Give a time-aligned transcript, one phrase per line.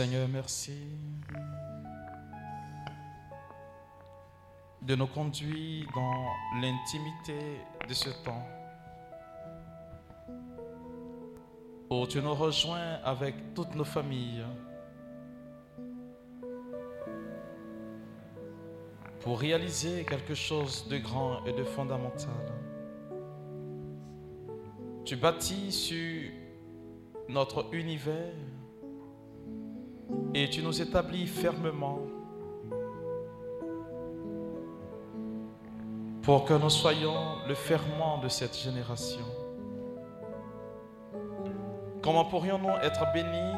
[0.00, 0.72] Seigneur, merci
[4.80, 6.24] de nous conduire dans
[6.58, 8.46] l'intimité de ce temps.
[11.90, 14.46] où tu nous rejoins avec toutes nos familles
[19.20, 22.46] pour réaliser quelque chose de grand et de fondamental.
[25.04, 26.30] Tu bâtis sur
[27.28, 28.32] notre univers
[30.34, 31.98] et tu nous établis fermement
[36.22, 39.24] pour que nous soyons le ferment de cette génération.
[42.02, 43.56] Comment pourrions-nous être bénis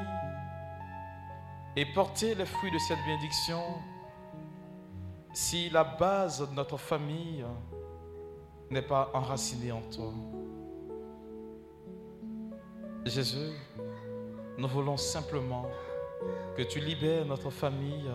[1.77, 3.61] et porter les fruits de cette bénédiction
[5.35, 7.45] si la base de notre famille
[8.71, 10.13] n'est pas enracinée en toi?
[13.05, 13.53] Jésus,
[14.57, 15.67] nous voulons simplement
[16.57, 18.11] que tu libères notre famille,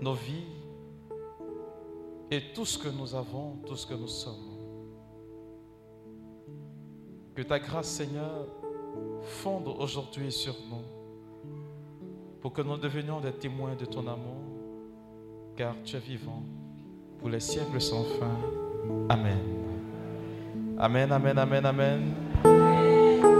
[0.00, 0.46] nos vies
[2.30, 4.56] et tout ce que nous avons, tout ce que nous sommes.
[7.34, 8.46] Que ta grâce, Seigneur,
[9.22, 10.84] fonde aujourd'hui sur nous
[12.40, 14.42] pour que nous devenions des témoins de ton amour,
[15.56, 16.42] car tu es vivant
[17.18, 18.36] pour les siècles sans fin.
[19.08, 19.38] Amen.
[20.78, 22.14] Amen, amen, amen, amen.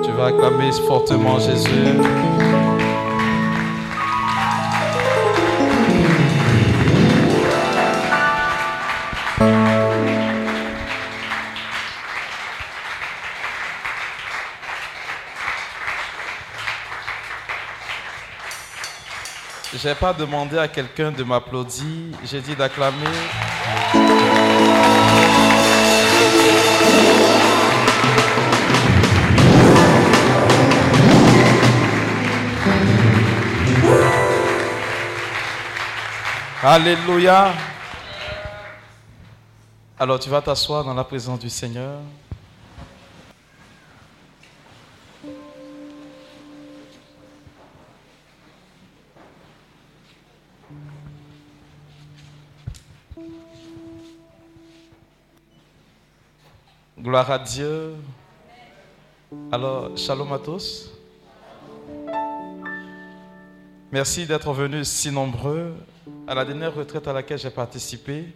[0.02, 2.77] Tu vas acclamer fortement Jésus.
[19.80, 21.84] Je n'ai pas demandé à quelqu'un de m'applaudir,
[22.24, 22.96] j'ai dit d'acclamer.
[36.60, 37.52] Alléluia.
[39.96, 42.00] Alors tu vas t'asseoir dans la présence du Seigneur.
[57.24, 57.40] Gloire.
[59.50, 60.90] Alors, shalom à tous.
[63.90, 65.74] Merci d'être venus si nombreux.
[66.28, 68.26] À la dernière retraite à laquelle j'ai participé,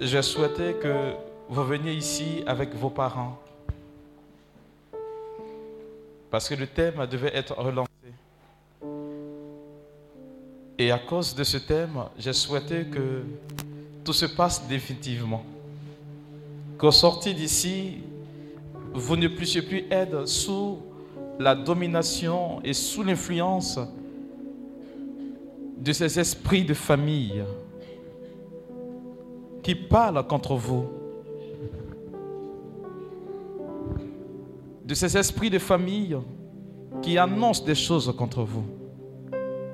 [0.00, 1.12] je souhaitais que
[1.48, 3.40] vous veniez ici avec vos parents.
[6.30, 7.88] Parce que le thème devait être relancé.
[10.78, 13.24] Et à cause de ce thème, j'ai souhaité que
[14.04, 15.44] tout se passe définitivement.
[16.78, 17.98] Qu'au sortir d'ici,
[18.94, 20.78] vous ne puissiez plus être sous
[21.38, 23.80] la domination et sous l'influence
[25.78, 27.42] de ces esprits de famille
[29.62, 30.86] qui parlent contre vous.
[34.84, 36.16] De ces esprits de famille
[37.02, 38.64] qui annoncent des choses contre vous.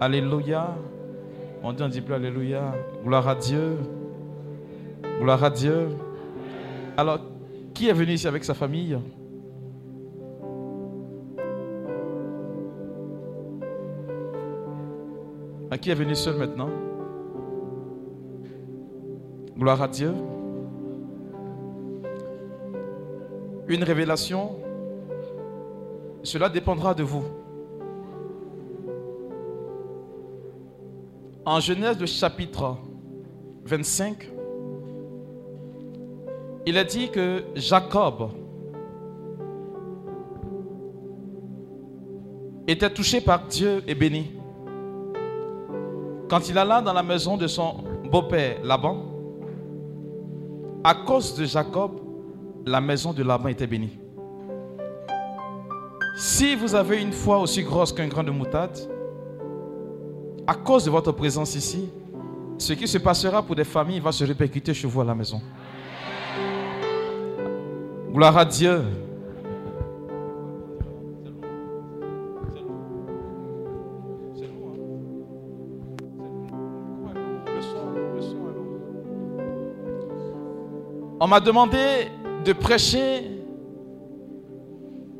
[0.01, 0.75] Alléluia.
[1.63, 2.75] On dit un petit peu Alléluia.
[3.05, 3.79] Gloire à Dieu.
[5.21, 5.89] Gloire à Dieu.
[6.97, 7.19] Alors,
[7.75, 8.97] qui est venu ici avec sa famille?
[15.71, 16.71] À qui est venu seul maintenant?
[19.59, 20.13] Gloire à Dieu.
[23.67, 24.57] Une révélation,
[26.23, 27.25] cela dépendra de vous.
[31.45, 32.77] En Genèse le chapitre
[33.65, 34.31] 25,
[36.67, 38.31] il a dit que Jacob
[42.67, 44.33] était touché par Dieu et béni.
[46.29, 49.05] Quand il alla dans la maison de son beau-père Laban,
[50.83, 52.01] à cause de Jacob,
[52.67, 53.99] la maison de Laban était bénie.
[56.17, 58.79] Si vous avez une foi aussi grosse qu'un grain de moutarde,
[60.47, 61.91] à cause de votre présence ici,
[62.57, 65.41] ce qui se passera pour des familles va se répercuter chez vous à la maison.
[68.15, 68.81] Gloire à Dieu.
[81.19, 82.07] On m'a demandé
[82.45, 83.33] de prêcher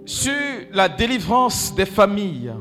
[0.05, 0.33] sur
[0.73, 2.53] la délivrance des familles.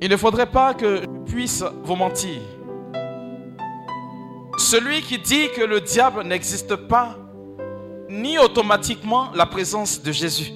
[0.00, 2.40] Il ne faudrait pas que je puisse vous mentir.
[4.70, 7.16] Celui qui dit que le diable n'existe pas,
[8.08, 10.52] nie automatiquement la présence de Jésus.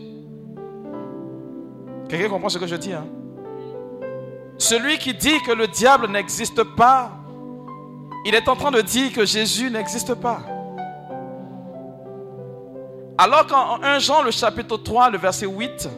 [2.08, 3.08] Quelqu'un comprend ce que je dis hein?
[4.56, 7.11] Celui qui dit que le diable n'existe pas,
[8.25, 10.43] il est en train de dire que Jésus n'existe pas.
[13.19, 15.88] Alors qu'en 1 Jean, le chapitre 3, le verset 8,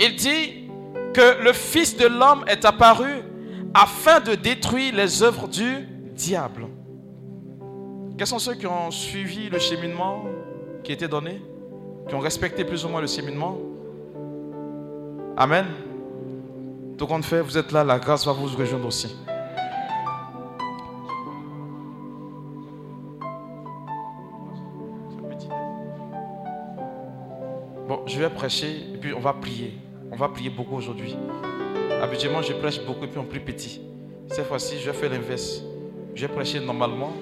[0.00, 0.68] il dit
[1.14, 3.22] que le Fils de l'homme est apparu
[3.72, 6.66] afin de détruire les œuvres du diable.
[8.18, 10.24] Quels sont ceux qui ont suivi le cheminement
[10.84, 11.40] qui était donné,
[12.08, 13.58] qui ont respecté plus ou moins le cheminement?
[15.36, 15.66] Amen.
[16.98, 19.16] Tout compte fait, vous êtes là, la grâce va vous rejoindre aussi.
[27.88, 29.72] Bon, je vais prêcher et puis on va prier.
[30.10, 31.16] On va prier beaucoup aujourd'hui.
[32.02, 33.80] Habituellement, je prêche beaucoup et puis en plus petit.
[34.28, 35.62] Cette fois-ci, je vais faire l'inverse.
[36.14, 37.12] Je vais prêcher normalement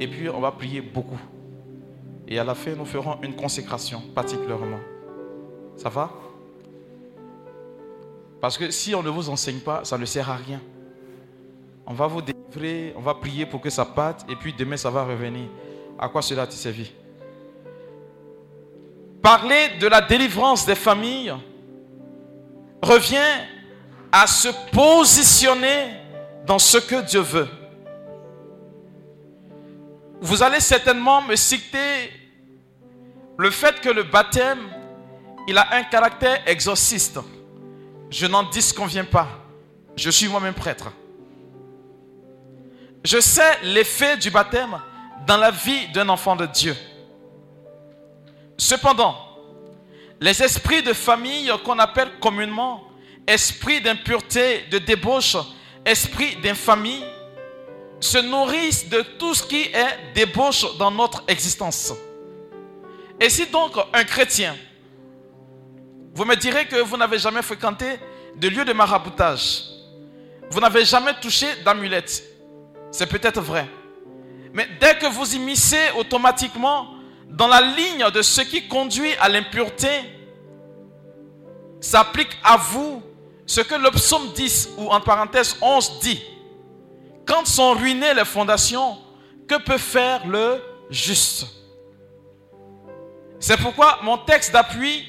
[0.00, 1.20] et puis on va prier beaucoup.
[2.28, 4.80] Et à la fin, nous ferons une consécration particulièrement.
[5.76, 6.10] Ça va?
[8.40, 10.60] Parce que si on ne vous enseigne pas, ça ne sert à rien.
[11.86, 14.90] On va vous délivrer, on va prier pour que ça parte et puis demain ça
[14.90, 15.48] va revenir.
[15.98, 16.92] À quoi cela te servit?
[19.20, 21.32] Parler de la délivrance des familles
[22.82, 23.46] revient
[24.10, 25.94] à se positionner
[26.46, 27.48] dans ce que Dieu veut.
[30.24, 32.12] Vous allez certainement me citer
[33.36, 34.60] le fait que le baptême,
[35.48, 37.18] il a un caractère exorciste.
[38.08, 39.26] Je n'en disconviens pas.
[39.96, 40.92] Je suis moi-même prêtre.
[43.04, 44.80] Je sais l'effet du baptême
[45.26, 46.76] dans la vie d'un enfant de Dieu.
[48.56, 49.16] Cependant,
[50.20, 52.84] les esprits de famille qu'on appelle communément
[53.26, 55.36] esprits d'impureté, de débauche,
[55.84, 57.02] esprits d'infamie,
[58.02, 61.92] se nourrissent de tout ce qui est débauche dans notre existence.
[63.20, 64.56] Et si donc un chrétien,
[66.14, 67.86] vous me direz que vous n'avez jamais fréquenté
[68.36, 69.64] de lieu de maraboutage,
[70.50, 72.22] vous n'avez jamais touché d'amulette,
[72.90, 73.66] c'est peut-être vrai.
[74.52, 76.88] Mais dès que vous immiscez automatiquement
[77.28, 79.88] dans la ligne de ce qui conduit à l'impureté,
[81.80, 83.02] s'applique à vous
[83.46, 86.20] ce que le psaume 10 ou en parenthèse 11 dit.
[87.26, 88.98] Quand sont ruinées les fondations,
[89.48, 90.60] que peut faire le
[90.90, 91.46] juste?
[93.38, 95.04] C'est pourquoi mon texte d'appui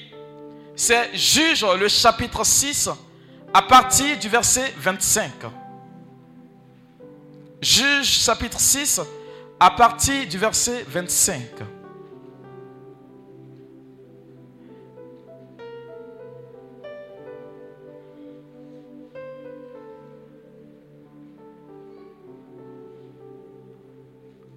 [0.75, 2.89] c'est Juge le chapitre 6
[3.53, 5.32] à partir du verset 25.
[7.62, 9.01] Juge chapitre 6
[9.60, 11.41] à partir du verset 25.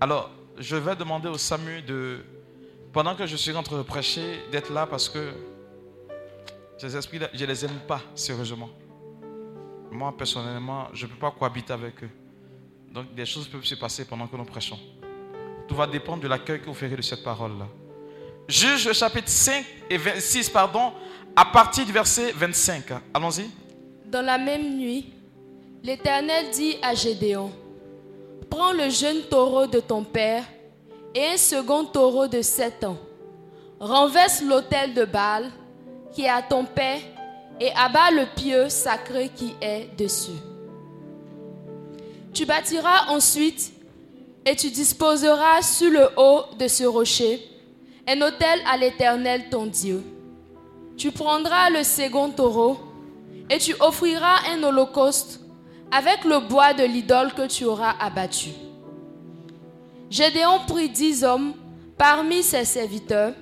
[0.01, 2.23] Alors, je vais demander au Samu de,
[2.93, 5.33] pendant que je suis en train de prêcher, d'être là parce que
[6.79, 8.69] ces esprits, je ne les aime pas sérieusement.
[9.91, 12.11] Moi, personnellement, je ne peux pas cohabiter avec eux.
[12.93, 14.79] Donc, des choses peuvent se passer pendant que nous prêchons.
[15.67, 17.67] Tout va dépendre de l'accueil que vous ferez de cette parole-là.
[18.49, 20.93] Juge chapitre 5 et 26, pardon,
[21.35, 22.85] à partir du verset 25.
[23.15, 23.51] Allons-y.
[24.07, 25.13] Dans la même nuit,
[25.83, 27.51] l'Éternel dit à Gédéon,
[28.51, 30.45] Prends le jeune taureau de ton père
[31.15, 32.97] et un second taureau de sept ans.
[33.81, 35.51] Renverse l'autel de Baal
[36.13, 37.01] qui est à ton père
[37.61, 40.39] et abat le pieu sacré qui est dessus.
[42.33, 43.73] Tu bâtiras ensuite
[44.45, 47.43] et tu disposeras sur le haut de ce rocher
[48.07, 50.03] un autel à l'Éternel ton Dieu.
[50.97, 52.79] Tu prendras le second taureau
[53.51, 55.41] et tu offriras un holocauste
[55.91, 58.51] avec le bois de l'idole que tu auras abattu.
[60.11, 61.55] Gédéon prit dix hommes
[61.99, 63.33] parmi ses serviteurs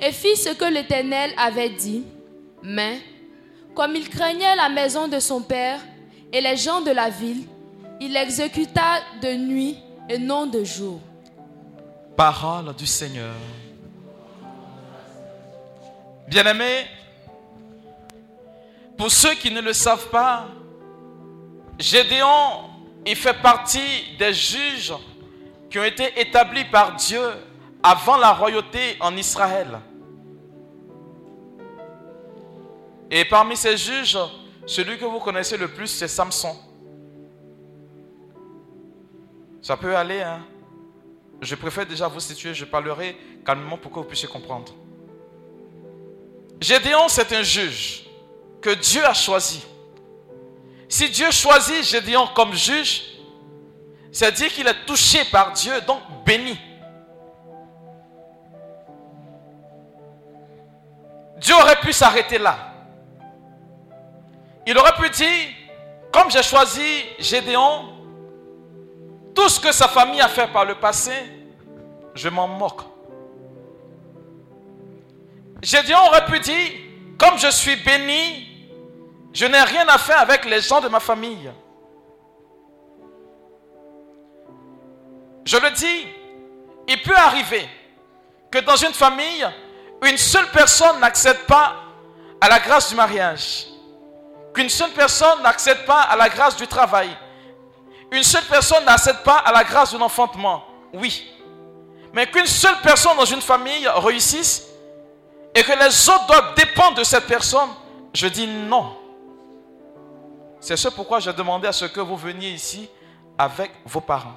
[0.00, 2.04] et fit ce que l'Éternel avait dit,
[2.62, 2.98] mais
[3.74, 5.80] comme il craignait la maison de son père
[6.32, 7.44] et les gens de la ville,
[8.00, 11.00] il exécuta de nuit et non de jour.
[12.16, 13.34] Parole du Seigneur.
[16.28, 16.86] Bien-aimés,
[18.96, 20.46] pour ceux qui ne le savent pas,
[21.82, 22.70] Gédéon,
[23.04, 24.94] il fait partie des juges
[25.68, 27.20] qui ont été établis par Dieu
[27.82, 29.80] avant la royauté en Israël.
[33.10, 34.16] Et parmi ces juges,
[34.64, 36.56] celui que vous connaissez le plus, c'est Samson.
[39.60, 40.46] Ça peut aller, hein.
[41.40, 44.72] Je préfère déjà vous situer, je parlerai calmement pour que vous puissiez comprendre.
[46.60, 48.04] Gédéon, c'est un juge
[48.60, 49.64] que Dieu a choisi.
[50.92, 53.02] Si Dieu choisit Gédéon comme juge,
[54.12, 56.60] c'est dire qu'il est touché par Dieu, donc béni.
[61.38, 62.74] Dieu aurait pu s'arrêter là.
[64.66, 65.48] Il aurait pu dire,
[66.12, 66.84] comme j'ai choisi
[67.18, 67.88] Gédéon,
[69.34, 71.14] tout ce que sa famille a fait par le passé,
[72.14, 72.82] je m'en moque.
[75.62, 76.68] Gédéon aurait pu dire,
[77.18, 78.51] comme je suis béni,
[79.32, 81.50] je n'ai rien à faire avec les gens de ma famille.
[85.44, 86.06] Je le dis,
[86.88, 87.68] il peut arriver
[88.50, 89.46] que dans une famille,
[90.04, 91.76] une seule personne n'accède pas
[92.40, 93.66] à la grâce du mariage.
[94.54, 97.16] Qu'une seule personne n'accède pas à la grâce du travail.
[98.10, 100.64] Une seule personne n'accède pas à la grâce de l'enfantement.
[100.92, 101.32] Oui.
[102.12, 104.64] Mais qu'une seule personne dans une famille réussisse
[105.54, 107.70] et que les autres doivent dépendre de cette personne,
[108.12, 109.01] je dis non.
[110.62, 112.88] C'est ce pourquoi j'ai demandé à ce que vous veniez ici
[113.36, 114.36] avec vos parents.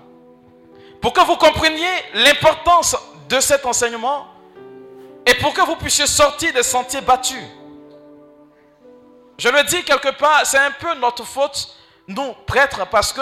[0.99, 2.97] Pour que vous compreniez l'importance
[3.29, 4.25] de cet enseignement
[5.23, 7.43] et pour que vous puissiez sortir des sentiers battus.
[9.37, 11.75] Je le dis quelque part, c'est un peu notre faute,
[12.07, 13.21] nous, prêtres, parce que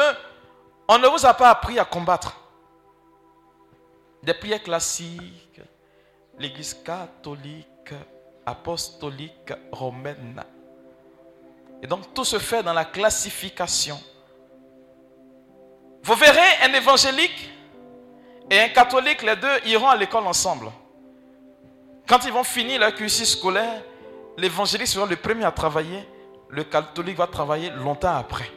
[0.88, 2.34] on ne vous a pas appris à combattre.
[4.22, 5.60] Des prières classiques,
[6.40, 7.94] l'église catholique,
[8.46, 10.42] apostolique, romaine.
[11.84, 14.00] Et donc tout se fait dans la classification.
[16.02, 17.52] Vous verrez un évangélique
[18.50, 20.72] et un catholique, les deux iront à l'école ensemble.
[22.08, 23.84] Quand ils vont finir leur cursus scolaire,
[24.38, 26.08] l'évangélique sera le premier à travailler,
[26.50, 28.50] le catholique va travailler longtemps après.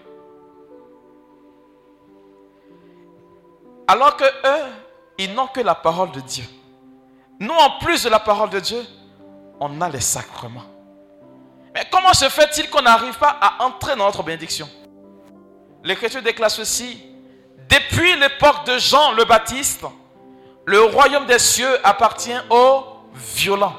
[3.89, 4.73] Alors que eux,
[5.19, 6.45] ils n'ont que la parole de Dieu.
[7.41, 8.85] Nous, en plus de la parole de Dieu,
[9.59, 10.76] on a les sacrements.
[11.77, 14.67] Mais comment se fait-il qu'on n'arrive pas à entrer dans notre bénédiction
[15.85, 16.99] L'Écriture déclare ceci.
[17.69, 19.85] Depuis l'époque de Jean le Baptiste,
[20.65, 23.77] le royaume des cieux appartient aux violents.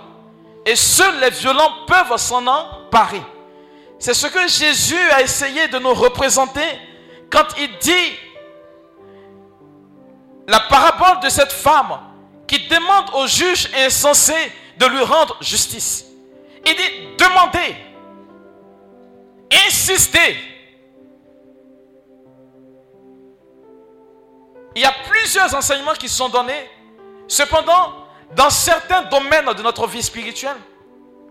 [0.68, 3.24] Et seuls les violents peuvent s'en emparer.
[3.98, 6.62] C'est ce que Jésus a essayé de nous représenter
[7.32, 8.20] quand il dit
[10.48, 11.98] la parabole de cette femme
[12.46, 14.36] qui demande au juge insensé
[14.77, 16.06] de lui rendre justice.
[16.63, 17.87] Il dit demandez,
[19.51, 20.36] insistez.
[24.75, 26.70] Il y a plusieurs enseignements qui sont donnés.
[27.27, 27.94] Cependant,
[28.36, 30.58] dans certains domaines de notre vie spirituelle,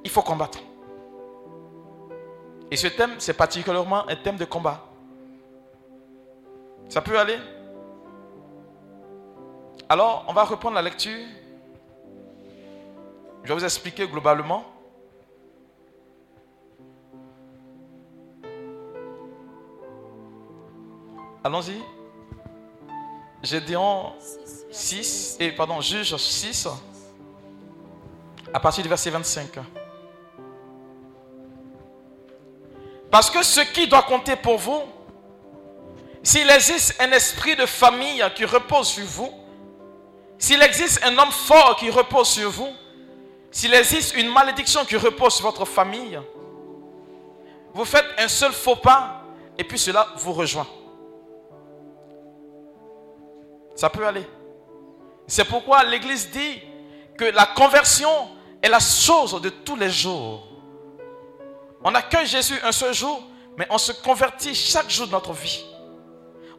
[0.02, 0.58] il faut combattre.
[2.70, 4.84] Et ce thème, c'est particulièrement un thème de combat.
[6.88, 7.38] Ça peut aller?
[9.88, 11.26] Alors, on va reprendre la lecture.
[13.44, 14.64] Je vais vous expliquer globalement.
[21.46, 21.80] Allons-y.
[23.40, 24.14] Gédéon
[24.72, 26.66] 6, et pardon, Juge 6,
[28.52, 29.50] à partir du verset 25.
[33.12, 34.82] Parce que ce qui doit compter pour vous,
[36.20, 39.32] s'il existe un esprit de famille qui repose sur vous,
[40.38, 42.74] s'il existe un homme fort qui repose sur vous,
[43.52, 46.18] s'il existe une malédiction qui repose sur votre famille,
[47.72, 49.22] vous faites un seul faux pas
[49.56, 50.66] et puis cela vous rejoint.
[53.76, 54.26] Ça peut aller.
[55.26, 56.60] C'est pourquoi l'Église dit
[57.16, 58.10] que la conversion
[58.62, 60.48] est la chose de tous les jours.
[61.84, 63.22] On accueille Jésus un seul jour,
[63.56, 65.64] mais on se convertit chaque jour de notre vie.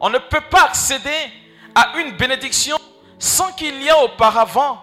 [0.00, 1.10] On ne peut pas accéder
[1.74, 2.76] à une bénédiction
[3.18, 4.78] sans qu'il y ait auparavant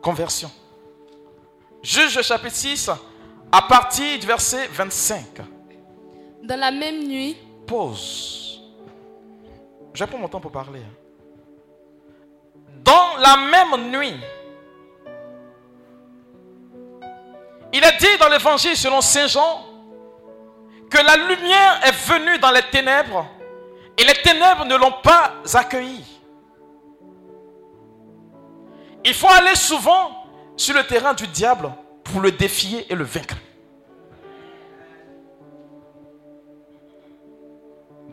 [0.00, 0.50] conversion.
[1.82, 2.90] Juge chapitre 6,
[3.50, 5.24] à partir du verset 25.
[6.44, 7.36] Dans la même nuit,
[7.66, 8.60] Pause.
[9.94, 10.80] Je prends mon temps pour parler.
[12.84, 14.14] Dans la même nuit,
[17.72, 19.64] il est dit dans l'évangile selon Saint Jean
[20.90, 23.26] que la lumière est venue dans les ténèbres
[23.96, 26.04] et les ténèbres ne l'ont pas accueilli.
[29.04, 30.26] Il faut aller souvent
[30.56, 31.72] sur le terrain du diable
[32.04, 33.36] pour le défier et le vaincre.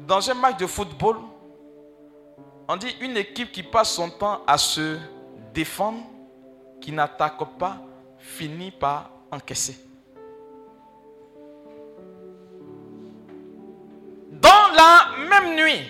[0.07, 1.17] Dans un match de football,
[2.71, 4.97] on dit une équipe qui passe son temps à se
[5.53, 5.99] défendre,
[6.79, 7.75] qui n'attaque pas,
[8.17, 9.77] finit par encaisser.
[14.31, 15.81] Dans la même nuit,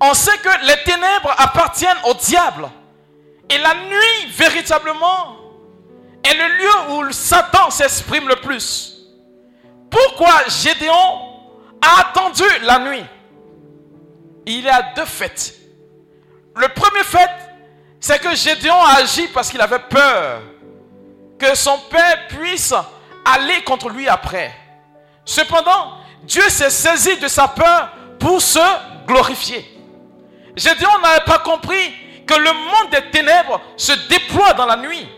[0.00, 2.68] on sait que les ténèbres appartiennent au diable.
[3.50, 5.36] Et la nuit, véritablement,
[6.22, 9.04] est le lieu où Satan s'exprime le plus.
[9.90, 10.94] Pourquoi Gédéon
[11.82, 13.04] a attendu la nuit?
[14.46, 15.58] Il y a deux faits.
[16.58, 17.30] Le premier fait,
[18.00, 20.42] c'est que Gédéon a agi parce qu'il avait peur
[21.38, 22.74] que son père puisse
[23.24, 24.52] aller contre lui après.
[25.24, 28.58] Cependant, Dieu s'est saisi de sa peur pour se
[29.06, 29.64] glorifier.
[30.56, 31.94] Gédéon n'avait pas compris
[32.26, 35.08] que le monde des ténèbres se déploie dans la nuit.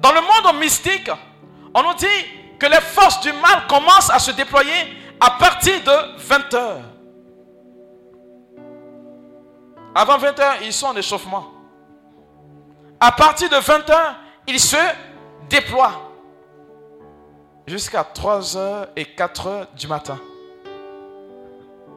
[0.00, 1.08] Dans le monde mystique,
[1.72, 6.18] on nous dit que les forces du mal commencent à se déployer à partir de
[6.18, 6.91] 20 heures.
[9.94, 11.48] Avant 20 heures, ils sont en échauffement.
[12.98, 14.14] À partir de 20 heures,
[14.46, 14.76] ils se
[15.48, 16.12] déploient
[17.66, 20.18] jusqu'à 3 heures et 4 heures du matin.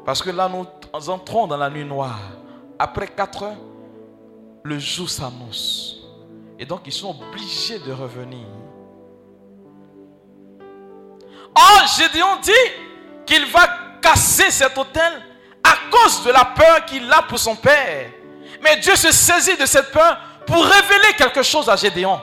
[0.05, 2.19] Parce que là, nous entrons dans la nuit noire.
[2.77, 3.58] Après 4 heures,
[4.63, 6.03] le jour s'annonce.
[6.60, 8.45] Et donc, ils sont obligés de revenir.
[11.55, 12.51] Or, Gédéon dit
[13.25, 13.67] qu'il va
[14.01, 15.13] casser cet hôtel
[15.89, 18.10] cause de la peur qu'il a pour son père.
[18.62, 22.19] Mais Dieu se saisit de cette peur pour révéler quelque chose à Gédéon.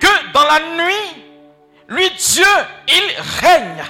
[0.00, 1.24] Que dans la nuit,
[1.88, 2.44] lui, Dieu,
[2.88, 3.84] il règne.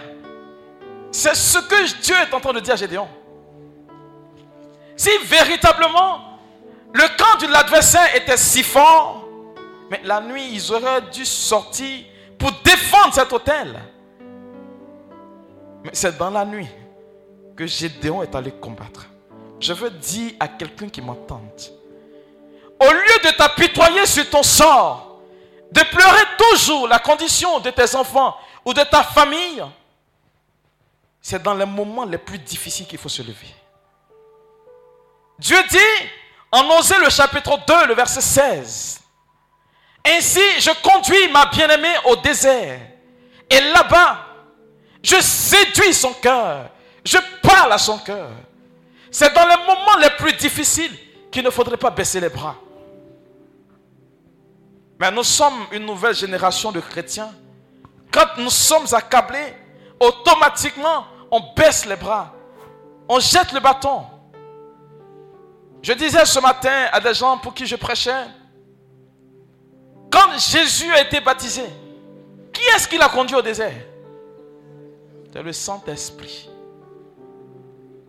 [1.11, 3.09] C'est ce que Dieu est en train de dire à Gédéon.
[4.97, 6.39] Si véritablement
[6.93, 9.25] le camp de l'adversaire était si fort,
[9.91, 12.05] mais la nuit, ils auraient dû sortir
[12.39, 13.79] pour défendre cet hôtel.
[15.85, 16.69] Mais c'est dans la nuit
[17.59, 19.09] que Gédéon est allé combattre.
[19.59, 21.43] Je veux dire à quelqu'un qui m'entend,
[22.79, 25.21] au lieu de t'apitoyer sur ton sort,
[25.73, 29.65] de pleurer toujours la condition de tes enfants ou de ta famille,
[31.21, 33.53] c'est dans les moments les plus difficiles qu'il faut se lever.
[35.41, 36.09] Dieu dit
[36.53, 39.01] en Osée le chapitre 2, le verset 16,
[40.07, 42.79] Ainsi je conduis ma bien-aimée au désert,
[43.51, 44.27] et là-bas,
[45.03, 46.71] je séduis son cœur,
[47.09, 48.29] je parle à son cœur.
[49.11, 50.93] C'est dans les moments les plus difficiles
[51.31, 52.57] qu'il ne faudrait pas baisser les bras.
[55.01, 57.33] Mais nous sommes une nouvelle génération de chrétiens.
[58.13, 59.55] Quand nous sommes accablés,
[59.99, 62.35] automatiquement, on baisse les bras.
[63.09, 64.03] On jette le bâton.
[65.81, 68.25] Je disais ce matin à des gens pour qui je prêchais,
[70.11, 71.65] quand Jésus a été baptisé,
[72.53, 73.81] qui est-ce qui l'a conduit au désert?
[75.33, 76.51] C'est le Saint-Esprit.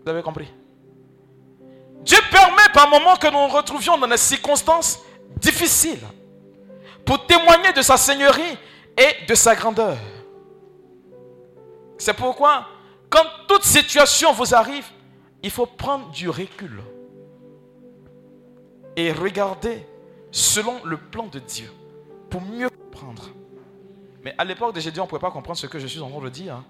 [0.10, 0.48] Vous avez compris?
[2.02, 5.00] Dieu permet par moments que nous nous retrouvions dans des circonstances
[5.38, 6.02] difficiles
[7.06, 8.58] pour témoigner de sa seigneurie
[8.98, 9.98] et de sa grandeur.
[12.00, 12.66] C'est pourquoi,
[13.08, 14.88] quand toute situation vous arrive,
[15.44, 16.82] il faut prendre du recul
[18.96, 19.86] et regarder
[20.32, 21.72] selon le plan de Dieu
[22.32, 23.30] pour mieux comprendre.
[24.24, 26.10] Mais à l'époque de Gédéon, on ne pouvait pas comprendre ce que je suis en
[26.10, 26.56] train de dire.
[26.56, 26.66] hein.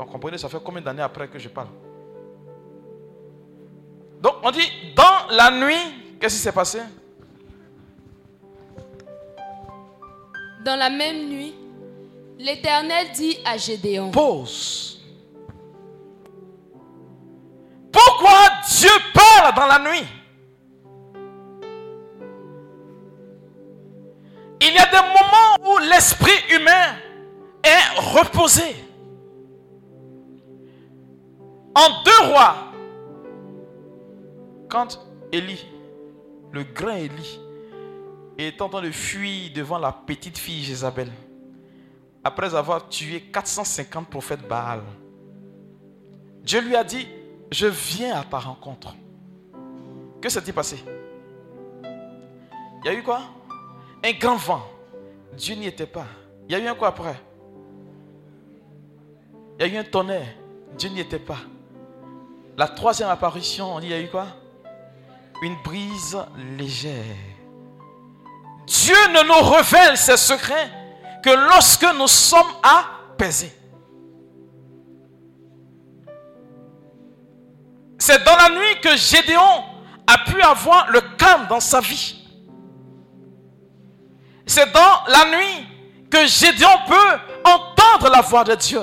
[0.00, 1.68] Donc comprenez, ça fait combien d'années après que je parle?
[4.22, 6.80] Donc on dit, dans la nuit, qu'est-ce qui s'est passé?
[10.64, 11.54] Dans la même nuit,
[12.38, 15.02] l'Éternel dit à Gédéon, Pause.
[17.92, 18.38] Pourquoi
[18.70, 20.06] Dieu parle dans la nuit?
[24.62, 26.96] Il y a des moments où l'esprit humain
[27.62, 28.89] est reposé.
[31.80, 32.56] En deux rois,
[34.68, 35.00] quand
[35.32, 35.64] Élie,
[36.52, 37.40] le grand Élie,
[38.36, 41.10] est en train de fuir devant la petite fille Jézabel,
[42.22, 44.82] après avoir tué 450 prophètes Baal,
[46.42, 47.08] Dieu lui a dit,
[47.50, 48.94] je viens à ta rencontre.
[50.20, 50.84] Que s'est-il passé?
[51.82, 53.22] Il y a eu quoi?
[54.04, 54.66] Un grand vent.
[55.34, 56.06] Dieu n'y était pas.
[56.46, 57.18] Il y a eu un quoi après?
[59.58, 60.34] Il y a eu un tonnerre.
[60.76, 61.38] Dieu n'y était pas.
[62.56, 64.26] La troisième apparition, on dit, il y a eu quoi?
[65.42, 66.18] Une brise
[66.58, 67.16] légère.
[68.66, 70.70] Dieu ne nous révèle ses secrets
[71.22, 73.52] que lorsque nous sommes apaisés.
[77.98, 79.64] C'est dans la nuit que Gédéon
[80.06, 82.16] a pu avoir le calme dans sa vie.
[84.46, 85.66] C'est dans la nuit
[86.10, 88.82] que Gédéon peut entendre la voix de Dieu.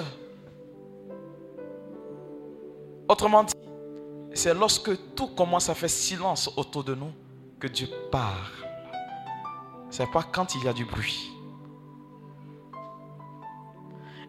[3.10, 3.54] Autrement dit,
[4.34, 7.12] c'est lorsque tout commence à faire silence autour de nous
[7.60, 8.36] que Dieu parle.
[9.90, 11.32] C'est pas quand il y a du bruit.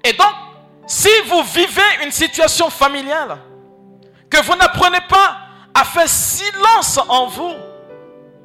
[0.05, 0.33] Et donc,
[0.87, 3.39] si vous vivez une situation familiale,
[4.31, 5.39] que vous n'apprenez pas
[5.75, 7.55] à faire silence en vous,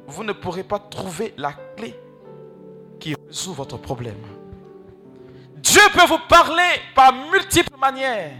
[0.06, 1.98] vous ne pourrez pas trouver la clé
[3.00, 4.20] qui résout votre problème.
[5.56, 8.32] Dieu peut vous parler par multiples manières.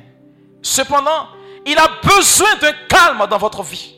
[0.61, 1.29] Cependant,
[1.67, 3.95] il a besoin d'un calme dans votre vie.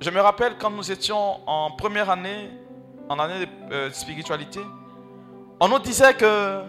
[0.00, 2.50] Je me rappelle quand nous étions en première année,
[3.08, 4.60] en année de euh, spiritualité,
[5.60, 6.62] on nous disait que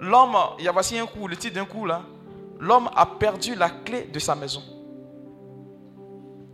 [0.00, 2.02] l'homme, il y a voici un coup, le titre d'un coup là,
[2.60, 4.62] l'homme a perdu la clé de sa maison.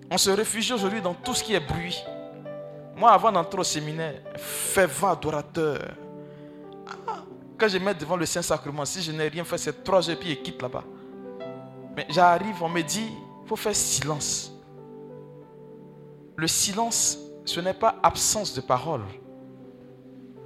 [0.09, 2.03] On se réfugie aujourd'hui dans tout ce qui est bruit.
[2.97, 5.79] Moi, avant d'entrer au séminaire, fervent adorateur.
[7.61, 10.33] Quand je mets devant le Saint-Sacrement, si je n'ai rien fait, c'est trois heures puis
[10.33, 10.83] et quitte là-bas.
[11.95, 14.51] Mais j'arrive, on me dit, il faut faire silence.
[16.37, 19.05] Le silence, ce n'est pas absence de parole,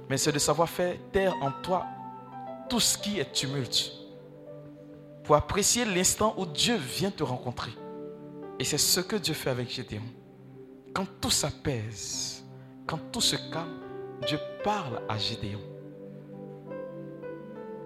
[0.09, 1.85] mais c'est de savoir faire taire en toi
[2.69, 3.93] tout ce qui est tumulte
[5.23, 7.71] pour apprécier l'instant où Dieu vient te rencontrer.
[8.59, 10.03] Et c'est ce que Dieu fait avec Gédéon.
[10.93, 12.43] Quand tout s'apaise,
[12.85, 13.79] quand tout se calme,
[14.27, 15.74] Dieu parle à Gédéon.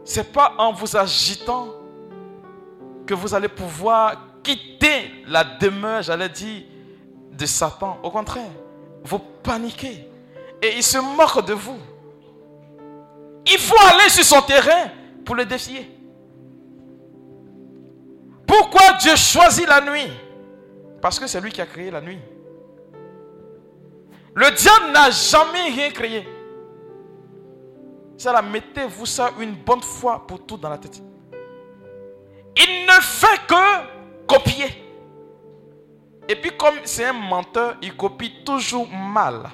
[0.10, 1.68] C'est pas en vous agitant
[3.06, 6.64] que vous allez pouvoir quitter la demeure, j'allais dire,
[7.32, 8.00] de Satan.
[8.02, 8.50] Au contraire,
[9.04, 10.10] vous paniquez
[10.64, 11.78] et il se moque de vous.
[13.46, 14.90] Il faut aller sur son terrain
[15.24, 15.88] pour le défier.
[18.48, 20.12] Pourquoi Dieu choisit la nuit?
[21.04, 22.18] Parce que c'est lui qui a créé la nuit.
[24.34, 26.28] Le diable n'a jamais rien créé.
[28.20, 31.02] Ça, là, mettez-vous ça une bonne fois pour tout dans la tête.
[32.58, 34.68] Il ne fait que copier.
[36.28, 39.50] Et puis comme c'est un menteur, il copie toujours mal.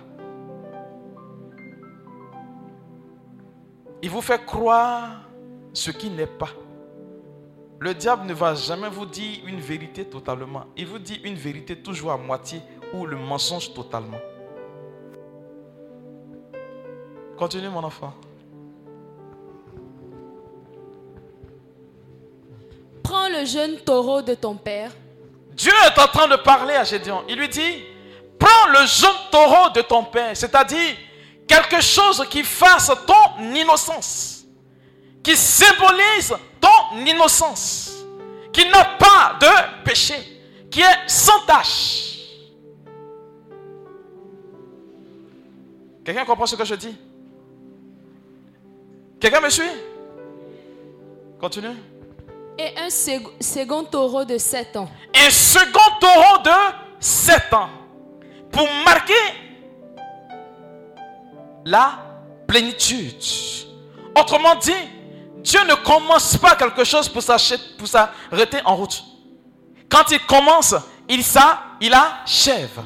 [4.02, 5.22] Il vous fait croire
[5.72, 6.50] ce qui n'est pas.
[7.80, 10.66] Le diable ne va jamais vous dire une vérité totalement.
[10.76, 12.64] Il vous dit une vérité toujours à moitié
[12.96, 14.20] ou le mensonge totalement.
[17.38, 18.12] Continue mon enfant.
[23.46, 24.92] Jeune taureau de ton père
[25.56, 27.24] Dieu est en train de parler à Gédéon.
[27.30, 27.84] Il lui dit,
[28.38, 30.96] prends le jeune taureau de ton père, c'est-à-dire
[31.48, 34.46] quelque chose qui fasse ton innocence,
[35.24, 38.04] qui symbolise ton innocence,
[38.52, 40.16] qui n'a pas de péché,
[40.70, 42.16] qui est sans tâche.
[46.04, 46.96] Quelqu'un comprend ce que je dis?
[49.20, 49.64] Quelqu'un me suit?
[51.40, 51.76] Continue.
[52.58, 54.90] Et un sec- second taureau de 7 ans.
[55.16, 56.52] un second taureau de
[57.00, 57.70] 7 ans
[58.52, 59.14] pour marquer
[61.66, 61.94] la
[62.48, 63.22] plénitude.
[64.18, 64.72] Autrement dit,
[65.44, 69.04] Dieu ne commence pas quelque chose pour s'arrêter en route.
[69.90, 70.76] Quand il commence,
[71.10, 72.80] il, ça, il achève.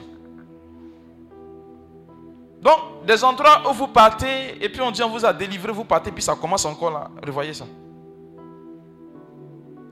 [2.61, 5.85] Donc, des endroits où vous partez, et puis on dit on vous a délivré, vous
[5.85, 7.09] partez, puis ça commence encore là.
[7.25, 7.65] Revoyez ça.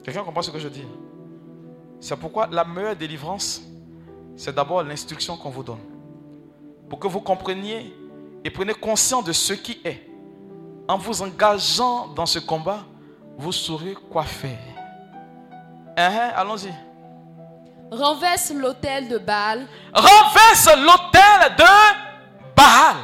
[0.08, 0.86] Quelqu'un comprend ce que je dis?
[2.00, 3.62] C'est pourquoi la meilleure délivrance,
[4.38, 5.82] c'est d'abord l'instruction qu'on vous donne.
[6.90, 7.94] Pour que vous compreniez
[8.42, 10.10] et preniez conscience de ce qui est.
[10.88, 12.86] En vous engageant dans ce combat,
[13.38, 14.58] vous saurez quoi faire.
[15.98, 16.74] Uh Allons-y.
[17.92, 19.68] Renverse l'autel de Baal.
[19.94, 22.96] Renverse l'autel de Baal.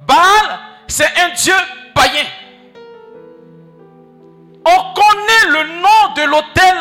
[0.00, 1.52] Baal, c'est un dieu
[1.94, 2.24] païen.
[4.64, 4.94] On
[5.52, 6.78] le nom de l'autel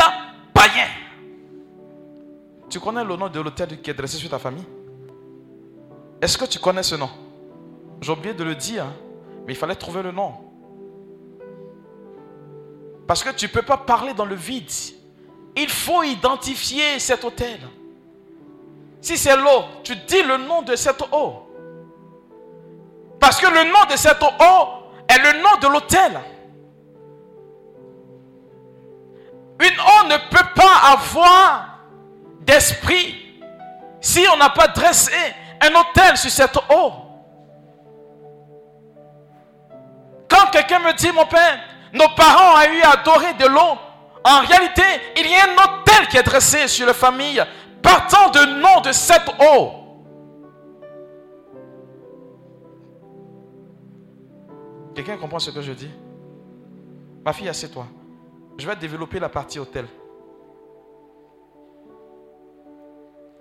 [0.54, 0.88] païen.
[2.70, 4.66] Tu connais le nom de l'autel qui est dressé sur ta famille?
[6.22, 7.10] Est-ce que tu connais ce nom?
[8.00, 8.94] J'ai oublié de le dire, hein,
[9.46, 10.34] mais il fallait trouver le nom.
[13.08, 14.72] Parce que tu ne peux pas parler dans le vide.
[15.56, 17.60] Il faut identifier cet hôtel.
[19.02, 21.48] Si c'est l'eau, tu dis le nom de cette eau.
[23.20, 24.68] Parce que le nom de cette eau
[25.08, 26.20] est le nom de l'autel.
[29.62, 31.78] Une eau ne peut pas avoir
[32.39, 33.15] d'esprit
[34.00, 35.13] si on n'a pas dressé
[35.62, 36.91] un autel sur cette eau.
[40.28, 41.60] Quand quelqu'un me dit, mon père,
[41.93, 43.78] nos parents ont eu à adorer de l'eau,
[44.24, 44.84] en réalité,
[45.17, 47.43] il y a un autel qui est dressé sur la famille
[47.84, 49.74] partant du nom de cette eau.
[54.95, 55.91] Quelqu'un comprend ce que je dis?
[57.24, 57.86] Ma fille, assieds-toi.
[58.62, 59.88] Je vais développer la partie hôtel.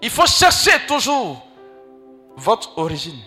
[0.01, 1.47] Il faut chercher toujours
[2.37, 3.21] votre origine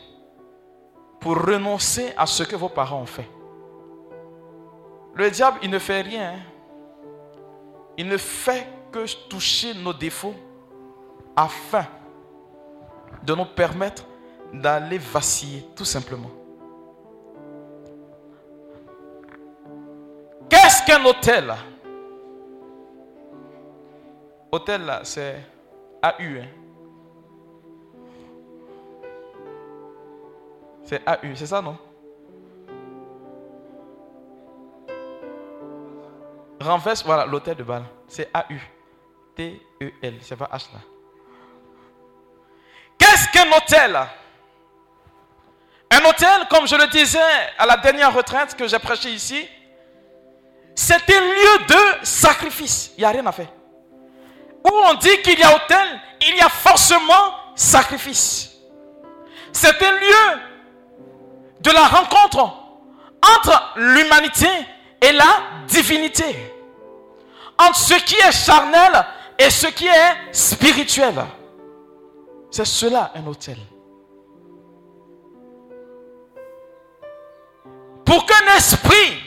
[1.19, 3.29] pour renoncer à ce que vos parents ont fait.
[5.13, 6.33] Le diable, il ne fait rien.
[6.33, 6.39] Hein.
[7.99, 10.33] Il ne fait que toucher nos défauts
[11.35, 11.85] afin
[13.21, 14.03] de nous permettre
[14.51, 16.31] d'aller vaciller, tout simplement.
[20.49, 21.53] Qu'est-ce qu'un hôtel?
[24.53, 25.43] Hôtel, là, c'est
[26.03, 26.37] AU.
[26.39, 26.47] Hein?
[30.83, 31.75] C'est AU, c'est ça, non?
[36.61, 37.85] Renverse, voilà, l'hôtel de balle.
[38.07, 38.59] C'est AU.
[39.35, 40.19] T-E-L.
[40.21, 40.81] C'est pas H là.
[42.99, 43.95] Qu'est-ce qu'un hôtel
[45.89, 47.17] Un hôtel, comme je le disais
[47.57, 49.49] à la dernière retraite que j'ai prêché ici,
[50.75, 52.93] c'est un lieu de sacrifice.
[52.95, 53.49] Il n'y a rien à faire.
[54.65, 58.51] Où on dit qu'il y a hôtel, il y a forcément sacrifice.
[59.51, 60.41] C'est un lieu
[61.61, 62.63] de la rencontre
[63.37, 64.47] entre l'humanité
[65.01, 66.51] et la divinité.
[67.57, 68.91] Entre ce qui est charnel
[69.37, 71.15] et ce qui est spirituel.
[72.51, 73.57] C'est cela un hôtel.
[78.05, 79.21] Pour qu'un esprit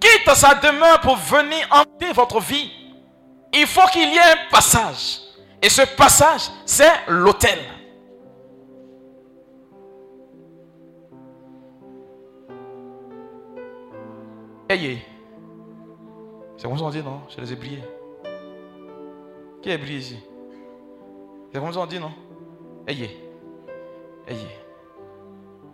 [0.00, 2.70] quitte sa demeure pour venir hanter votre vie,
[3.52, 5.20] il faut qu'il y ait un passage.
[5.60, 7.58] Et ce passage, c'est l'autel.
[16.58, 17.22] C'est comme ça on dit, non?
[17.28, 17.84] Je les ai brillés.
[19.62, 20.18] Qui est brillé ici?
[21.52, 22.12] C'est comme ça on dit, non?
[22.86, 23.16] Ayez.
[24.26, 24.58] Ayez.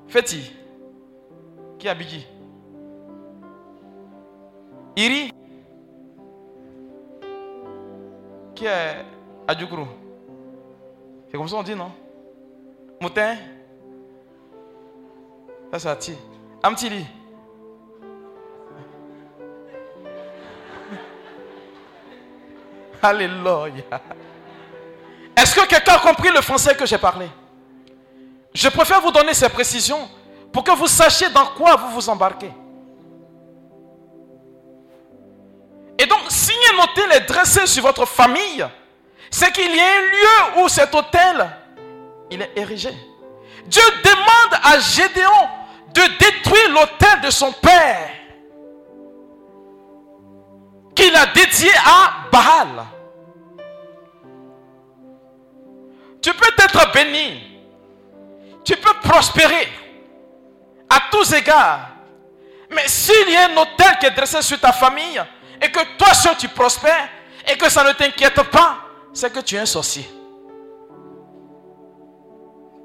[0.06, 0.52] Faites-y.
[1.78, 1.88] Qui?
[2.06, 2.26] Qui?
[4.96, 5.32] Iri?
[8.54, 9.04] Qui est
[9.48, 9.86] Adjoukrou
[11.30, 11.90] C'est comme ça on dit, non?
[13.00, 13.36] Moutin?
[15.72, 16.14] Ça, c'est Ati.
[16.62, 17.04] Amtili
[23.02, 24.00] Alléluia.
[25.36, 27.26] Est-ce que quelqu'un a compris le français que j'ai parlé?
[28.54, 30.08] Je préfère vous donner ces précisions
[30.52, 32.50] pour que vous sachiez dans quoi vous vous embarquez.
[36.54, 38.64] Et donc, si un hôtel est dressé sur votre famille,
[39.30, 41.48] c'est qu'il y a un lieu où cet hôtel,
[42.30, 42.94] il est érigé.
[43.66, 45.48] Dieu demande à Gédéon
[45.94, 48.10] de détruire l'hôtel de son père,
[50.94, 52.84] qu'il a dédié à Baal.
[56.20, 57.60] Tu peux être béni,
[58.64, 59.68] tu peux prospérer
[60.88, 61.90] à tous égards,
[62.70, 65.22] mais s'il y a un hôtel qui est dressé sur ta famille,
[65.64, 67.08] et que toi seul tu prospères
[67.50, 68.78] et que ça ne t'inquiète pas,
[69.12, 70.06] c'est que tu es un sorcier.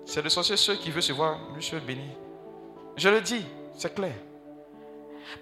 [0.05, 2.09] C'est le sorcier seul qui veut se voir monsieur béni.
[2.95, 3.45] Je le dis,
[3.77, 4.13] c'est clair.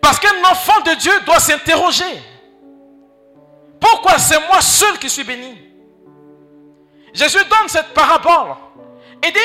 [0.02, 2.22] Parce qu'un enfant de Dieu doit s'interroger.
[3.80, 5.58] Pourquoi c'est moi seul qui suis béni?
[7.14, 8.56] Jésus donne cette parabole.
[9.24, 9.40] Il dit,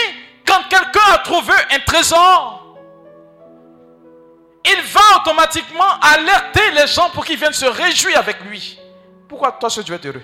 [0.47, 2.62] quand quelqu'un a trouvé un trésor,
[4.65, 8.79] il va automatiquement alerter les gens pour qu'ils viennent se réjouir avec lui.
[9.29, 10.23] Pourquoi toi seul tu es heureux?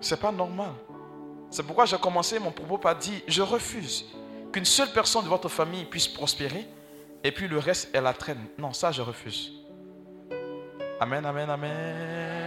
[0.00, 0.72] C'est pas normal.
[1.50, 4.06] C'est pourquoi j'ai commencé mon propos par dire, je refuse
[4.52, 6.66] qu'une seule personne de votre famille puisse prospérer
[7.22, 8.46] et puis le reste, elle la traîne.
[8.58, 9.52] Non, ça, je refuse.
[11.00, 12.39] Amen, amen, amen.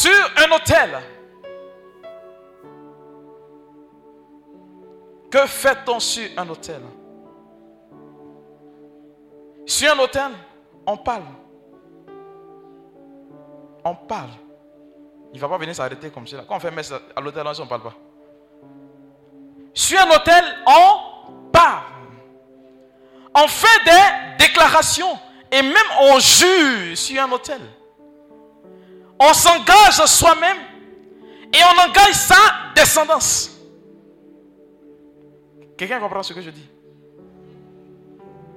[0.00, 0.98] Sur un hôtel
[5.30, 6.82] Que fait-on sur un hôtel?
[9.64, 10.32] Sur un hôtel,
[10.84, 11.22] on parle.
[13.84, 14.30] On parle.
[15.32, 16.44] Il ne va pas venir s'arrêter comme cela.
[16.48, 17.94] Quand on fait messe à l'hôtel, on ne parle pas.
[19.72, 21.84] Sur un hôtel, on parle.
[23.36, 25.16] On fait des déclarations.
[25.52, 27.60] Et même on jure sur un hôtel.
[29.20, 30.56] On s'engage soi-même
[31.52, 32.36] et on engage sa
[32.74, 33.50] descendance.
[35.76, 36.66] Quelqu'un comprend ce que je dis?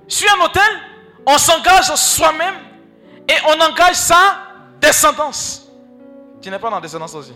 [0.08, 0.62] Sur un hôtel,
[1.26, 2.56] on s'engage soi-même
[3.28, 4.38] et on engage sa
[4.80, 5.68] descendance.
[6.42, 7.34] Tu n'es pas dans la descendance aussi.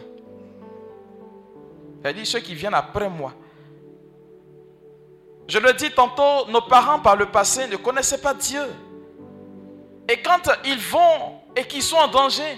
[2.03, 3.33] Elle dit ceux qui viennent après moi.
[5.47, 8.63] Je le dis tantôt, nos parents par le passé ne connaissaient pas Dieu.
[10.09, 12.57] Et quand ils vont et qu'ils sont en danger,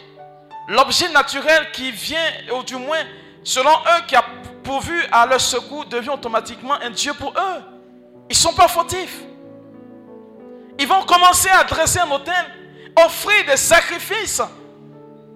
[0.70, 3.04] l'objet naturel qui vient, ou du moins
[3.44, 4.24] selon eux qui a
[4.64, 7.62] pourvu à leur secours, devient automatiquement un Dieu pour eux.
[8.30, 9.24] Ils ne sont pas fautifs.
[10.78, 12.46] Ils vont commencer à dresser un hôtel,
[13.04, 14.42] offrir des sacrifices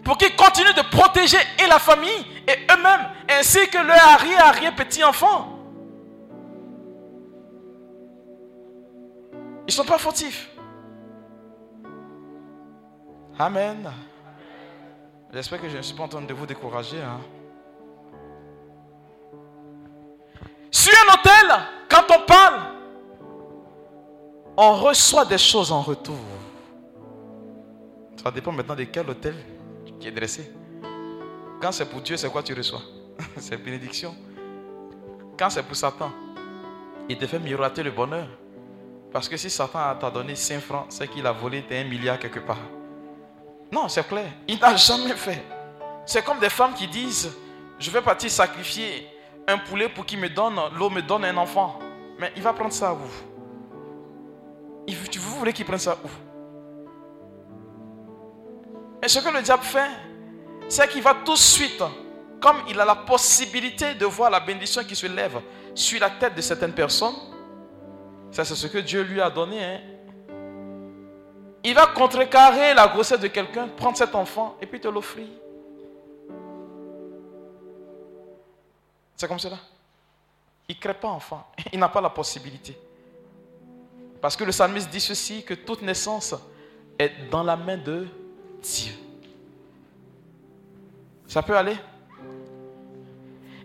[0.04, 5.50] pour qu'ils continuent de protéger et la famille et eux-mêmes, ainsi que leur arrière-arrière-petit-enfant.
[9.66, 10.50] Ils ne sont pas fautifs.
[13.40, 13.92] Amen.
[15.34, 17.02] J'espère que je ne suis pas en train de vous décourager.
[17.02, 17.20] Hein.
[20.70, 22.62] Sur un hôtel, quand on parle,
[24.56, 26.20] on reçoit des choses en retour.
[28.24, 29.36] Ça dépend maintenant de quel hôtel
[30.00, 30.52] qui est dressé.
[31.60, 32.82] Quand c'est pour Dieu, c'est quoi tu reçois?
[33.38, 34.16] C'est bénédiction.
[35.38, 36.12] Quand c'est pour Satan,
[37.10, 38.28] il te fait miroiter le bonheur.
[39.12, 42.40] Parce que si Satan t'a donné 5 francs, c'est qu'il a volé un milliard quelque
[42.40, 42.60] part.
[43.74, 44.32] Non, c'est clair.
[44.48, 45.44] Il n'a jamais fait.
[46.06, 47.36] C'est comme des femmes qui disent,
[47.80, 49.10] je vais partir sacrifier
[49.48, 51.80] un poulet pour qu'il me donne, l'eau me donne un enfant.
[52.20, 53.00] Mais il va prendre ça où
[54.88, 56.08] Vous voulez qu'il prenne ça où
[59.02, 59.90] Et ce que le diable fait,
[60.70, 61.82] c'est qu'il va tout de suite,
[62.40, 65.42] comme il a la possibilité de voir la bénédiction qui se lève
[65.74, 67.16] sur la tête de certaines personnes,
[68.30, 69.80] ça c'est ce que Dieu lui a donné, hein,
[71.64, 75.28] il va contrecarrer la grossesse de quelqu'un, prendre cet enfant et puis te l'offrir.
[79.16, 79.58] C'est comme cela.
[80.68, 81.48] Il ne crée pas enfant.
[81.72, 82.78] Il n'a pas la possibilité.
[84.22, 86.36] Parce que le psalmiste dit ceci, que toute naissance
[87.00, 88.08] est dans la main de
[88.62, 88.94] Dieu.
[91.28, 91.78] Ça peut aller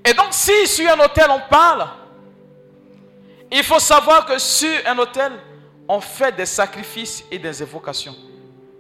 [0.04, 1.87] Et donc si sur un hôtel on parle,
[3.50, 5.32] il faut savoir que sur un hôtel,
[5.88, 8.14] on fait des sacrifices et des évocations.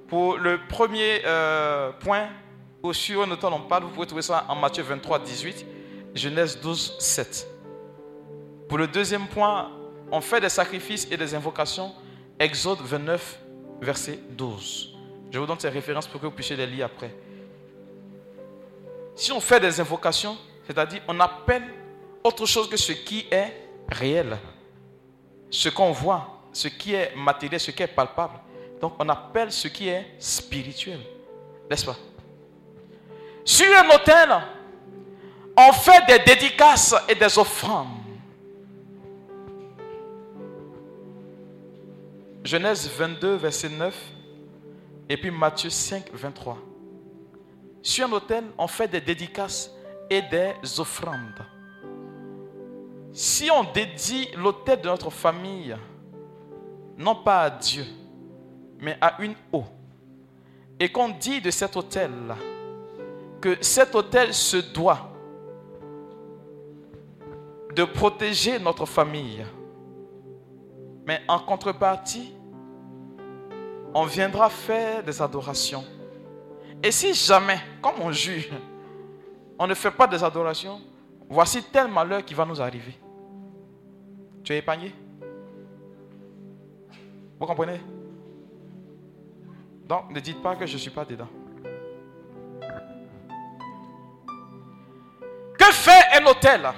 [0.08, 2.28] Pour le premier euh, point,
[2.82, 5.66] au sur hôtel on parle, vous pouvez trouver ça en Matthieu 23, 18,
[6.14, 7.48] Genèse 12, 7.
[8.68, 9.70] Pour le deuxième point,
[10.10, 11.92] on fait des sacrifices et des invocations,
[12.38, 13.40] Exode 29,
[13.80, 14.94] verset 12.
[15.30, 17.14] Je vous donne ces références pour que vous puissiez les lire après.
[19.14, 20.36] Si on fait des invocations,
[20.66, 21.64] c'est-à-dire on appelle
[22.22, 23.52] autre chose que ce qui est
[23.90, 24.38] réel,
[25.50, 28.40] ce qu'on voit, ce qui est matériel, ce qui est palpable.
[28.80, 30.98] Donc on appelle ce qui est spirituel.
[31.70, 31.96] N'est-ce pas?
[33.44, 34.28] Sur un hôtel,
[35.56, 37.86] on fait des dédicaces et des offrandes.
[42.42, 43.94] Genèse 22, verset 9,
[45.08, 46.58] et puis Matthieu 5, 23.
[47.82, 49.70] Sur un hôtel, on fait des dédicaces
[50.10, 51.44] et des offrandes.
[53.12, 55.76] Si on dédie l'hôtel de notre famille,
[56.98, 57.84] non pas à Dieu,
[58.80, 59.64] mais à une eau,
[60.78, 62.10] et qu'on dit de cet hôtel
[63.40, 65.12] que cet hôtel se doit
[67.74, 69.46] de protéger notre famille,
[71.06, 72.34] mais en contrepartie,
[73.94, 75.84] on viendra faire des adorations.
[76.82, 78.50] Et si jamais, comme on juge,
[79.58, 80.80] on ne fait pas des adorations,
[81.28, 82.98] voici tel malheur qui va nous arriver.
[84.42, 84.92] Tu es épargné?
[87.38, 87.80] Vous comprenez?
[89.84, 91.28] Donc, ne dites pas que je ne suis pas dedans.
[95.58, 96.68] Que fait un hôtel?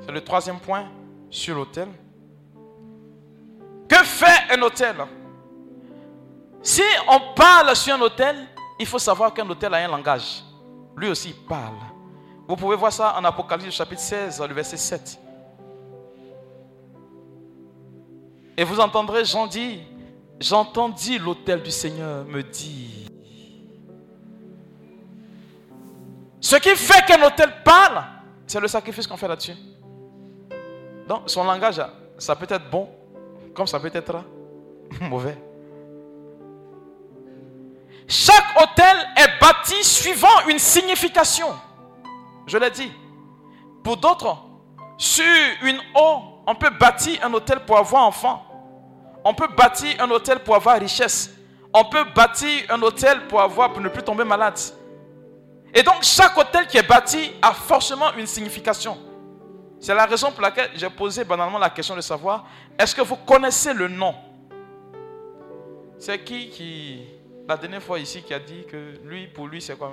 [0.00, 0.86] C'est le troisième point
[1.28, 1.88] sur l'hôtel.
[3.88, 4.96] Que fait un hôtel?
[6.62, 8.36] Si on parle sur un hôtel,
[8.78, 10.44] il faut savoir qu'un hôtel a un langage.
[10.96, 11.74] Lui aussi parle.
[12.48, 15.18] Vous pouvez voir ça en Apocalypse chapitre 16, le verset 7.
[18.56, 19.80] Et vous entendrez Jean dire,
[20.40, 23.06] j'entendis l'autel du Seigneur me dit.
[26.40, 28.04] Ce qui fait qu'un hôtel parle,
[28.46, 29.54] c'est le sacrifice qu'on fait là-dessus.
[31.08, 31.80] Donc son langage,
[32.18, 32.88] ça peut être bon,
[33.54, 34.24] comme ça peut être
[35.00, 35.38] mauvais.
[38.06, 41.48] Chaque hôtel est bâti suivant une signification.
[42.46, 42.90] Je l'ai dit.
[43.82, 44.36] Pour d'autres,
[44.98, 45.24] sur
[45.62, 48.44] une eau, on peut bâtir un hôtel pour avoir enfant.
[49.24, 51.30] On peut bâtir un hôtel pour avoir richesse.
[51.72, 54.58] On peut bâtir un hôtel pour avoir pour ne plus tomber malade.
[55.74, 58.98] Et donc chaque hôtel qui est bâti a forcément une signification.
[59.80, 62.46] C'est la raison pour laquelle j'ai posé banalement la question de savoir
[62.78, 64.14] est-ce que vous connaissez le nom?
[65.98, 67.02] C'est qui qui
[67.48, 69.92] la dernière fois ici qui a dit que lui pour lui c'est quoi?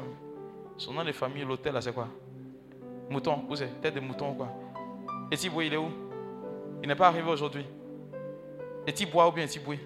[0.78, 2.08] Son nom de famille l'hôtel c'est quoi?
[3.10, 3.82] Mouton, où c'est?
[3.82, 4.50] Tête de mouton ou quoi
[5.32, 6.09] Et Tiboué, il est où?
[6.82, 7.65] Il n'est pas arrivé aujourd'hui.
[8.88, 9.80] Et Tibois ou bien Tiboué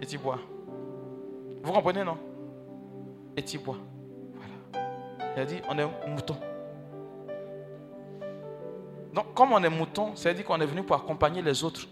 [0.00, 0.38] Et Tibois.
[1.62, 2.18] Vous comprenez, non?
[3.36, 3.76] Et Tibois.
[4.34, 4.86] Voilà.
[5.36, 6.36] Il a dit, on est mouton.
[9.12, 11.86] Donc, comme on est mouton, ça veut dire qu'on est venu pour accompagner les autres.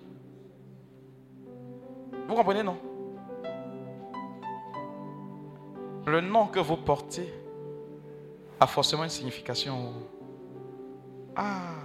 [2.27, 2.77] Vous comprenez, non?
[6.07, 7.33] Le nom que vous portez
[8.61, 9.93] a forcément une signification.
[11.37, 11.84] Ah.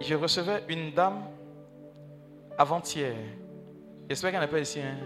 [0.00, 1.22] Je recevais une dame
[2.56, 3.14] avant-hier.
[4.08, 4.80] J'espère qu'elle n'est pas ici.
[4.80, 4.96] Hein?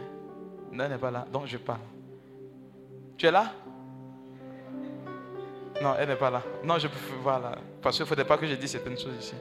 [0.72, 1.26] Non, elle n'est pas là.
[1.32, 1.80] Donc je parle.
[3.16, 3.52] Tu es là?
[5.82, 6.42] Non, elle n'est pas là.
[6.64, 6.98] Non, je peux.
[7.22, 7.56] Voilà.
[7.80, 9.34] Parce qu'il ne faudrait pas que je dise certaines choses ici.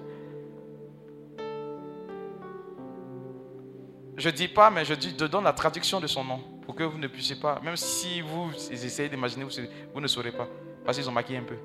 [4.17, 6.83] Je ne dis pas, mais je dis, donne la traduction de son nom pour que
[6.83, 9.45] vous ne puissiez pas, même si vous essayez d'imaginer,
[9.93, 10.47] vous, ne saurez pas,
[10.83, 11.55] parce qu'ils ont maquillé un peu.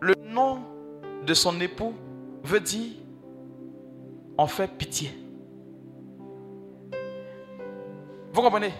[0.00, 0.62] Le nom
[1.22, 1.94] de son époux
[2.44, 2.92] veut dire
[4.38, 5.10] on fait pitié.
[8.32, 8.72] Vous comprenez?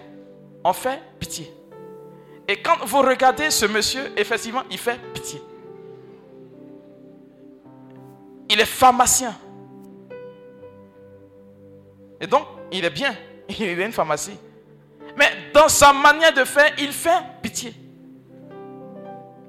[0.63, 1.51] On fait pitié.
[2.47, 5.41] Et quand vous regardez ce monsieur, effectivement, il fait pitié.
[8.49, 9.35] Il est pharmacien.
[12.21, 13.13] Et donc, il est bien.
[13.59, 14.37] Il a une pharmacie.
[15.15, 17.73] Mais dans sa manière de faire, il fait pitié.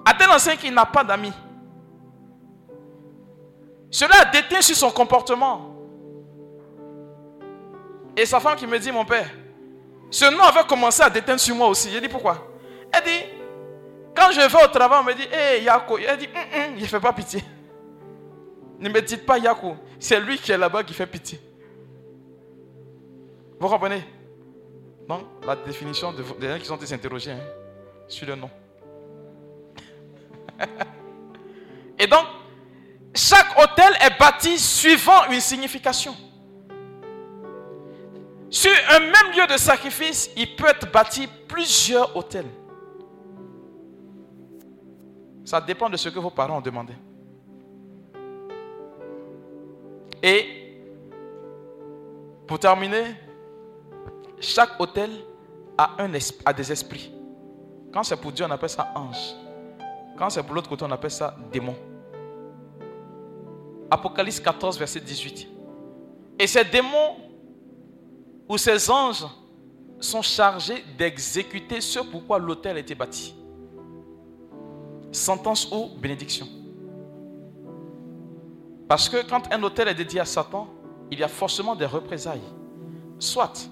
[0.04, 1.32] À tel enseigne qu'il n'a pas d'amis.
[3.90, 5.74] Cela a déteint sur son comportement.
[8.16, 9.30] Et sa femme qui me dit, mon père,
[10.10, 11.90] ce nom avait commencé à déteindre sur moi aussi.
[11.90, 12.48] J'ai dit pourquoi?
[12.92, 13.24] Elle dit,
[14.14, 15.68] quand je vais au travail, on me dit, hé hey.
[16.08, 16.28] Elle dit,
[16.76, 17.42] il ne fait pas pitié.
[18.78, 19.76] Ne me dites pas Yako.
[19.98, 21.40] C'est lui qui est là-bas qui fait pitié.
[23.58, 24.04] Vous comprenez?
[25.08, 27.40] Donc, la définition de, des gens qui sont des interrogés hein,
[28.06, 28.50] sur le nom.
[31.98, 32.24] Et donc,
[33.18, 36.14] chaque hôtel est bâti suivant une signification.
[38.48, 42.46] Sur un même lieu de sacrifice, il peut être bâti plusieurs hôtels.
[45.44, 46.92] Ça dépend de ce que vos parents ont demandé.
[50.22, 50.80] Et
[52.46, 53.16] pour terminer,
[54.38, 55.10] chaque hôtel
[55.76, 56.12] a, un
[56.44, 57.12] a des esprits.
[57.92, 59.34] Quand c'est pour Dieu, on appelle ça ange.
[60.16, 61.74] Quand c'est pour l'autre côté, on appelle ça démon.
[63.90, 65.48] Apocalypse 14, verset 18.
[66.38, 67.16] Et ces démons
[68.48, 69.26] ou ces anges
[70.00, 73.34] sont chargés d'exécuter ce pourquoi l'hôtel a été bâti.
[75.10, 76.46] Sentence ou bénédiction.
[78.86, 80.68] Parce que quand un hôtel est dédié à Satan,
[81.10, 82.42] il y a forcément des représailles.
[83.18, 83.68] Soit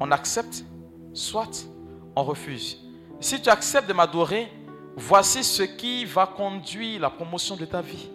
[0.00, 0.64] on accepte,
[1.12, 1.66] soit
[2.14, 2.78] on refuse.
[3.20, 4.50] Si tu acceptes de m'adorer,
[4.96, 8.08] voici ce qui va conduire la promotion de ta vie.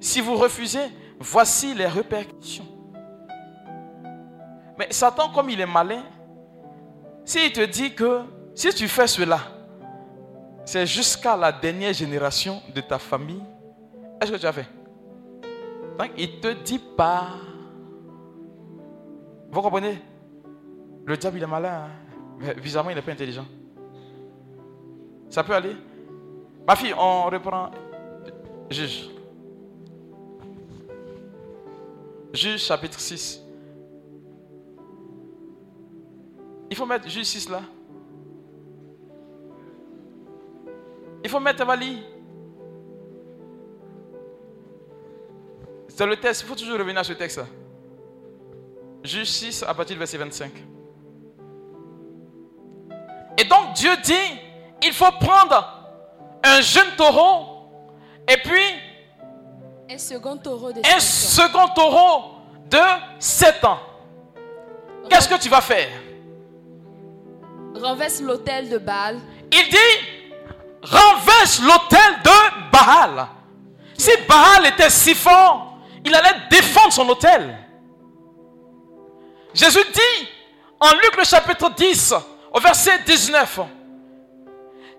[0.00, 0.86] Si vous refusez,
[1.18, 2.64] voici les répercussions.
[4.78, 6.02] Mais Satan, comme il est malin,
[7.24, 8.22] s'il te dit que
[8.54, 9.38] si tu fais cela,
[10.64, 13.42] c'est jusqu'à la dernière génération de ta famille,
[14.20, 14.66] est-ce que tu as fait?
[15.98, 17.28] Donc il ne te dit pas
[19.52, 20.00] Vous comprenez?
[21.04, 21.84] Le diable, il est malin.
[21.84, 22.52] hein.
[22.56, 23.44] Il n'est pas intelligent.
[25.28, 25.76] Ça peut aller?
[26.66, 27.70] Ma fille, on reprend.
[28.70, 29.10] Juge.
[32.32, 33.42] Juge chapitre 6.
[36.70, 37.62] Il faut mettre Juge 6 là.
[41.24, 42.02] Il faut mettre Vali.
[45.88, 46.42] C'est le texte.
[46.42, 47.40] Il faut toujours revenir à ce texte.
[49.02, 50.52] Juge 6 à partir du verset 25.
[53.38, 54.12] Et donc Dieu dit,
[54.82, 55.80] il faut prendre
[56.44, 57.68] un jeune taureau
[58.28, 58.60] et puis
[59.92, 61.66] Un second taureau de un sept ans.
[61.66, 62.78] second taureau de
[63.18, 63.80] 7 ans.
[65.08, 65.88] Qu'est-ce que tu vas faire?
[67.74, 69.18] Renverse l'autel de Baal.
[69.50, 70.46] Il dit,
[70.82, 73.26] renverse l'autel de Baal.
[73.98, 77.58] Si Baal était si fort, il allait défendre son autel.
[79.52, 80.28] Jésus dit
[80.78, 82.14] en Luc le chapitre 10,
[82.52, 83.60] au verset 19,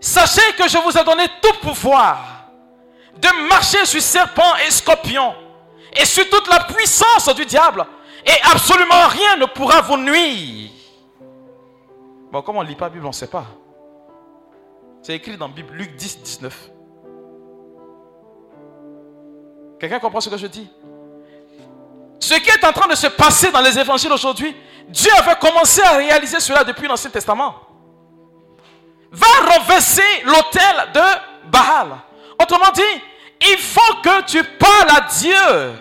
[0.01, 2.30] Sachez que je vous ai donné tout pouvoir
[3.21, 5.33] de marcher sur serpents et scorpions
[5.93, 7.85] et sur toute la puissance du diable
[8.25, 10.69] et absolument rien ne pourra vous nuire.
[12.31, 13.45] Bon, comme on ne lit pas la Bible, on ne sait pas.
[15.01, 16.69] C'est écrit dans la Bible, Luc 10, 19.
[19.79, 20.69] Quelqu'un comprend ce que je dis?
[22.19, 24.55] Ce qui est en train de se passer dans les évangiles aujourd'hui,
[24.87, 27.55] Dieu avait commencé à réaliser cela depuis l'Ancien Testament.
[29.11, 31.97] Va renverser l'autel de Baal.
[32.41, 33.01] Autrement dit,
[33.41, 35.73] il faut que tu parles à Dieu.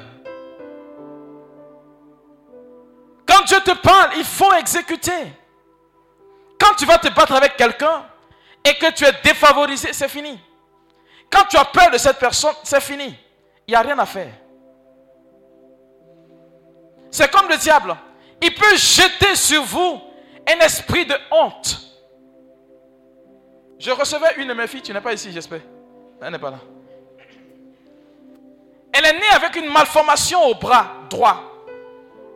[3.26, 5.32] Quand Dieu te parle, il faut exécuter.
[6.58, 8.04] Quand tu vas te battre avec quelqu'un
[8.64, 10.38] et que tu es défavorisé, c'est fini.
[11.30, 13.16] Quand tu as peur de cette personne, c'est fini.
[13.66, 14.32] Il n'y a rien à faire.
[17.10, 17.96] C'est comme le diable.
[18.42, 20.00] Il peut jeter sur vous
[20.48, 21.78] un esprit de honte.
[23.78, 25.62] Je recevais une de mes filles, tu n'es pas ici, j'espère.
[26.20, 26.58] Elle n'est pas là.
[28.92, 31.42] Elle est née avec une malformation au bras droit.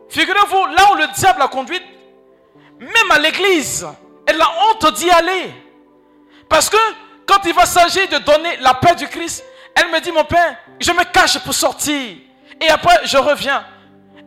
[0.09, 1.83] Figurez-vous, là où le diable l'a conduite,
[2.79, 3.85] même à l'église,
[4.25, 5.53] elle a honte d'y aller.
[6.49, 6.77] Parce que
[7.25, 9.43] quand il va s'agir de donner la paix du Christ,
[9.75, 12.17] elle me dit, mon père, je me cache pour sortir.
[12.61, 13.65] Et après, je reviens.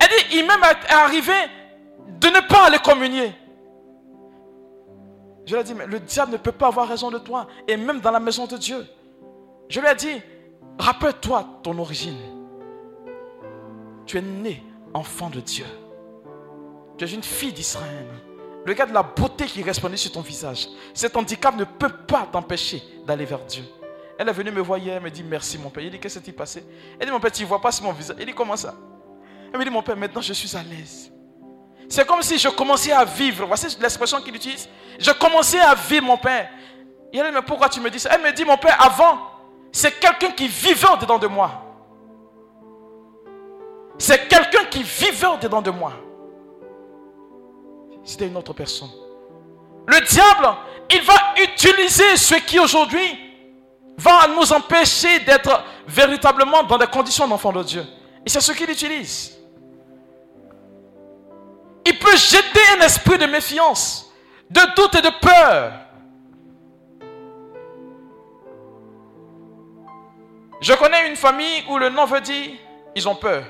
[0.00, 1.32] Elle dit, il est arrivé
[2.06, 3.32] de ne pas aller communier.
[5.46, 7.46] Je lui ai dit, mais le diable ne peut pas avoir raison de toi.
[7.66, 8.86] Et même dans la maison de Dieu.
[9.70, 10.20] Je lui ai dit,
[10.78, 12.18] rappelle-toi ton origine.
[14.06, 14.62] Tu es né
[14.94, 15.66] enfant de Dieu.
[16.96, 18.06] Tu es une fille d'Israël.
[18.66, 20.68] Regarde la beauté qui répondait sur ton visage.
[20.92, 23.64] Cet handicap ne peut pas t'empêcher d'aller vers Dieu.
[24.18, 25.84] Elle est venue me voir hier, elle me dit merci mon père.
[25.84, 26.64] Il dit qu'est-ce qui s'est passé?
[26.98, 28.16] Elle dit mon père, tu ne vois pas sur mon visage.
[28.18, 28.74] Il dit comment ça?
[29.52, 31.12] Elle me dit mon père, maintenant je suis à l'aise.
[31.88, 33.46] C'est comme si je commençais à vivre.
[33.46, 34.68] Voici l'expression qu'il utilise.
[34.98, 36.50] Je commençais à vivre mon père.
[37.12, 38.10] Il dit mais pourquoi tu me dis ça?
[38.12, 39.18] Elle me dit mon père, avant,
[39.72, 41.50] c'est quelqu'un qui vivait au-dedans de moi.
[43.98, 45.92] C'est quelqu'un qui vivait au-dedans de moi.
[48.04, 48.90] C'était une autre personne.
[49.86, 50.56] Le diable,
[50.90, 53.18] il va utiliser ce qui aujourd'hui
[53.98, 57.84] va nous empêcher d'être véritablement dans des conditions d'enfants de Dieu.
[58.24, 59.36] Et c'est ce qu'il utilise.
[61.84, 64.12] Il peut jeter un esprit de méfiance,
[64.50, 65.72] de doute et de peur.
[70.60, 72.50] Je connais une famille où le nom veut dire
[72.94, 73.44] ils ont peur.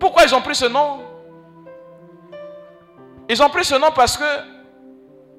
[0.00, 1.00] Pourquoi ils ont pris ce nom?
[3.28, 4.24] Ils ont pris ce nom parce que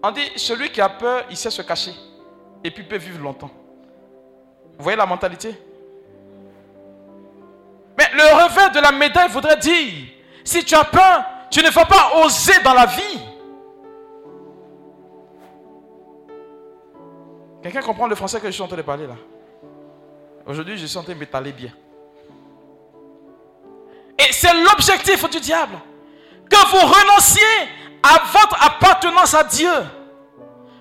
[0.04, 1.94] on dit celui qui a peur, il sait se cacher
[2.64, 3.50] et puis peut vivre longtemps.
[4.78, 5.56] Vous voyez la mentalité?
[7.98, 10.06] Mais le revers de la médaille voudrait dire
[10.44, 13.20] si tu as peur, tu ne vas pas oser dans la vie.
[17.62, 19.16] Quelqu'un comprend le français que je suis en train de parler là?
[20.46, 21.72] Aujourd'hui, je suis en train de m'étaler bien.
[24.18, 25.78] Et c'est l'objectif du diable.
[26.50, 27.42] Que vous renonciez
[28.02, 29.72] à votre appartenance à Dieu.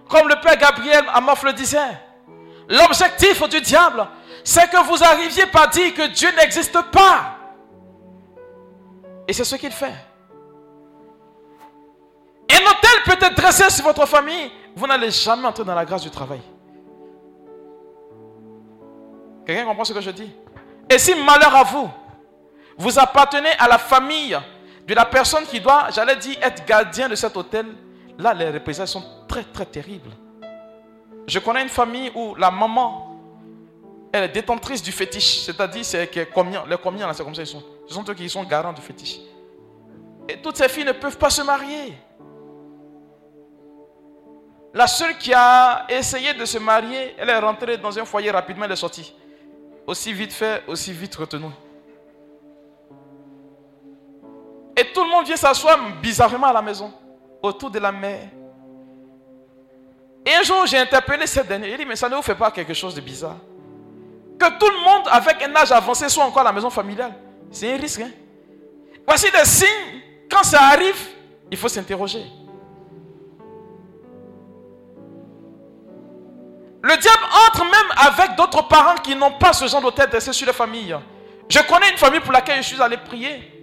[0.08, 1.98] Comme le Père Gabriel Amoff le disait.
[2.68, 4.06] L'objectif du diable,
[4.44, 7.36] c'est que vous arriviez par dire que Dieu n'existe pas.
[9.26, 9.94] Et c'est ce qu'il fait.
[12.50, 14.50] Un hôtel peut être dressé sur votre famille.
[14.74, 16.40] Vous n'allez jamais entrer dans la grâce du travail.
[19.48, 20.30] Quelqu'un comprend ce que je dis?
[20.90, 21.88] Et si malheur à vous,
[22.76, 24.38] vous appartenez à la famille
[24.86, 27.64] de la personne qui doit, j'allais dire, être gardien de cet hôtel,
[28.18, 30.10] là, les représailles sont très, très terribles.
[31.26, 33.06] Je connais une famille où la maman
[34.12, 35.38] Elle est détentrice du fétiche.
[35.38, 37.62] C'est-à-dire, c'est combien, les combien là, c'est comme ça ils sont.
[37.86, 39.18] Ce sont eux qui sont garants du fétiche.
[40.28, 41.94] Et toutes ces filles ne peuvent pas se marier.
[44.74, 48.66] La seule qui a essayé de se marier, elle est rentrée dans un foyer rapidement,
[48.66, 49.14] elle est sortie.
[49.88, 51.46] Aussi vite fait, aussi vite retenue.
[54.76, 56.92] Et tout le monde vient s'asseoir bizarrement à la maison,
[57.42, 58.28] autour de la mère.
[60.26, 61.70] Et un jour, j'ai interpellé cette dernière.
[61.70, 63.38] Il dit, mais ça ne vous fait pas quelque chose de bizarre?
[64.38, 67.14] Que tout le monde avec un âge avancé soit encore à la maison familiale.
[67.50, 68.02] C'est un risque.
[68.02, 68.10] Hein?
[69.06, 70.02] Voici des signes.
[70.30, 71.02] Quand ça arrive,
[71.50, 72.26] il faut s'interroger.
[76.82, 80.32] Le diable entre même avec d'autres parents qui n'ont pas ce genre de tête dressée
[80.32, 80.96] sur la famille.
[81.48, 83.54] Je connais une famille pour laquelle je suis allé prier.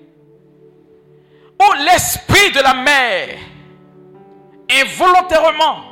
[1.60, 3.38] Où l'esprit de la mère,
[4.70, 5.84] involontairement,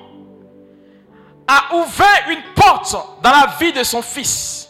[1.47, 4.69] a ouvert une porte dans la vie de son fils.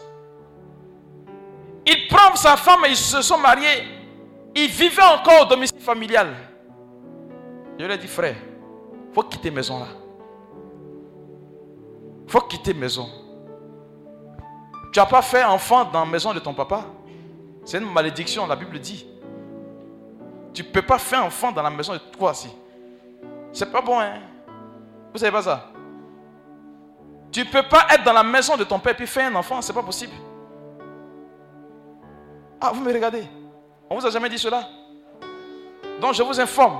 [1.85, 3.87] Il prend sa femme et ils se sont mariés.
[4.55, 6.35] Ils vivaient encore au domicile familial.
[7.79, 8.35] Je lui ai dit, frère,
[9.13, 10.02] faut quitter maison là
[12.27, 13.07] faut quitter maison.
[14.91, 16.85] Tu n'as pas fait enfant dans la maison de ton papa?
[17.65, 19.07] C'est une malédiction, la Bible dit.
[20.53, 22.49] Tu ne peux pas faire enfant dans la maison de toi aussi.
[23.51, 24.19] C'est pas bon, hein?
[25.11, 25.69] Vous savez pas ça?
[27.31, 29.61] Tu ne peux pas être dans la maison de ton père et faire un enfant,
[29.61, 30.13] c'est pas possible.
[32.61, 33.23] Ah, vous me regardez.
[33.89, 34.67] On vous a jamais dit cela?
[35.99, 36.77] Donc je vous informe.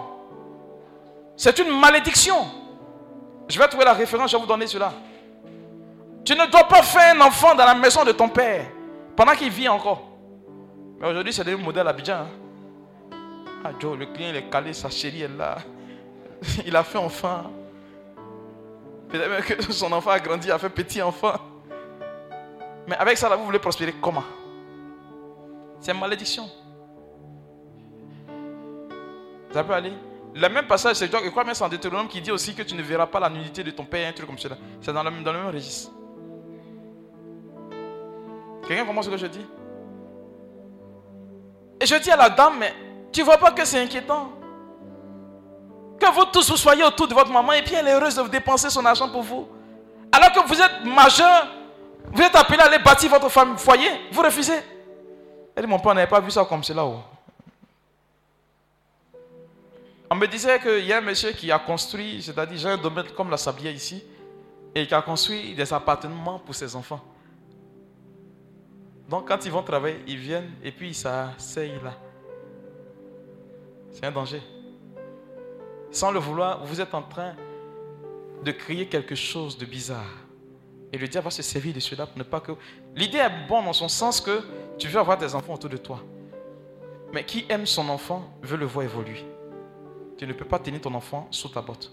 [1.35, 2.45] C'est une malédiction.
[3.47, 4.93] Je vais trouver la référence, je vais vous donner cela.
[6.25, 8.65] Tu ne dois pas faire un enfant dans la maison de ton père
[9.15, 10.09] pendant qu'il vit encore.
[10.99, 12.13] Mais aujourd'hui, c'est le modèle Abidjan.
[12.13, 12.27] Hein.
[13.65, 15.57] Ah, Joe, le client, il est calé, sa chérie est là.
[16.65, 17.43] Il a fait enfant.
[19.07, 21.35] Peut-être même que son enfant a grandi, a fait petit enfant.
[22.87, 24.23] Mais avec ça, là, vous voulez prospérer comment?
[25.79, 26.49] C'est une malédiction.
[29.53, 29.93] Ça peut aller
[30.33, 32.75] Le même passage, c'est je crois même c'est en Deutéronome qui dit aussi que tu
[32.75, 34.57] ne verras pas la nudité de ton père, un truc comme cela.
[34.81, 35.91] C'est dans le même registre.
[38.67, 39.45] Quelqu'un comprend ce que je dis?
[41.79, 42.73] Et je dis à la dame, mais
[43.11, 44.31] tu ne vois pas que c'est inquiétant?
[45.99, 48.27] Que vous tous vous soyez autour de votre maman et puis elle est heureuse de
[48.27, 49.47] dépenser son argent pour vous.
[50.11, 51.47] Alors que vous êtes majeur,
[52.11, 54.59] vous êtes appelé à aller bâtir votre foyer, vous refusez.
[55.55, 56.85] Elle dit, mon père, n'avait pas vu ça comme cela.
[56.85, 56.99] Oh.
[60.09, 63.07] On me disait qu'il y a un monsieur qui a construit, c'est-à-dire j'ai un domaine
[63.15, 64.03] comme la sablière ici,
[64.75, 67.01] et qui a construit des appartements pour ses enfants.
[69.09, 71.93] Donc quand ils vont travailler, ils viennent et puis ils s'asseyent là.
[73.91, 74.41] C'est un danger.
[75.91, 77.35] Sans le vouloir, vous êtes en train
[78.43, 80.23] de créer quelque chose de bizarre.
[80.91, 82.51] Et le diable va se servir de cela pour ne pas que...
[82.95, 84.41] L'idée est bonne dans son sens que
[84.77, 85.99] tu veux avoir des enfants autour de toi.
[87.11, 89.23] Mais qui aime son enfant veut le voir évoluer.
[90.17, 91.91] Tu ne peux pas tenir ton enfant sous ta botte.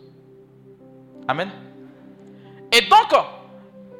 [1.28, 1.50] Amen.
[2.72, 3.14] Et donc,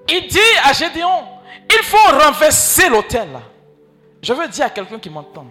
[0.08, 1.39] il dit à Gédéon,
[1.70, 3.28] il faut renverser l'autel.
[4.22, 5.46] Je veux dire à quelqu'un qui m'entend.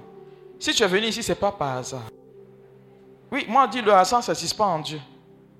[0.59, 2.09] Si tu es venu ici, ce n'est pas par hasard.
[3.31, 4.99] Oui, moi, je dis le hasard, ça n'existe pas en Dieu.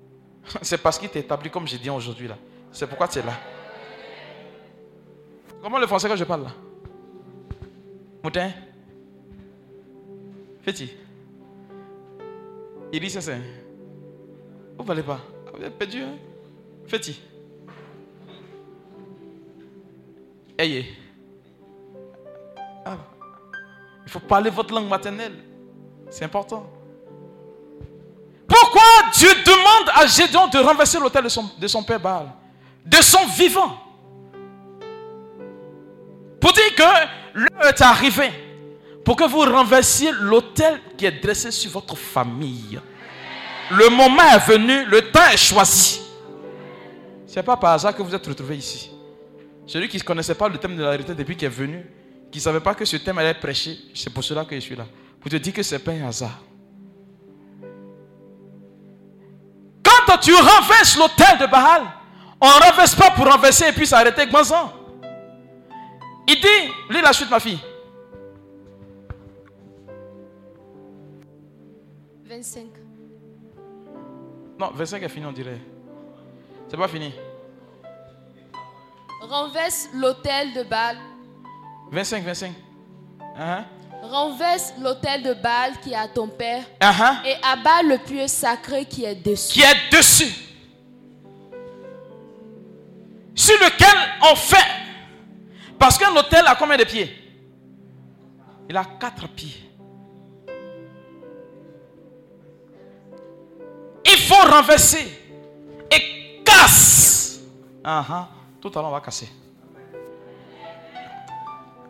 [0.62, 2.36] C'est parce qu'il t'est établi comme j'ai dit aujourd'hui là.
[2.72, 3.32] C'est pourquoi tu es là.
[5.62, 6.50] Comment le français que je parle là?
[8.22, 8.50] Moutin?
[10.62, 10.90] Féti
[12.92, 13.36] Il dit ça c'est.
[14.76, 15.20] Vous ne parlez pas.
[15.54, 16.16] Vous êtes perdu, hein?
[16.86, 17.20] Féti
[20.60, 20.96] ayez.
[22.84, 22.96] Ah.
[24.04, 25.34] Il faut parler votre langue maternelle.
[26.10, 26.68] C'est important.
[28.46, 28.82] Pourquoi
[29.14, 32.32] Dieu demande à Gédéon de renverser l'autel de son, de son père Baal
[32.84, 33.78] De son vivant?
[36.40, 36.82] Pour dire que
[37.34, 38.30] l'heure est arrivée
[39.04, 42.80] pour que vous renversiez l'autel qui est dressé sur votre famille.
[43.70, 46.00] Le moment est venu, le temps est choisi.
[47.26, 48.90] Ce n'est pas par hasard que vous êtes retrouvés ici.
[49.70, 51.86] Celui qui ne connaissait pas le thème de la vérité depuis qu'il est venu,
[52.32, 54.74] qui ne savait pas que ce thème allait prêcher, c'est pour cela que je suis
[54.74, 54.84] là.
[55.20, 56.40] Pour te dire que ce n'est pas un hasard.
[59.84, 61.82] Quand tu renverses l'autel de Baal,
[62.40, 64.72] on ne renverse pas pour renverser et puis s'arrêter avec Manzan.
[66.26, 67.60] Il dit, lis la suite ma fille.
[72.24, 72.66] 25.
[74.58, 75.60] Non, 25 est fini on dirait.
[76.68, 77.14] C'est pas fini.
[79.20, 80.96] Renverse l'autel de Baal.
[81.92, 82.52] 25, 25.
[83.38, 83.64] Uh-huh.
[84.02, 87.26] Renverse l'autel de Baal qui est à ton père Uh-huh.
[87.26, 89.52] et abat le pieu sacré qui est dessus.
[89.52, 90.32] Qui est dessus.
[93.34, 93.96] Sur lequel
[94.30, 94.56] on fait
[95.78, 97.10] Parce qu'un hôtel a combien de pieds?
[98.68, 99.56] Il a quatre pieds.
[104.04, 105.06] Il faut renverser
[105.90, 107.40] et casse.
[107.84, 108.28] Ah, ah.
[108.60, 109.28] Tout à l'heure, on va casser.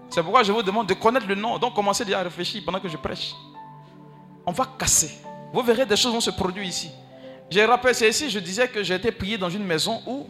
[0.08, 1.58] C'est pourquoi je vous demande de connaître le nom.
[1.58, 3.34] Donc commencez déjà à réfléchir pendant que je prêche.
[4.44, 5.18] On va casser.
[5.52, 6.90] Vous verrez des choses vont se produire ici.
[7.50, 10.28] Je rappelle, c'est ici, je disais que j'ai été prié dans une maison où,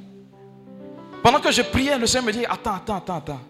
[1.23, 3.41] pendant que je priais, le Seigneur me dit, attends, attends, attends, attends.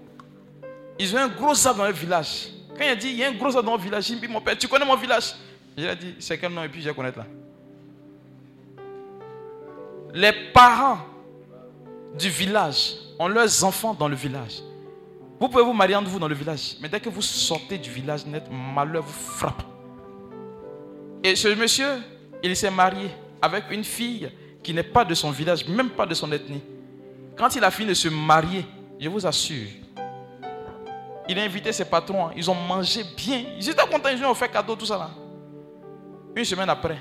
[0.98, 2.48] Ils ont un gros arbre dans le village.
[2.76, 4.20] Quand il a dit, il y a un gros arbre dans le village, il me
[4.20, 5.34] dit, mon père, tu connais mon village?
[5.76, 6.64] Je lui ai dit, c'est quel nom?
[6.64, 7.26] Et puis je connaître là.
[10.12, 10.98] Les parents
[12.18, 14.62] du village ont leurs enfants dans le village.
[15.38, 17.90] Vous pouvez vous marier entre vous dans le village, mais dès que vous sortez du
[17.90, 19.62] village net, malheur vous frappe.
[21.24, 22.02] Et ce monsieur,
[22.42, 24.30] il s'est marié avec une fille
[24.62, 26.62] qui n'est pas de son village, même pas de son ethnie.
[27.36, 28.66] Quand il a fini de se marier,
[28.98, 29.66] je vous assure,
[31.28, 33.44] il a invité ses patrons, ils ont mangé bien.
[33.56, 35.10] Ils étaient contents, ils ont fait cadeau, tout ça là.
[36.34, 36.98] Une semaine après,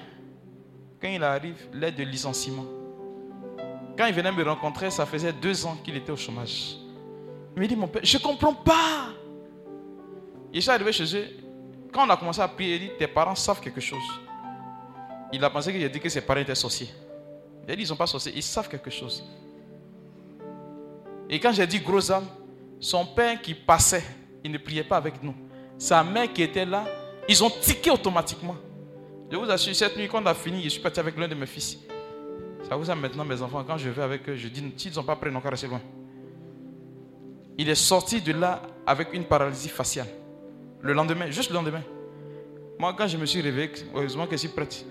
[1.02, 2.66] quand il arrive, l'aide de licenciement.
[4.00, 6.78] Quand il venait me rencontrer, ça faisait deux ans qu'il était au chômage.
[7.54, 9.10] Il me dit, mon père, je ne comprends pas.
[10.54, 11.28] Il est arrivé chez eux.
[11.92, 14.00] Quand on a commencé à prier, il dit, tes parents savent quelque chose.
[15.34, 16.88] Il a pensé que j'ai dit que ses parents étaient sorciers.
[17.68, 19.22] Il a dit, ils ne sont pas sorciers, ils savent quelque chose.
[21.30, 22.28] Et quand j'ai dit gros âme,
[22.80, 24.06] son père qui passait,
[24.46, 25.36] il ne priait pas avec nous.
[25.78, 26.86] Sa mère qui était là,
[27.28, 28.56] ils ont tiqué automatiquement.
[29.30, 31.36] Je vous assure, cette nuit, quand on a fini, je suis parti avec l'un de
[31.36, 31.80] mes fils.
[32.68, 34.96] Ça vous a maintenant, mes enfants, quand je vais avec eux, je dis, s'ils ne
[34.96, 35.82] sont pas prêts, n'ont qu'à rester loin.
[37.58, 40.08] Il est sorti de là avec une paralysie faciale.
[40.82, 41.82] Le lendemain, juste le lendemain.
[42.78, 44.86] Moi, quand je me suis réveillé, heureusement que je suis prête.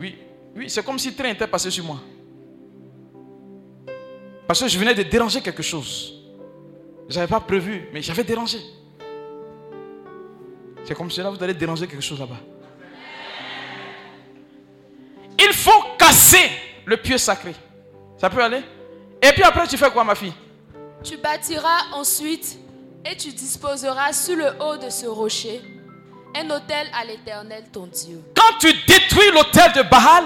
[0.00, 0.16] Oui,
[0.56, 2.00] oui, c'est comme si le train était passé sur moi.
[4.46, 6.14] Parce que je venais de déranger quelque chose.
[7.08, 8.58] Je n'avais pas prévu, mais j'avais dérangé.
[10.84, 12.40] C'est comme cela, vous allez déranger quelque chose là-bas.
[15.44, 16.50] Il faut casser
[16.84, 17.54] le pieu sacré.
[18.18, 18.62] Ça peut aller?
[19.20, 20.32] Et puis après, tu fais quoi, ma fille?
[21.02, 22.58] Tu bâtiras ensuite
[23.04, 25.60] et tu disposeras sur le haut de ce rocher
[26.36, 28.22] un autel à l'Éternel ton Dieu.
[28.34, 30.24] Quand tu détruis l'autel de Baal,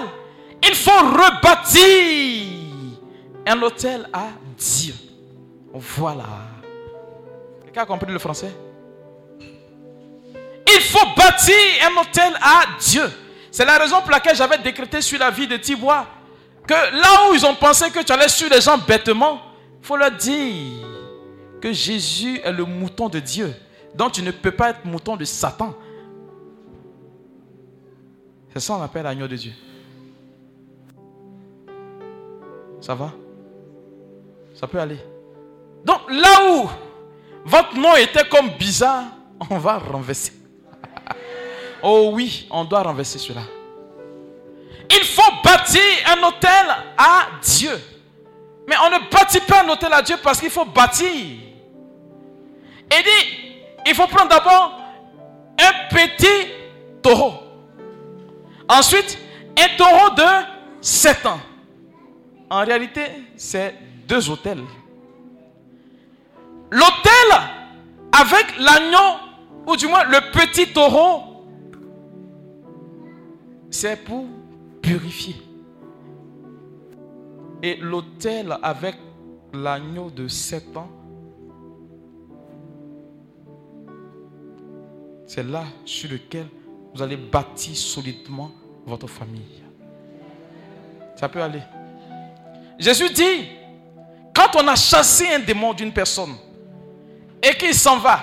[0.63, 2.45] il faut rebâtir
[3.45, 4.93] un autel à Dieu.
[5.73, 6.25] Voilà.
[7.63, 8.51] Quelqu'un a compris le français?
[9.39, 11.55] Il faut bâtir
[11.87, 13.09] un autel à Dieu.
[13.51, 16.05] C'est la raison pour laquelle j'avais décrété sur la vie de Tibois
[16.67, 19.41] que là où ils ont pensé que tu allais suivre les gens bêtement,
[19.81, 20.85] il faut leur dire
[21.61, 23.53] que Jésus est le mouton de Dieu.
[23.95, 25.73] Donc tu ne peux pas être mouton de Satan.
[28.53, 29.53] C'est ça qu'on appelle l'agneau de Dieu.
[32.81, 33.11] Ça va?
[34.53, 34.99] Ça peut aller.
[35.85, 36.69] Donc là où
[37.45, 39.05] votre nom était comme bizarre,
[39.49, 40.33] on va renverser.
[41.81, 43.41] Oh oui, on doit renverser cela.
[44.89, 46.65] Il faut bâtir un hôtel
[46.97, 47.79] à Dieu.
[48.67, 51.07] Mais on ne bâtit pas un hôtel à Dieu parce qu'il faut bâtir.
[51.09, 53.37] Et dit,
[53.85, 54.79] il faut prendre d'abord
[55.59, 56.51] un petit
[57.01, 57.33] taureau.
[58.69, 59.17] Ensuite,
[59.57, 60.45] un taureau de
[60.81, 61.39] 7 ans.
[62.49, 63.05] En réalité,
[63.35, 63.75] c'est
[64.07, 64.63] deux hôtels.
[66.69, 67.11] L'hôtel
[68.11, 69.19] avec l'agneau,
[69.67, 71.26] ou du moins le petit taureau,
[73.69, 74.25] c'est pour
[74.81, 75.35] purifier.
[77.61, 78.95] Et l'autel avec
[79.53, 80.89] l'agneau de 7 ans,
[85.25, 86.47] c'est là sur lequel
[86.93, 88.51] vous allez bâtir solidement
[88.85, 89.63] votre famille.
[91.15, 91.61] Ça peut aller.
[92.79, 93.49] Jésus dit,
[94.33, 96.35] quand on a chassé un démon d'une personne
[97.41, 98.19] et qu'il s'en va,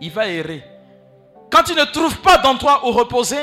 [0.00, 0.64] il va errer.
[1.50, 3.36] Quand il ne trouve pas d'endroit où reposer,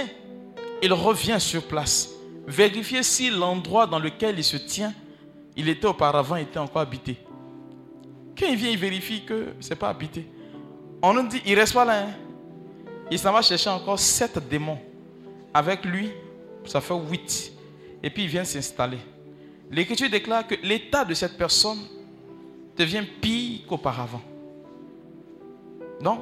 [0.85, 2.11] il revient sur place.
[2.47, 4.93] Vérifier si l'endroit dans lequel il se tient,
[5.55, 7.17] il était auparavant, était encore habité.
[8.37, 10.27] Quand il vient, il vérifie que ce n'est pas habité.
[11.01, 12.03] On nous dit, il ne reste pas là.
[12.03, 12.13] Hein.
[13.09, 14.79] Il s'en va chercher encore sept démons.
[15.53, 16.11] Avec lui,
[16.65, 17.51] ça fait huit.
[18.03, 18.99] Et puis il vient s'installer.
[19.71, 21.79] L'Écriture déclare que l'état de cette personne
[22.77, 24.21] devient pire qu'auparavant.
[26.01, 26.19] Donc,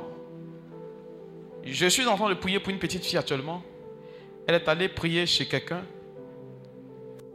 [1.66, 3.62] je suis en train de prier pour une petite fille actuellement.
[4.48, 5.84] Elle est allée prier chez quelqu'un.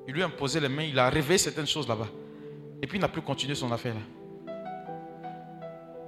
[0.06, 2.08] Il lui a imposé les mains, il a réveillé certaines choses là-bas.
[2.80, 4.00] Et puis il n'a plus continué son affaire là.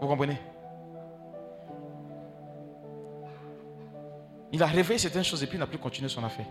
[0.01, 0.39] Vous comprenez?
[4.53, 6.47] Il a réveillé certaines choses et puis il n'a plus continué son affaire.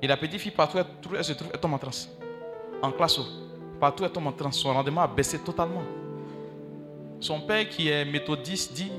[0.00, 2.10] Et la petite fille, partout elle, se trouve, elle tombe en transe.
[2.82, 3.18] En classe,
[3.80, 4.58] partout elle tombe en transe.
[4.58, 5.82] Son rendement a baissé totalement.
[7.20, 8.92] son père qui est méthodiste dit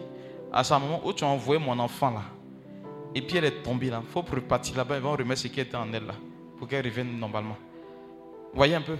[0.51, 2.21] à sa maman, où tu as envoyé mon enfant là
[3.15, 4.01] Et puis elle est tombée là.
[4.03, 6.13] Il faut repartir là-bas, ils vont remettre ce qui était en elle là,
[6.57, 7.57] pour qu'elle revienne normalement.
[8.53, 8.97] Voyez un peu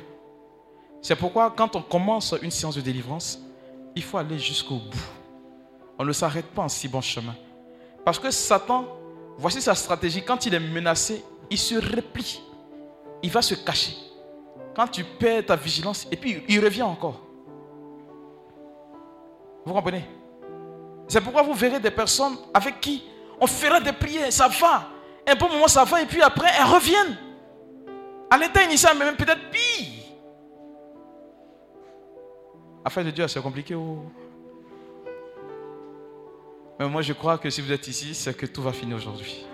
[1.01, 3.39] C'est pourquoi quand on commence une séance de délivrance,
[3.95, 5.07] il faut aller jusqu'au bout.
[5.97, 7.35] On ne s'arrête pas en si bon chemin.
[8.05, 8.85] Parce que Satan,
[9.37, 12.41] voici sa stratégie, quand il est menacé, il se replie.
[13.23, 13.93] Il va se cacher.
[14.75, 17.19] Quand tu perds ta vigilance, et puis il revient encore.
[19.65, 20.05] Vous comprenez?
[21.07, 23.03] C'est pourquoi vous verrez des personnes avec qui
[23.39, 24.89] on fera des prières, ça va.
[25.27, 27.17] Un bon moment, ça va, et puis après, elles reviennent.
[28.29, 30.03] À l'état initial, mais même peut-être pire.
[32.83, 33.75] Afin de Dieu, c'est compliqué.
[33.75, 34.05] oh.
[36.79, 39.45] Mais moi, je crois que si vous êtes ici, c'est que tout va finir aujourd'hui.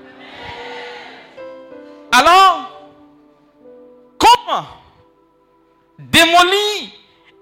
[2.11, 2.69] Alors,
[4.17, 4.65] comment
[5.97, 6.91] démolir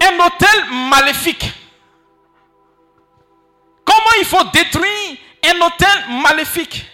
[0.02, 1.52] un hôtel maléfique?
[3.84, 6.86] Comment il faut détruire un hôtel maléfique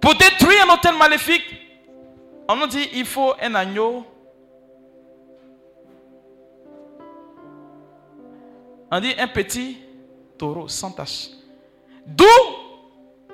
[0.00, 1.44] Pour détruire un hôtel maléfique,
[2.48, 4.04] on nous dit il faut un agneau.
[8.90, 9.78] On dit un petit
[10.38, 11.28] taureau sans tache.
[12.06, 12.24] D'où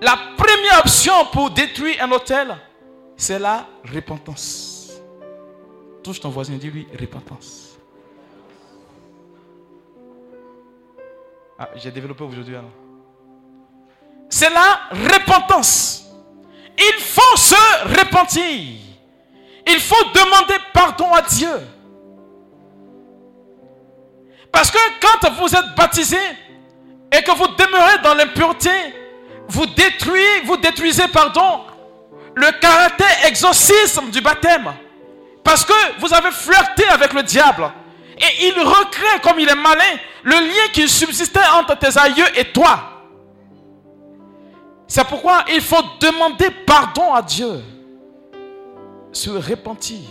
[0.01, 2.55] la première option pour détruire un hôtel,
[3.17, 5.01] c'est la repentance.
[6.03, 7.66] Touche ton voisin dis-lui repentance.
[11.59, 12.71] Ah, j'ai développé aujourd'hui alors.
[14.29, 16.05] C'est la repentance.
[16.79, 18.81] Il faut se repentir.
[19.67, 21.61] Il faut demander pardon à Dieu.
[24.53, 26.19] Parce que quand vous êtes baptisé
[27.13, 28.71] et que vous demeurez dans l'impureté,
[29.49, 31.65] vous détruisez, vous détruisez, pardon,
[32.35, 34.73] le caractère exorcisme du baptême.
[35.43, 37.71] Parce que vous avez flirté avec le diable.
[38.19, 42.51] Et il recrée, comme il est malin, le lien qui subsistait entre tes aïeux et
[42.53, 42.97] toi.
[44.87, 47.63] C'est pourquoi il faut demander pardon à Dieu.
[49.13, 50.09] Se repentir.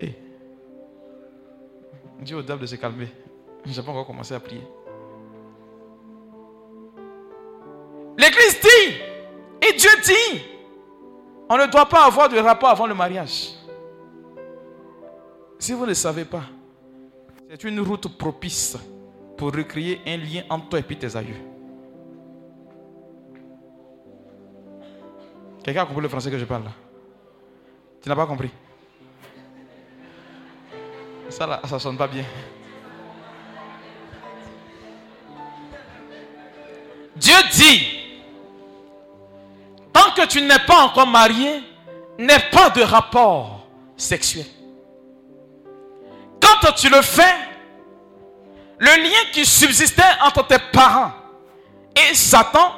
[0.00, 0.14] Et
[2.20, 3.08] dis au diable de se calmer.
[3.66, 4.66] Je n'ai pas encore commencé à prier.
[8.16, 10.42] L'Église dit, et Dieu dit,
[11.48, 13.50] on ne doit pas avoir de rapport avant le mariage.
[15.60, 16.44] Si vous ne savez pas,
[17.50, 18.78] c'est une route propice
[19.36, 21.36] pour recréer un lien entre toi et tes aïeux.
[25.62, 26.72] Quelqu'un a compris le français que je parle là?
[28.02, 28.50] Tu n'as pas compris?
[31.28, 32.24] Ça là, ça sonne pas bien.
[37.16, 37.86] Dieu dit,
[39.92, 41.60] tant que tu n'es pas encore marié,
[42.18, 44.46] n'aie pas de rapport sexuel.
[46.60, 47.34] Quand tu le fais,
[48.78, 51.12] le lien qui subsistait entre tes parents
[51.96, 52.72] et Satan,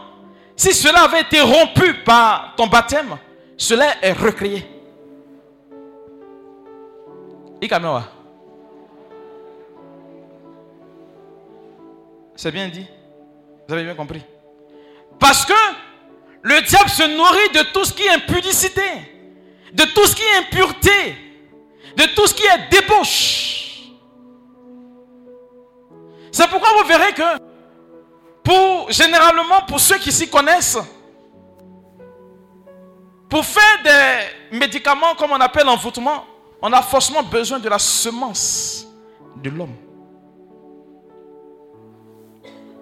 [0.56, 3.18] si cela avait été rompu par ton baptême,
[3.56, 4.66] cela est recréé.
[12.36, 12.86] C'est bien dit.
[13.68, 14.22] Vous avez bien compris.
[15.18, 15.52] Parce que
[16.42, 18.82] le diable se nourrit de tout ce qui est impudicité,
[19.72, 21.16] de tout ce qui est impureté,
[21.96, 23.61] de tout ce qui est débauche.
[26.32, 27.38] C'est pourquoi vous verrez que,
[28.42, 30.78] pour, généralement, pour ceux qui s'y connaissent,
[33.28, 36.24] pour faire des médicaments comme on appelle envoûtement,
[36.62, 38.86] on a forcément besoin de la semence
[39.36, 39.74] de l'homme.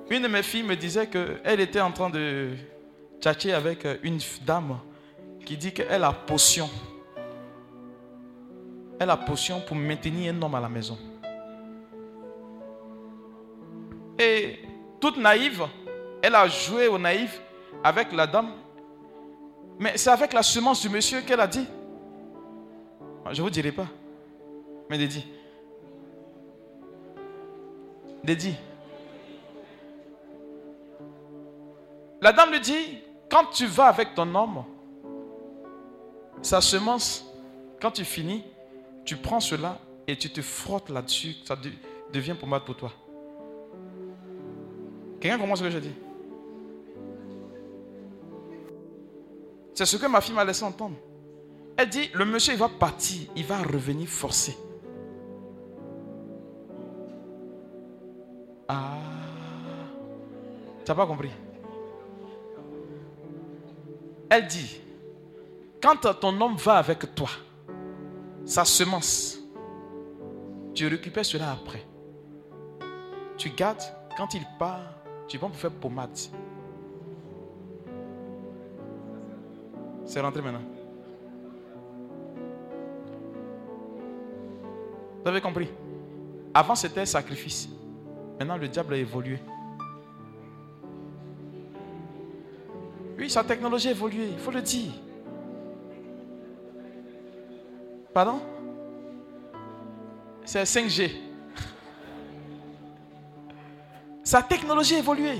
[0.08, 2.50] Une de mes filles me disait qu'elle était en train de
[3.20, 4.78] tchatcher avec une dame
[5.44, 6.68] qui dit qu'elle a potion.
[8.98, 10.98] Elle a potion pour maintenir un homme à la maison.
[14.22, 14.58] Et
[15.00, 15.66] toute naïve,
[16.22, 17.40] elle a joué au naïf
[17.82, 18.52] avec la dame.
[19.78, 21.66] Mais c'est avec la semence du monsieur qu'elle a dit.
[23.30, 23.86] Je ne vous dirai pas.
[24.90, 25.26] Mais Dédi.
[28.22, 28.54] Dédi.
[32.20, 32.98] La dame lui dit,
[33.30, 34.64] quand tu vas avec ton homme,
[36.42, 37.24] sa semence,
[37.80, 38.44] quand tu finis,
[39.06, 41.70] tu prends cela et tu te frottes là-dessus, ça de-
[42.12, 42.92] devient pommade pour toi.
[45.20, 45.92] Quelqu'un comprend ce que je dis?
[49.74, 50.96] C'est ce que ma fille m'a laissé entendre.
[51.76, 54.56] Elle dit, le monsieur il va partir, il va revenir forcé.
[58.68, 58.98] Ah,
[60.84, 61.30] tu n'as pas compris?
[64.28, 64.80] Elle dit,
[65.82, 67.30] quand ton homme va avec toi,
[68.44, 69.38] sa semence,
[70.74, 71.84] tu récupères cela après.
[73.36, 73.82] Tu gardes,
[74.16, 74.99] quand il part,
[75.30, 76.18] tu vas pour faire pommade.
[80.04, 80.62] C'est rentré maintenant.
[85.22, 85.70] Vous avez compris?
[86.52, 87.68] Avant, c'était sacrifice.
[88.40, 89.38] Maintenant, le diable a évolué.
[93.16, 94.90] Oui, sa technologie a évolué, il faut le dire.
[98.12, 98.40] Pardon?
[100.44, 101.29] C'est 5G.
[104.30, 105.38] Sa technologie a évolué.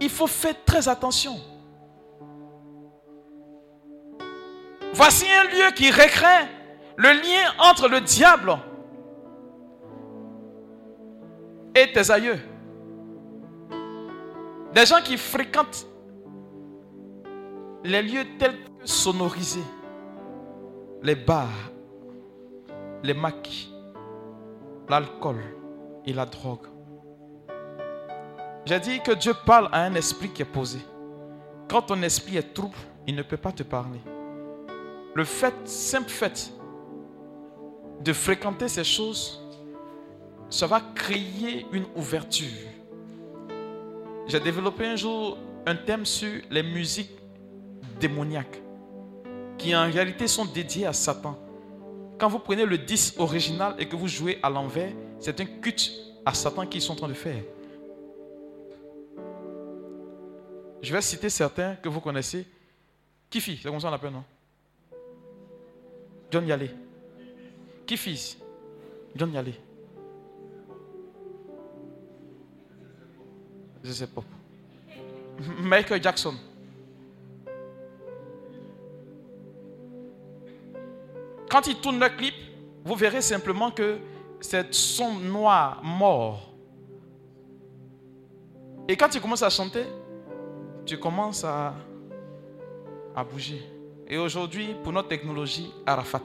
[0.00, 1.40] Il faut faire très attention.
[4.94, 6.46] Voici un lieu qui recrée
[6.98, 8.56] le lien entre le diable
[11.74, 12.38] et tes aïeux.
[14.72, 15.84] Des gens qui fréquentent
[17.82, 19.66] les lieux tels que sonorisés,
[21.02, 21.72] les bars,
[23.02, 23.74] les maquis,
[24.88, 25.42] l'alcool
[26.06, 26.71] et la drogue.
[28.64, 30.78] J'ai dit que Dieu parle à un esprit qui est posé.
[31.68, 34.00] Quand ton esprit est trouble, il ne peut pas te parler.
[35.14, 36.52] Le fait, simple fait,
[38.00, 39.42] de fréquenter ces choses,
[40.48, 42.46] ça va créer une ouverture.
[44.26, 47.12] J'ai développé un jour un thème sur les musiques
[48.00, 48.60] démoniaques,
[49.58, 51.38] qui en réalité sont dédiées à Satan.
[52.18, 55.90] Quand vous prenez le 10 original et que vous jouez à l'envers, c'est un culte
[56.24, 57.42] à Satan qu'ils sont en train de faire.
[60.82, 62.44] Je vais citer certains que vous connaissez.
[63.30, 64.24] Kifi, c'est comme ça qu'on l'appelle, non?
[66.30, 66.70] John Yale.
[67.86, 68.36] Kifi,
[69.14, 69.54] John Yale.
[73.84, 74.24] Je sais pas.
[75.60, 76.34] Michael Jackson.
[81.48, 82.34] Quand il tourne le clip,
[82.84, 83.98] vous verrez simplement que
[84.40, 86.52] c'est son noir mort.
[88.88, 89.84] Et quand il commence à chanter,
[90.84, 91.74] tu commences à,
[93.14, 93.62] à bouger.
[94.08, 96.22] Et aujourd'hui, pour notre technologie, Arafat.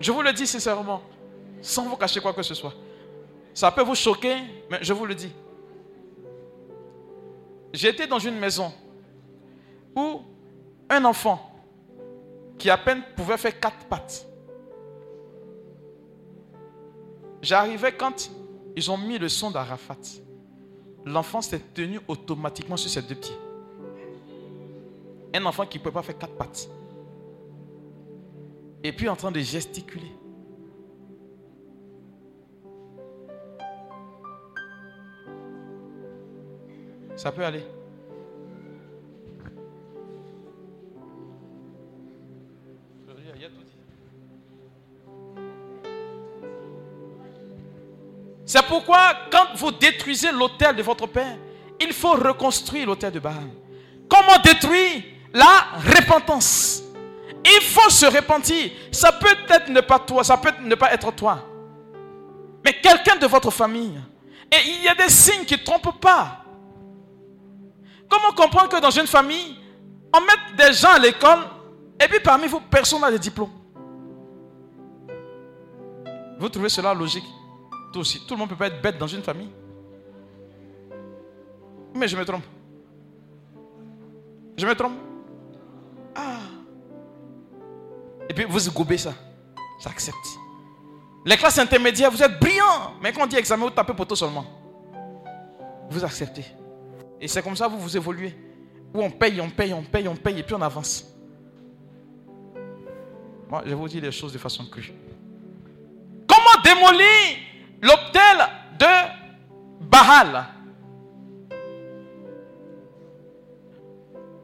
[0.00, 1.02] Je vous le dis sincèrement,
[1.62, 2.74] sans vous cacher quoi que ce soit.
[3.54, 4.36] Ça peut vous choquer,
[4.70, 5.32] mais je vous le dis.
[7.72, 8.72] J'étais dans une maison
[9.96, 10.20] où
[10.90, 11.50] un enfant
[12.58, 14.26] qui à peine pouvait faire quatre pattes.
[17.42, 18.30] J'arrivais quand
[18.76, 19.98] ils ont mis le son d'Arafat.
[21.04, 23.36] L'enfant s'est tenu automatiquement sur ses deux pieds.
[25.34, 26.68] Un enfant qui ne pouvait pas faire quatre pattes.
[28.82, 30.12] Et puis en train de gesticuler.
[37.16, 37.64] Ça peut aller.
[48.54, 51.36] C'est pourquoi quand vous détruisez l'autel de votre père,
[51.80, 53.50] il faut reconstruire l'autel de Baal.
[54.08, 55.02] Comment détruire
[55.32, 56.84] la repentance?
[57.44, 58.70] Il faut se repentir.
[58.92, 61.40] Ça peut être ne pas toi, ça peut ne pas être toi.
[62.64, 64.00] Mais quelqu'un de votre famille.
[64.52, 66.44] Et il y a des signes qui ne trompent pas.
[68.08, 69.58] Comment comprendre que dans une famille,
[70.14, 71.40] on met des gens à l'école
[72.00, 73.50] et puis parmi vous, personne n'a de diplôme?
[76.38, 77.24] Vous trouvez cela logique?
[77.96, 78.20] Aussi.
[78.26, 79.50] Tout le monde ne peut pas être bête dans une famille.
[81.94, 82.44] Mais je me trompe.
[84.56, 84.94] Je me trompe.
[86.14, 86.40] Ah.
[88.28, 89.14] Et puis vous gobez ça.
[89.80, 90.38] J'accepte.
[91.24, 92.94] Les classes intermédiaires, vous êtes brillants.
[93.00, 94.44] Mais quand on dit examen, vous tapez poteau seulement.
[95.90, 96.44] Vous acceptez.
[97.20, 98.34] Et c'est comme ça que vous vous évoluez.
[98.92, 101.04] Où on paye, on paye, on paye, on paye, et puis on avance.
[103.48, 104.92] Moi, je vous dis les choses de façon crue.
[106.26, 107.53] Comment démolir?
[107.84, 108.38] L'hôtel
[108.78, 110.46] de Bahal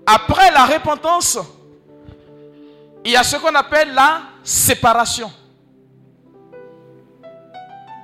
[0.06, 1.38] Après la repentance,
[3.04, 5.30] il y a ce qu'on appelle la séparation.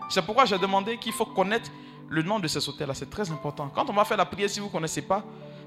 [0.09, 1.69] C'est pourquoi j'ai demandé qu'il faut connaître
[2.09, 2.95] le nom de ces hôtels-là.
[2.95, 3.69] C'est très important.
[3.75, 5.25] Quand on va faire la prière, si vous ne connaissez pas,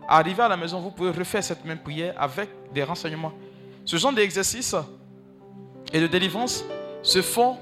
[0.08, 3.34] arriver à la maison, vous pouvez refaire cette même prière avec des renseignements.
[3.84, 4.76] Ce genre d'exercice
[5.92, 6.64] et de délivrance
[7.04, 7.58] se font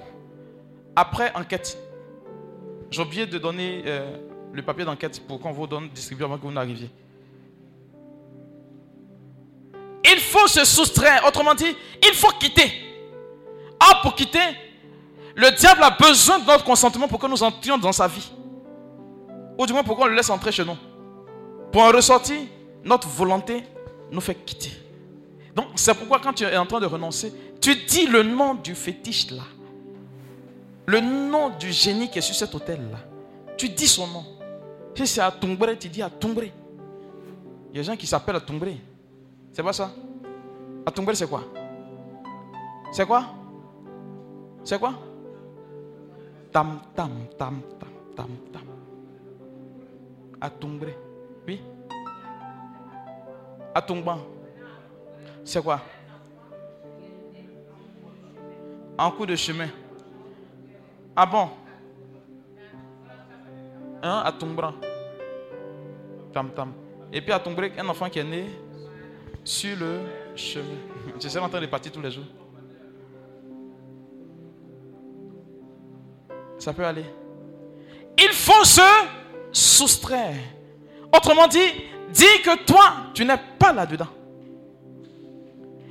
[0.96, 1.78] après enquête.
[2.90, 4.18] J'ai oublié de donner euh,
[4.54, 6.90] le papier d'enquête pour qu'on vous donne distribuer avant que vous n'arriviez.
[10.04, 11.24] Il faut se soustraire.
[11.28, 12.72] Autrement dit, il faut quitter.
[13.80, 14.40] Ah, pour quitter,
[15.36, 18.32] le diable a besoin de notre consentement pour que nous entrions dans sa vie.
[19.58, 20.78] Ou du moins pour qu'on le laisse entrer chez nous.
[21.72, 22.38] Pour en ressortir,
[22.84, 23.64] notre volonté
[24.12, 24.72] nous fait quitter.
[25.54, 28.76] Donc c'est pourquoi quand tu es en train de renoncer, tu dis le nom du
[28.76, 29.44] fétiche là.
[30.90, 33.00] Le nom du génie qui est sur cet hôtel là.
[33.58, 34.24] Tu dis son nom.
[34.96, 35.32] Si c'est à
[35.78, 36.54] tu dis à Tumbré.
[37.72, 38.42] Il y a des gens qui s'appellent à.
[39.52, 39.92] C'est pas ça?
[40.86, 41.44] À c'est quoi?
[42.94, 43.26] C'est quoi?
[44.64, 44.94] C'est quoi?
[46.54, 48.64] Tam, tam, tam, tam, tam, tam.
[50.40, 50.50] À.
[51.46, 51.62] Oui?
[53.76, 53.86] À.
[55.44, 55.82] C'est quoi?
[58.98, 59.68] En coup de chemin.
[61.20, 61.50] Ah bon?
[64.04, 64.76] Hein, à Tumbra.
[66.32, 66.74] Tam tam.
[67.12, 68.46] Et puis à Tumbré, un enfant qui est né
[69.44, 70.02] sur le
[70.36, 70.78] chemin.
[71.20, 72.26] Je train de partir tous les jours.
[76.60, 77.06] Ça peut aller.
[78.20, 78.82] Il faut se
[79.52, 80.36] soustraire.
[81.12, 81.72] Autrement dit,
[82.12, 84.10] dis que toi, tu n'es pas là-dedans.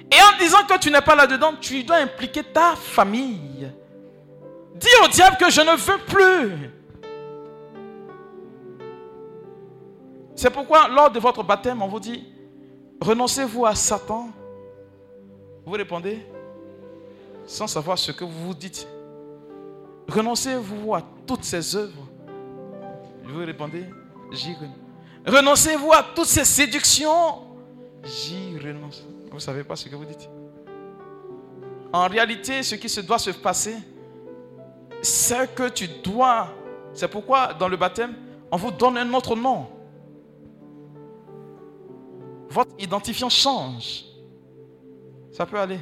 [0.09, 3.73] Et en disant que tu n'es pas là-dedans, tu dois impliquer ta famille.
[4.79, 6.71] Dis au diable que je ne veux plus.
[10.35, 12.25] C'est pourquoi lors de votre baptême, on vous dit,
[13.01, 14.29] renoncez-vous à Satan.
[15.65, 16.25] Vous répondez
[17.47, 18.87] sans savoir ce que vous vous dites.
[20.09, 22.07] Renoncez-vous à toutes ces œuvres.
[23.25, 23.85] Vous répondez,
[24.31, 24.77] j'y renonce.
[25.27, 27.43] Renoncez-vous à toutes ces séductions.
[28.05, 29.05] J'y renonce.
[29.29, 30.29] Vous ne savez pas ce que vous dites.
[31.93, 33.75] En réalité, ce qui se doit se passer,
[35.03, 36.49] c'est que tu dois.
[36.93, 38.15] C'est pourquoi dans le baptême,
[38.51, 39.67] on vous donne un autre nom.
[42.49, 44.05] Votre identifiant change.
[45.33, 45.79] Ça peut aller.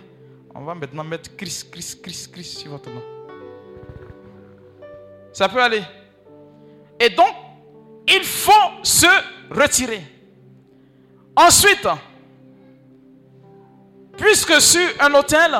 [0.54, 3.02] On va maintenant mettre Christ, Christ, Christ, Christ sur votre nom.
[5.32, 5.82] Ça peut aller.
[6.98, 7.34] Et donc,
[8.08, 8.52] il faut
[8.82, 9.06] se
[9.50, 10.02] retirer.
[11.36, 11.88] Ensuite,
[14.16, 15.50] puisque sur un hôtel,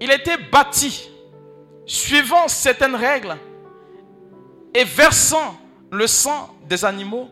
[0.00, 1.10] il était bâti
[1.86, 3.36] suivant certaines règles
[4.74, 5.56] et versant
[5.90, 7.28] le sang des animaux,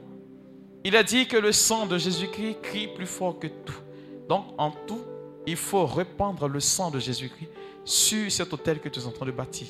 [0.85, 3.75] il a dit que le sang de Jésus-Christ crie plus fort que tout.
[4.29, 5.03] Donc, en tout,
[5.47, 7.51] il faut répandre le sang de Jésus-Christ
[7.85, 9.67] sur cet hôtel que tu es en train de bâtir.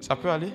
[0.00, 0.52] Ça peut aller?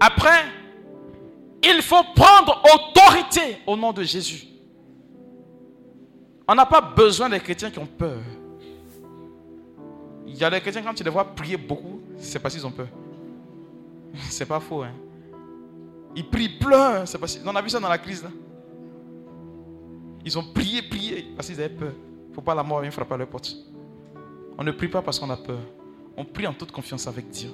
[0.00, 0.44] Après,
[1.62, 4.55] il faut prendre autorité au nom de Jésus.
[6.48, 8.18] On n'a pas besoin des chrétiens qui ont peur.
[10.26, 12.70] Il y a des chrétiens, quand tu les vois prier beaucoup, c'est parce qu'ils ont
[12.70, 12.88] peur.
[14.28, 14.82] C'est pas faux.
[14.82, 14.92] Hein?
[16.14, 17.06] Ils prient, pleurent.
[17.06, 17.38] C'est parce...
[17.44, 18.24] On a vu ça dans la crise.
[20.24, 21.92] Ils ont prié, prié parce qu'ils avaient peur.
[22.26, 23.54] Il ne faut pas la mort vienne frapper à leur porte.
[24.58, 25.60] On ne prie pas parce qu'on a peur.
[26.16, 27.50] On prie en toute confiance avec Dieu.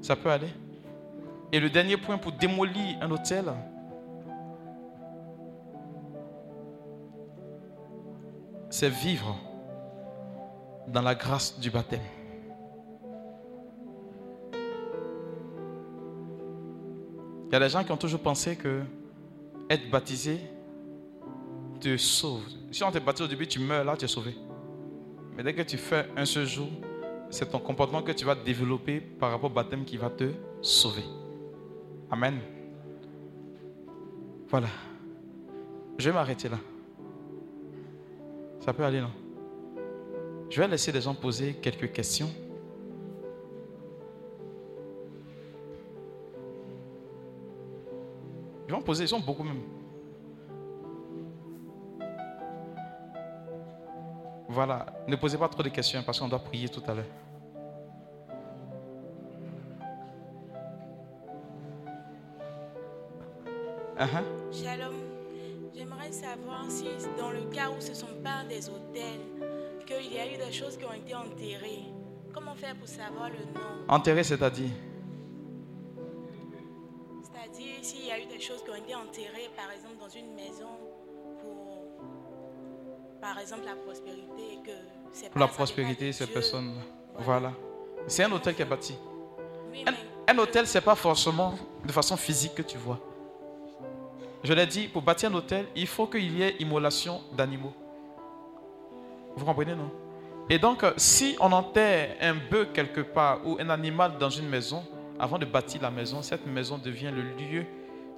[0.00, 0.48] Ça peut aller.
[1.50, 3.44] Et le dernier point pour démolir un hôtel,
[8.72, 9.36] c'est vivre
[10.88, 12.00] dans la grâce du baptême.
[17.46, 18.80] Il y a des gens qui ont toujours pensé que
[19.68, 20.40] être baptisé
[21.80, 22.42] te sauve.
[22.70, 24.34] Si on te baptise au début, tu meurs là, tu es sauvé.
[25.36, 26.68] Mais dès que tu fais un seul jour,
[27.28, 30.32] c'est ton comportement que tu vas développer par rapport au baptême qui va te
[30.62, 31.04] sauver.
[32.10, 32.38] Amen.
[34.48, 34.68] Voilà.
[35.98, 36.58] Je vais m'arrêter là.
[38.64, 39.10] Ça peut aller, non?
[40.48, 42.30] Je vais laisser des gens poser quelques questions.
[48.68, 49.62] Ils vont poser, ils sont beaucoup même.
[54.48, 57.04] Voilà, ne posez pas trop de questions parce qu'on doit prier tout à l'heure.
[66.12, 66.84] Savoir si
[67.18, 69.22] dans le cas où ce ne sont pas des hôtels,
[69.86, 71.84] qu'il y a eu des choses qui ont été enterrées.
[72.34, 73.86] Comment faire pour savoir le nom?
[73.88, 74.68] Enterré, c'est-à-dire?
[77.22, 80.34] C'est-à-dire s'il y a eu des choses qui ont été enterrées, par exemple, dans une
[80.34, 80.68] maison
[81.40, 81.86] pour,
[83.20, 84.72] par exemple, la prospérité que
[85.12, 86.74] c'est Pour la prospérité, ces personnes.
[87.18, 87.52] Voilà.
[88.06, 88.94] C'est un hôtel qui est bâti.
[89.70, 89.98] Oui, Un, mais
[90.28, 93.00] un hôtel, c'est pas forcément de façon physique que tu vois.
[94.44, 97.72] Je l'ai dit, pour bâtir un hôtel, il faut qu'il y ait immolation d'animaux.
[99.36, 99.90] Vous comprenez, non?
[100.50, 104.48] Et donc, euh, si on enterre un bœuf quelque part ou un animal dans une
[104.48, 104.84] maison,
[105.18, 107.64] avant de bâtir la maison, cette maison devient le lieu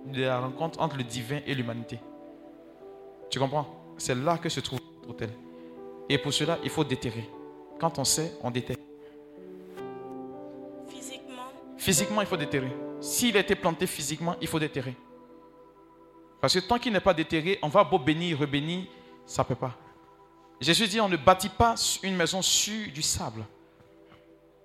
[0.07, 1.99] de la rencontre entre le divin et l'humanité.
[3.31, 3.67] Tu comprends?
[3.99, 5.31] C'est là que se trouve l'hôtel.
[6.09, 7.29] Et pour cela, il faut déterrer.
[7.79, 8.77] Quand on sait, on déterre.
[10.89, 11.43] physiquement,
[11.77, 12.73] Physiquement, il faut déterrer.
[13.01, 14.95] s'il a été planté physiquement, il faut déterrer.
[16.45, 18.85] Parce que tant qu'il n'est pas déterré, on va beau bénir, rebénir,
[19.25, 19.79] ça ne peut pas.
[20.61, 23.47] Jésus dit, on ne bâtit pas une maison sur du sable.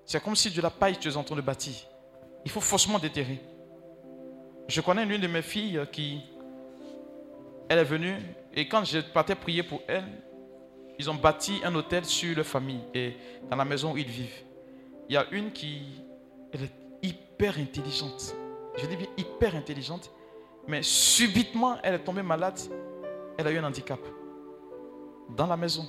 [0.05, 1.75] C'est comme si de la paille tu es en train de bâtir.
[2.43, 3.39] Il faut forcément déterrer.
[4.67, 6.19] Je connais l'une de mes filles qui,
[7.69, 8.17] elle est venue,
[8.53, 10.03] et quand je partais prier pour elle,
[10.97, 13.15] ils ont bâti un hôtel sur leur famille et
[13.49, 14.43] dans la maison où ils vivent.
[15.07, 15.83] Il y a une qui,
[16.51, 16.73] elle est
[17.03, 18.35] hyper intelligente.
[18.75, 20.11] Je dis bien hyper intelligente,
[20.69, 22.59] mais subitement, elle est tombée malade.
[23.37, 23.99] Elle a eu un handicap
[25.35, 25.83] dans la maison.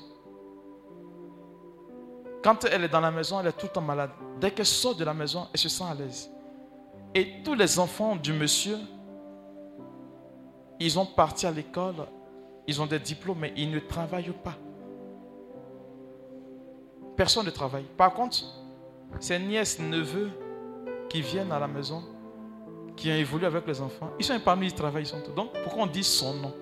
[2.43, 4.11] Quand elle est dans la maison, elle est tout le temps malade.
[4.40, 6.31] Dès qu'elle sort de la maison, elle se sent à l'aise.
[7.15, 8.78] Et tous les enfants du monsieur,
[10.78, 12.07] ils ont parti à l'école,
[12.66, 14.57] ils ont des diplômes, mais ils ne travaillent pas.
[17.16, 17.85] Personne ne travaille.
[17.98, 18.39] Par contre,
[19.19, 20.31] ces nièces, neveux
[21.11, 22.02] qui viennent à la maison,
[22.96, 25.32] qui ont évolué avec les enfants, ils sont parmi ils travaillent, ils sont tout.
[25.32, 26.52] Donc, pourquoi on dit son nom?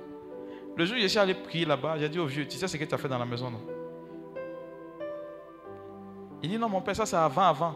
[0.76, 2.76] Le jour où je suis allé prier là-bas, j'ai dit au vieux, tu sais ce
[2.76, 3.60] que tu as fait dans la maison, non?
[6.42, 7.74] Il dit, non, mon père, ça c'est avant, avant.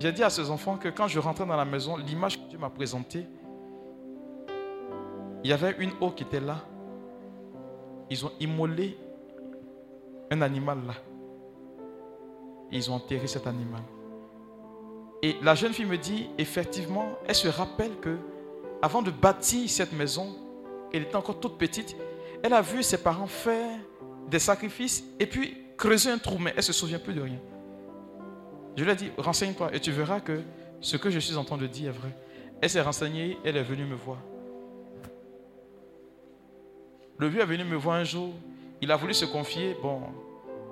[0.00, 2.58] J'ai dit à ces enfants que quand je rentrais dans la maison, l'image que Dieu
[2.58, 3.24] m'a présentée,
[5.44, 6.56] il y avait une eau qui était là.
[8.10, 8.98] Ils ont immolé
[10.30, 10.94] un animal là.
[12.72, 13.82] Ils ont enterré cet animal.
[15.22, 18.18] Et la jeune fille me dit, effectivement, elle se rappelle que
[18.82, 20.36] avant de bâtir cette maison,
[20.92, 21.96] elle était encore toute petite,
[22.42, 23.78] elle a vu ses parents faire
[24.28, 27.38] des sacrifices et puis creuser un trou, mais elle ne se souvient plus de rien.
[28.76, 30.40] Je lui ai dit, renseigne-toi et tu verras que
[30.80, 32.16] ce que je suis en train de dire est vrai.
[32.60, 34.18] Elle s'est renseignée, elle est venue me voir.
[37.18, 38.32] Le vieux est venu me voir un jour,
[38.80, 40.02] il a voulu se confier, bon,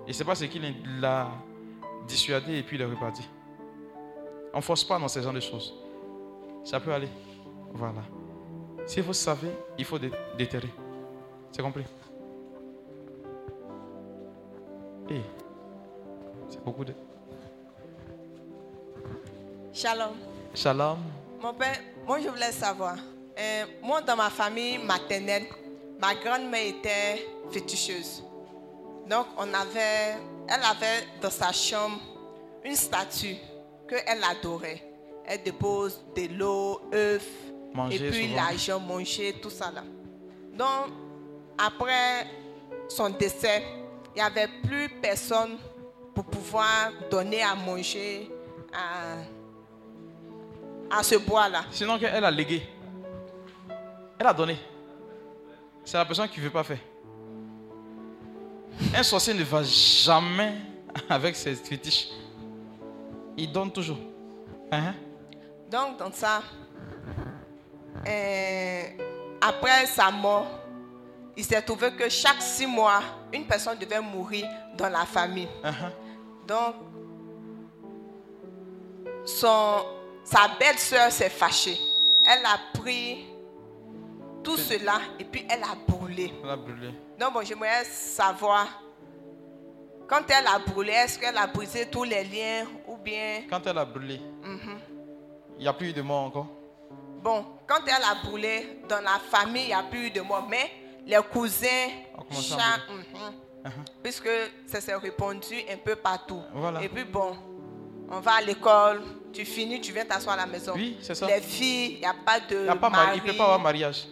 [0.06, 0.62] et ne sait pas ce qu'il
[1.00, 1.30] l'a
[2.08, 3.28] dissuadé et puis il est reparti.
[4.52, 5.74] On ne force pas dans ce genre de choses.
[6.64, 7.08] Ça peut aller.
[7.72, 8.02] Voilà.
[8.86, 9.98] Si vous savez, il faut
[10.36, 10.70] déterrer.
[11.52, 11.84] C'est compris?
[15.10, 15.20] Eh,
[16.48, 16.94] c'est beaucoup de...
[19.72, 20.12] Shalom.
[20.54, 20.98] Shalom.
[21.40, 22.96] Mon père, moi je voulais savoir.
[23.40, 25.44] euh, moi, dans ma famille maternelle,
[26.00, 28.22] ma grand-mère était féticheuse.
[29.08, 30.16] Donc, on avait,
[30.48, 31.98] elle avait dans sa chambre
[32.64, 33.36] une statue
[33.90, 34.82] qu'elle adorait.
[35.26, 37.28] Elle dépose de l'eau, œufs,
[37.90, 39.82] et puis l'argent, manger, tout ça là.
[40.56, 40.92] Donc,
[41.58, 42.26] après
[42.88, 43.62] son décès,
[44.14, 45.56] il n'y avait plus personne
[46.14, 48.30] pour pouvoir donner à manger
[48.72, 49.16] à,
[50.98, 51.64] à ce bois-là.
[51.70, 52.62] Sinon, elle a légué.
[54.18, 54.58] Elle a donné.
[55.84, 56.78] C'est la personne qui ne veut pas faire.
[58.94, 60.54] Un sorcier ne va jamais
[61.08, 62.08] avec ses fétiches.
[63.36, 63.98] Il donne toujours.
[64.72, 64.94] Hein?
[65.70, 66.42] Donc, dans ça,
[68.06, 68.82] euh,
[69.40, 70.46] après sa mort,
[71.36, 73.00] il s'est trouvé que chaque six mois,
[73.32, 74.46] une personne devait mourir
[74.76, 75.48] dans la famille.
[75.62, 76.46] Uh-huh.
[76.46, 76.74] Donc,
[79.24, 79.84] son,
[80.24, 81.78] sa belle-sœur s'est fâchée.
[82.26, 83.26] Elle a pris
[84.42, 86.32] tout cela et puis elle a brûlé.
[86.42, 86.90] Elle a brûlé.
[87.18, 88.66] Donc, bon, j'aimerais savoir,
[90.08, 92.66] quand elle a brûlé, est-ce qu'elle a brisé tous les liens
[93.04, 93.42] bien...
[93.48, 94.78] Quand elle a brûlé, Mhm.
[95.58, 96.46] il n'y a plus eu de mort encore.
[97.22, 100.46] Bon, quand elle a brûlé, dans la famille, il n'y a plus eu de mort,
[100.48, 100.70] mais
[101.06, 101.66] les cousins.
[103.62, 103.70] Mhm.
[104.02, 104.28] puisque
[104.66, 106.40] ça s'est répandu un peu partout.
[106.54, 106.82] Voilà.
[106.82, 107.36] Et puis bon,
[108.10, 109.02] on va à l'école,
[109.32, 110.72] tu finis, tu viens t'asseoir à la maison.
[110.74, 111.26] Oui, c'est ça.
[111.26, 113.20] Les filles, il n'y a pas de Il n'y a pas mari- mari.
[113.22, 114.06] il ne peut pas avoir mariage.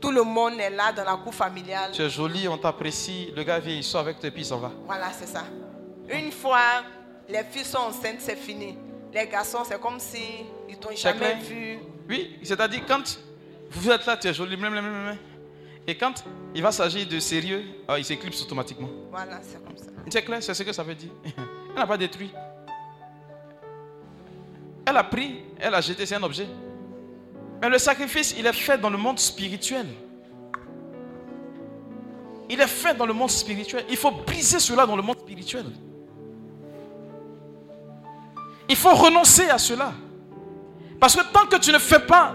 [0.00, 1.92] Tout le monde est là dans la cour familiale.
[1.92, 3.32] Tu es jolie, on t'apprécie.
[3.36, 4.70] Le gars vient, il sort avec toi et puis il s'en va.
[4.86, 5.44] Voilà, c'est ça.
[6.08, 6.82] Une fois,
[7.28, 8.76] les filles sont enceintes, c'est fini.
[9.12, 10.18] Les garçons, c'est comme si
[10.68, 11.78] ils t'ont jamais vu.
[12.08, 13.18] Oui, c'est-à-dire quand
[13.70, 15.16] vous êtes là, tu es blum.
[15.86, 16.24] et quand
[16.54, 18.88] il va s'agir de sérieux, ah, il s'éclipse automatiquement.
[19.10, 19.90] Voilà, c'est comme ça.
[20.08, 21.10] C'est clair, c'est ce que ça veut dire.
[21.70, 22.30] Elle n'a pas détruit.
[24.86, 26.46] Elle a pris, elle a jeté, c'est un objet.
[27.60, 29.86] Mais le sacrifice, il est fait dans le monde spirituel.
[32.48, 33.84] Il est fait dans le monde spirituel.
[33.90, 35.66] Il faut briser cela dans le monde spirituel.
[38.68, 39.92] Il faut renoncer à cela.
[41.00, 42.34] Parce que tant que tu ne fais pas,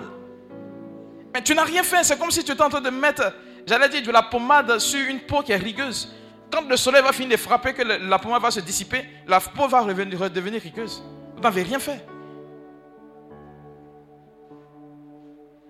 [1.34, 3.34] mais tu n'as rien fait, c'est comme si tu étais en train de mettre,
[3.65, 6.14] j'allais dire, de la pommade sur une peau qui est rigueuse.
[6.51, 9.68] Quand le soleil va finir de frapper, que la pommade va se dissiper, la peau
[9.68, 11.03] va redevenir rigueuse.
[11.35, 12.05] Vous n'avez rien fait.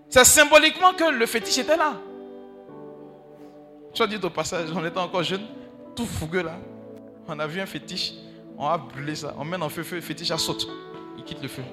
[0.09, 1.93] C'est symboliquement que le fétiche était là.
[3.93, 5.45] Soit dit au passage, on était encore jeune,
[5.95, 6.57] tout fougueux là.
[7.27, 8.13] On a vu un fétiche,
[8.57, 9.33] on a brûlé ça.
[9.37, 10.67] On met dans le feu, feu, fétiche, ça saute.
[11.17, 11.63] Il quitte le feu.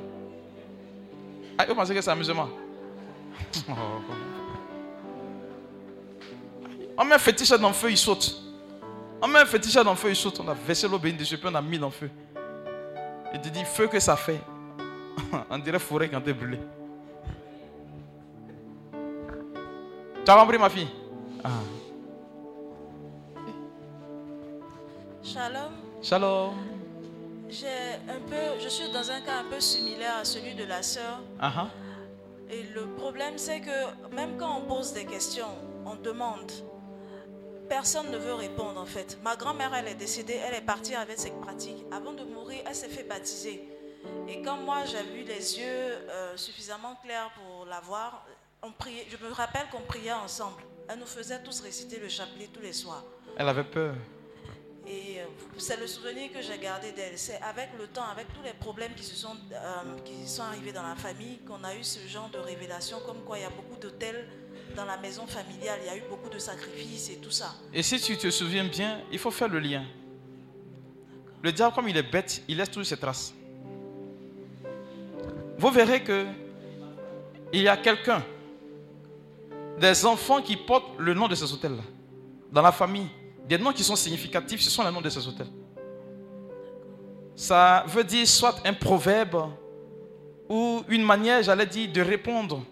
[1.59, 2.49] Ah, vous pensez que c'est amusement?
[6.97, 8.43] On met un fétiche dans le feu, il saute.
[9.23, 10.39] On met un fétiche dans le feu, il saute.
[10.41, 12.11] On a versé l'eau bénie dessus, puis on a mis dans le feu.
[13.33, 14.41] Il te dit, feu que ça fait.
[15.51, 16.61] on dirait forêt quand t'es brûlé.
[20.25, 20.89] Tu as compris, ma fille?
[21.43, 21.49] Ah.
[25.23, 25.73] Shalom.
[26.03, 26.70] Shalom.
[27.51, 27.67] J'ai
[28.09, 31.21] un peu, je suis dans un cas un peu similaire à celui de la sœur.
[31.41, 31.69] Ah.
[32.49, 36.53] Et le problème, c'est que même quand on pose des questions, on demande,
[37.69, 39.19] personne ne veut répondre en fait.
[39.25, 41.85] Ma grand-mère, elle est décédée, elle est partie avec cette pratique.
[41.91, 43.69] Avant de mourir, elle s'est fait baptiser.
[44.29, 48.27] Et quand moi, j'ai eu les yeux euh, suffisamment clairs pour la voir,
[48.63, 50.63] on priait, je me rappelle qu'on priait ensemble.
[50.89, 53.05] Elle nous faisait tous réciter le chapelet tous les soirs.
[53.37, 53.95] Elle avait peur.
[54.87, 55.25] Et euh,
[55.59, 57.17] c'est le souvenir que j'ai gardé d'elle.
[57.17, 60.73] C'est avec le temps, avec tous les problèmes qui se sont, euh, qui sont arrivés
[60.73, 63.51] dans la famille, qu'on a eu ce genre de révélation, comme quoi il y a
[63.51, 64.27] beaucoup d'hôtels
[64.77, 67.55] dans la maison familiale, il y a eu beaucoup de sacrifices et tout ça.
[67.73, 69.85] Et si tu te souviens bien, il faut faire le lien.
[71.43, 73.35] Le diable, comme il est bête, il laisse toujours ses traces.
[75.59, 76.27] Vous verrez que
[77.53, 78.25] il y a quelqu'un,
[79.79, 81.83] des enfants qui portent le nom de ces hôtels-là,
[82.53, 83.09] dans la famille,
[83.51, 85.49] des noms qui sont significatifs, ce sont les noms de ces hôtels.
[87.35, 89.51] Ça veut dire soit un proverbe
[90.49, 92.63] ou une manière, j'allais dire, de répondre.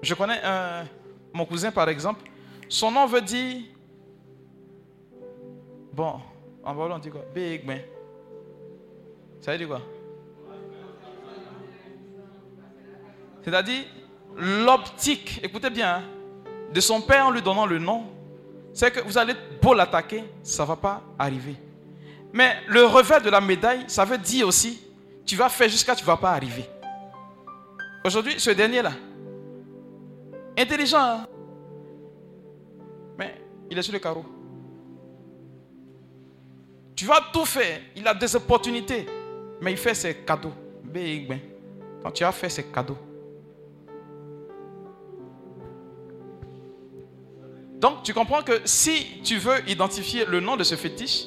[0.00, 0.40] Je connais
[1.30, 2.22] mon cousin, par exemple,
[2.70, 3.64] son nom veut dire.
[5.92, 6.20] Bon,
[6.64, 7.24] en voilà, on dit quoi?
[7.34, 7.80] Big man.
[9.42, 9.82] Ça veut dire quoi?
[13.42, 13.84] C'est-à-dire,
[14.36, 16.02] l'optique, écoutez bien, hein,
[16.72, 18.06] de son père en lui donnant le nom,
[18.78, 21.56] c'est que vous allez beau l'attaquer, ça ne va pas arriver.
[22.32, 24.80] Mais le revers de la médaille, ça veut dire aussi,
[25.26, 26.64] tu vas faire jusqu'à tu ne vas pas arriver.
[28.04, 28.92] Aujourd'hui, ce dernier-là,
[30.56, 31.26] intelligent, hein?
[33.18, 33.34] mais
[33.68, 34.24] il est sur le carreau.
[36.94, 39.06] Tu vas tout faire, il a des opportunités,
[39.60, 40.54] mais il fait ses cadeaux.
[42.00, 43.07] Quand tu as fait ses cadeaux.
[47.80, 51.24] Donc, tu comprends que si tu veux identifier le nom de ce fétiche,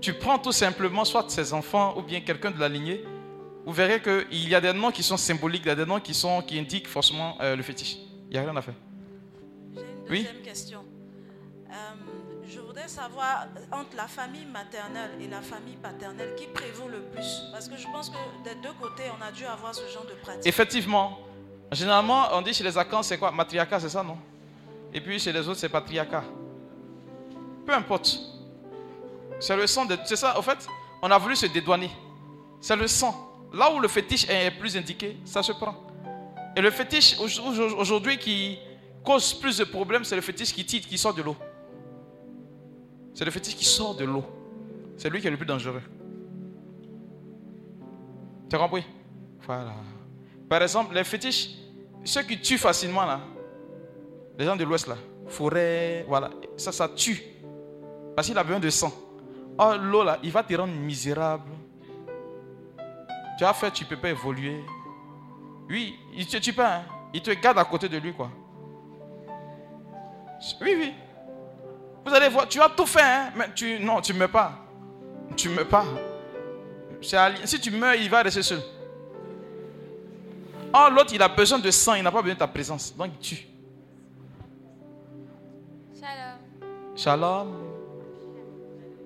[0.00, 3.02] tu prends tout simplement soit ses enfants ou bien quelqu'un de la lignée.
[3.64, 5.98] Vous verrez qu'il y a des noms qui sont symboliques, il y a des noms
[5.98, 7.96] qui, sont, qui indiquent forcément euh, le fétiche.
[8.30, 8.74] Il n'y a rien à faire.
[9.74, 10.18] J'ai une Oui?
[10.22, 10.84] deuxième question.
[11.68, 11.74] Euh,
[12.48, 17.42] je voudrais savoir, entre la famille maternelle et la famille paternelle, qui prévaut le plus?
[17.50, 20.14] Parce que je pense que des deux côtés, on a dû avoir ce genre de
[20.22, 20.46] pratique.
[20.46, 21.18] Effectivement,
[21.72, 23.32] généralement, on dit chez les Akans, c'est quoi?
[23.32, 24.16] Matriarcat, c'est ça, non?
[24.96, 26.24] Et puis chez les autres, c'est patriarcat.
[27.66, 28.18] Peu importe.
[29.38, 29.94] C'est le sang de.
[30.06, 30.66] C'est ça, en fait,
[31.02, 31.90] on a voulu se dédouaner.
[32.62, 33.14] C'est le sang.
[33.52, 35.74] Là où le fétiche est plus indiqué, ça se prend.
[36.56, 38.58] Et le fétiche au- au- aujourd'hui qui
[39.04, 41.36] cause plus de problèmes, c'est le fétiche qui qui sort de l'eau.
[43.12, 44.24] C'est le fétiche qui sort de l'eau.
[44.96, 45.82] C'est lui qui est le plus dangereux.
[48.48, 48.84] Tu as compris?
[49.46, 49.74] Voilà.
[50.48, 51.50] Par exemple, les fétiches,
[52.04, 53.20] ceux qui tuent facilement là,
[54.38, 54.96] les gens de l'Ouest là,
[55.28, 57.22] forêt, voilà, ça, ça tue.
[58.14, 58.92] Parce qu'il a besoin de sang.
[59.58, 61.50] Oh, l'eau là, il va te rendre misérable.
[63.38, 64.60] Tu as fait, tu ne peux pas évoluer.
[65.68, 66.82] Oui, il ne te tue pas, hein.
[67.12, 68.30] il te garde à côté de lui quoi.
[70.60, 70.94] Oui, oui.
[72.04, 74.52] Vous allez voir, tu as tout fait, hein, mais tu, non, tu ne meurs pas.
[75.36, 75.84] Tu ne meurs pas.
[77.00, 78.60] Si tu meurs, il va rester seul.
[80.72, 82.94] Oh, l'autre, il a besoin de sang, il n'a pas besoin de ta présence.
[82.96, 83.46] Donc, il tue.
[86.96, 87.52] Shalom.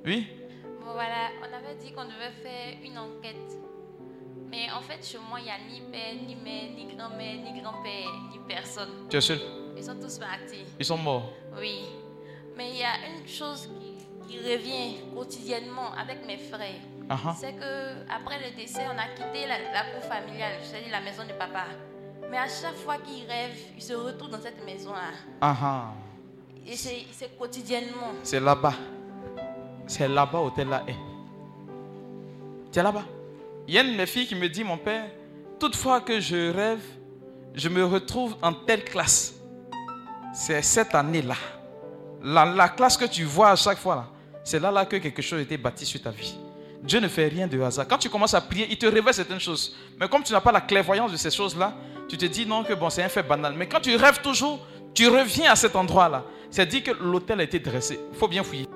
[0.07, 0.29] Oui?
[0.81, 3.59] Bon voilà, on avait dit qu'on devait faire une enquête.
[4.49, 7.61] Mais en fait, chez moi, il n'y a ni père, ni mère, ni grand-mère, ni
[7.61, 9.09] grand-père, ni personne.
[9.09, 9.41] Tu es seul?
[9.77, 10.65] Ils sont tous partis.
[10.79, 11.33] Ils sont morts?
[11.59, 11.81] Oui.
[12.57, 16.81] Mais il y a une chose qui, qui revient quotidiennement avec mes frères.
[17.09, 17.35] Ah.
[17.37, 21.25] C'est que après le décès, on a quitté la, la cour familiale, c'est-à-dire la maison
[21.25, 21.65] de papa.
[22.31, 25.11] Mais à chaque fois qu'ils rêvent, ils se retrouvent dans cette maison-là.
[25.41, 25.93] Ah ah.
[26.67, 28.13] C'est quotidiennement.
[28.23, 28.75] C'est là-bas.
[29.87, 30.83] C'est là-bas où tu es là.
[30.87, 30.95] est.
[32.73, 33.05] Tu es là-bas.
[33.67, 35.07] Il y a une de mes filles qui me dit, mon père,
[35.59, 36.83] toutefois que je rêve,
[37.55, 39.35] je me retrouve en telle classe.
[40.33, 41.35] C'est cette année-là.
[42.23, 44.07] La, la classe que tu vois à chaque fois,
[44.45, 46.37] c'est là, là que quelque chose a été bâti sur ta vie.
[46.83, 47.87] Dieu ne fait rien de hasard.
[47.89, 49.77] Quand tu commences à prier, il te révèle certaines choses.
[49.99, 51.75] Mais comme tu n'as pas la clairvoyance de ces choses-là,
[52.09, 53.55] tu te dis non que bon, c'est un fait banal.
[53.57, 54.61] Mais quand tu rêves toujours,
[54.95, 56.25] tu reviens à cet endroit-là.
[56.51, 58.01] C'est dit que l'hôtel a été dressé.
[58.13, 58.67] Il faut bien fouiller.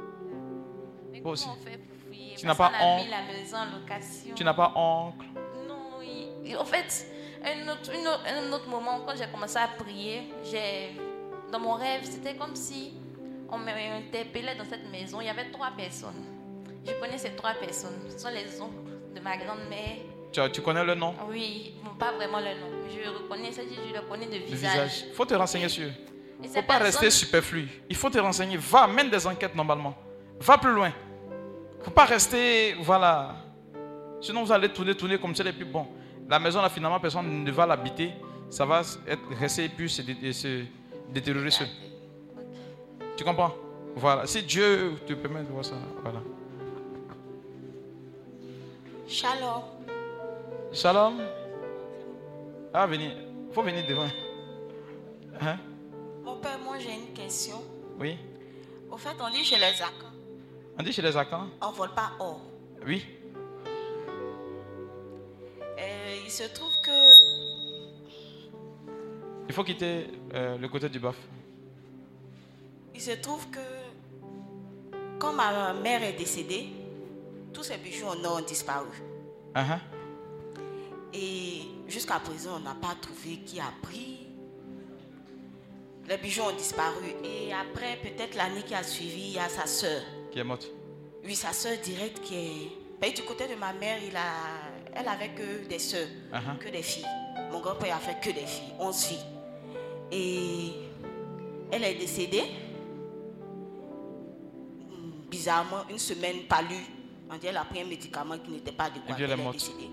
[1.10, 1.48] Mais Moi comment aussi.
[1.48, 2.34] on fait pour fouiller?
[2.36, 4.34] Tu n'as pas la maison en location.
[4.34, 5.26] Tu n'as pas oncle.
[5.68, 6.28] Non, oui.
[6.44, 7.06] Et En fait,
[7.44, 10.96] un autre, une autre- un autre moment, quand j'ai commencé à prier, j'ai,
[11.50, 12.94] dans mon rêve, c'était comme si
[13.50, 15.20] on m'interpellait dans cette maison.
[15.20, 16.22] Il y avait trois personnes.
[16.86, 17.98] Je connais ces trois personnes.
[18.10, 20.50] Ce sont les oncles de ma grand-mère.
[20.52, 21.14] Tu, connais le nom?
[21.28, 22.70] Oui, pas vraiment le nom.
[22.90, 25.04] Je reconnais, c'est-à-dire je le connais de visage.
[25.08, 25.92] Il faut te renseigner sur eux.
[26.42, 27.68] Il ces faut pas personnes- rester superflu.
[27.88, 28.56] Il faut te renseigner.
[28.56, 29.94] Va, mène des enquêtes normalement.
[30.40, 30.92] Va plus loin.
[31.80, 33.36] Il faut pas rester, voilà.
[34.20, 35.44] Sinon, vous allez tourner, tourner comme ça.
[35.44, 35.86] Et puis bon,
[36.28, 38.10] la maison, là, finalement, personne ne va l'habiter.
[38.50, 40.64] Ça va être rester et puis se, dé- se
[41.12, 41.50] détériorer.
[43.16, 43.54] Tu comprends?
[43.96, 44.26] Voilà.
[44.26, 46.20] Si Dieu te permet de voir ça, voilà.
[49.06, 49.62] Shalom.
[50.72, 51.14] Shalom.
[52.72, 53.12] Ah, venez.
[53.52, 54.06] faut venir devant.
[55.40, 55.56] Hein?
[56.24, 57.62] Mon père, moi j'ai une question.
[58.00, 58.16] Oui.
[58.90, 60.12] Au fait, on dit chez les Akans,
[60.78, 62.40] On dit chez les Akans on ne vole pas or.
[62.86, 63.04] Oui.
[65.78, 66.90] Euh, il se trouve que
[69.48, 71.16] Il faut quitter euh, le côté du baf.
[72.94, 73.60] Il se trouve que
[75.18, 76.68] quand ma mère est décédée,
[77.52, 78.88] tous ces bijoux en or ont disparu.
[79.54, 79.78] Uh-huh.
[81.12, 84.23] Et jusqu'à présent, on n'a pas trouvé qui a pris.
[86.08, 87.06] Les bijoux ont disparu.
[87.24, 90.02] Et après, peut-être l'année qui a suivi, il y a sa soeur.
[90.30, 90.66] Qui est morte.
[91.24, 92.70] Oui, sa soeur directe qui est.
[93.00, 94.32] Ben, du côté de ma mère, il a...
[94.94, 96.58] elle avait que des soeurs, Uh-huh.
[96.58, 97.06] que des filles.
[97.50, 99.24] Mon grand-père a fait que des filles, 11 filles.
[100.12, 100.70] Et
[101.72, 102.44] elle est décédée.
[104.90, 106.74] Hmm, Bizarrement, une semaine palue.
[107.30, 109.10] On dit qu'elle a pris un médicament qui n'était pas adéquat.
[109.10, 109.54] Et puis elle est morte.
[109.56, 109.90] décédée.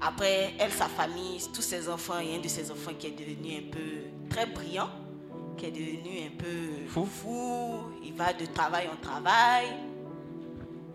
[0.00, 3.06] Après, elle, sa famille, tous ses enfants, il y a un de ses enfants qui
[3.06, 4.90] est devenu un peu très brillant,
[5.56, 7.04] qui est devenu un peu Fou.
[7.04, 7.78] fou.
[8.04, 9.66] Il va de travail en travail.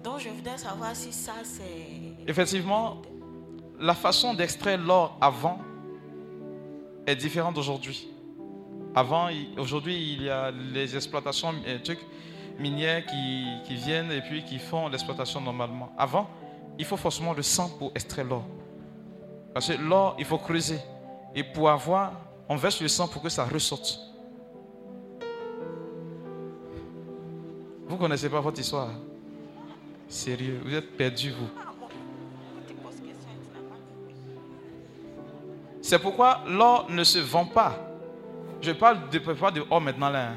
[0.04, 2.28] Donc, je voudrais savoir si ça, c'est.
[2.28, 3.02] Effectivement,
[3.80, 5.60] la façon d'extraire l'or avant
[7.06, 8.08] est différente d'aujourd'hui.
[8.96, 12.06] Avant, aujourd'hui, il y a les exploitations euh, trucs,
[12.60, 15.92] minières qui, qui viennent et puis qui font l'exploitation normalement.
[15.98, 16.30] Avant,
[16.78, 18.44] il faut forcément le sang pour extraire l'or.
[19.54, 20.80] Parce que l'or, il faut creuser.
[21.36, 22.14] Et pour avoir,
[22.50, 24.11] on verse le sang pour que ça ressorte.
[27.92, 28.88] Vous ne connaissez pas votre histoire.
[30.08, 31.50] Sérieux, vous êtes perdus, vous.
[35.82, 37.76] C'est pourquoi l'or ne se vend pas.
[38.62, 40.30] Je parle de, pas de or maintenant là.
[40.30, 40.36] hein.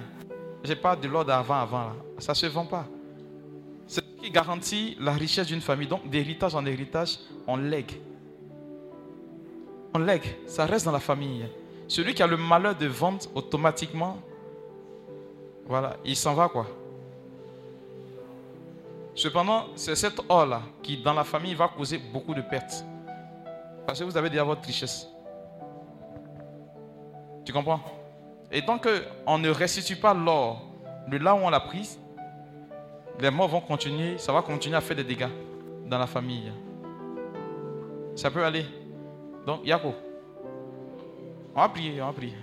[0.64, 1.92] Je parle de l'or d'avant avant.
[2.18, 2.86] Ça ne se vend pas.
[3.86, 5.86] C'est ce qui garantit la richesse d'une famille.
[5.86, 7.92] Donc d'héritage en héritage, on lègue.
[9.94, 10.26] On lègue.
[10.48, 11.46] Ça reste dans la famille.
[11.86, 14.18] Celui qui a le malheur de vendre automatiquement,
[15.66, 16.66] voilà, il s'en va quoi.
[19.14, 22.84] Cependant, c'est cet or-là qui, dans la famille, va causer beaucoup de pertes.
[23.86, 25.08] Parce que vous avez déjà votre richesse.
[27.44, 27.80] Tu comprends?
[28.50, 30.62] Et tant qu'on ne restitue pas l'or
[31.08, 31.98] de là où on l'a pris,
[33.20, 35.28] les morts vont continuer, ça va continuer à faire des dégâts
[35.86, 36.50] dans la famille.
[38.16, 38.64] Ça peut aller.
[39.46, 39.92] Donc, Yako,
[41.54, 42.34] on va prier, on va prier.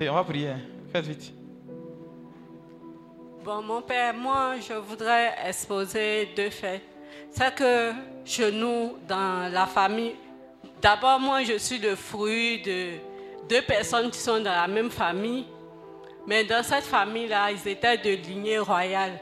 [0.00, 0.48] Et on va prier.
[0.50, 0.60] hein.
[0.92, 1.32] Faites vite.
[3.44, 6.80] Bon, mon père, moi, je voudrais exposer deux faits.
[7.30, 7.92] C'est que
[8.24, 10.16] chez nous, dans la famille,
[10.80, 12.92] d'abord, moi, je suis le fruit de
[13.46, 15.44] deux personnes qui sont dans la même famille.
[16.26, 19.20] Mais dans cette famille-là, ils étaient de lignée royale.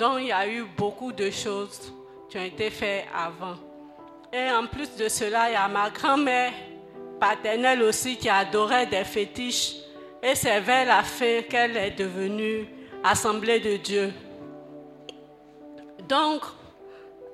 [0.00, 1.94] Donc, il y a eu beaucoup de choses
[2.28, 3.54] qui ont été faites avant.
[4.32, 6.52] Et en plus de cela, il y a ma grand-mère
[7.20, 9.76] paternelle aussi qui adorait des fétiches.
[10.20, 12.66] Et c'est vers la fin qu'elle est devenue
[13.06, 14.12] Assemblée de Dieu.
[16.08, 16.40] Donc,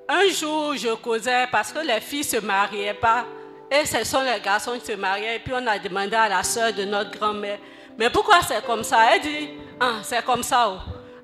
[0.09, 3.25] un jour, je causais parce que les filles ne se mariaient pas.
[3.71, 5.37] Et ce sont les garçons qui se mariaient.
[5.37, 7.57] Et puis on a demandé à la soeur de notre grand-mère,
[7.97, 9.15] mais pourquoi c'est comme ça?
[9.15, 9.49] Elle dit,
[9.79, 10.69] ah, c'est comme ça.
[10.69, 10.77] oh.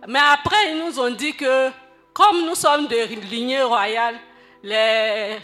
[0.08, 1.70] Mais après, ils nous ont dit que
[2.14, 4.16] comme nous sommes de lignée royale,
[4.64, 5.40] les,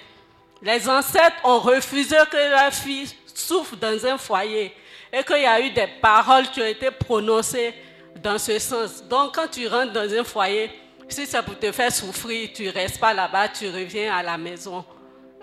[0.62, 4.74] les ancêtres ont refusé que leur fille souffre dans un foyer.
[5.12, 7.74] Et qu'il y a eu des paroles qui ont été prononcées
[8.22, 9.04] dans ce sens.
[9.08, 10.70] Donc quand tu rentres dans un foyer,
[11.08, 14.84] si c'est pour te faire souffrir, tu restes pas là-bas, tu reviens à la maison.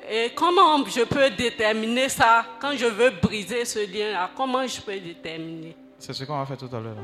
[0.09, 2.45] Et comment je peux déterminer ça?
[2.61, 5.77] Quand je veux briser ce lien-là Comment je peux déterminer?
[5.99, 6.97] C'est ce qu'on va faire tout à l'heure.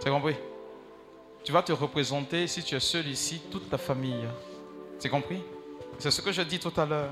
[0.00, 0.36] C'est compris?
[1.42, 4.26] Tu vas te représenter, si tu es seul ici, toute ta famille.
[4.98, 5.42] C'est compris?
[5.98, 7.10] C'est ce que je dis tout à l'heure.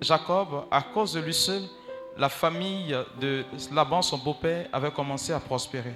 [0.00, 1.62] Jacob, à cause de lui seul,
[2.16, 5.94] la famille de Laban, son beau-père, avait commencé à prospérer.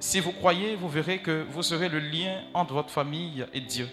[0.00, 3.86] Si vous croyez, vous verrez que vous serez le lien entre votre famille et Dieu.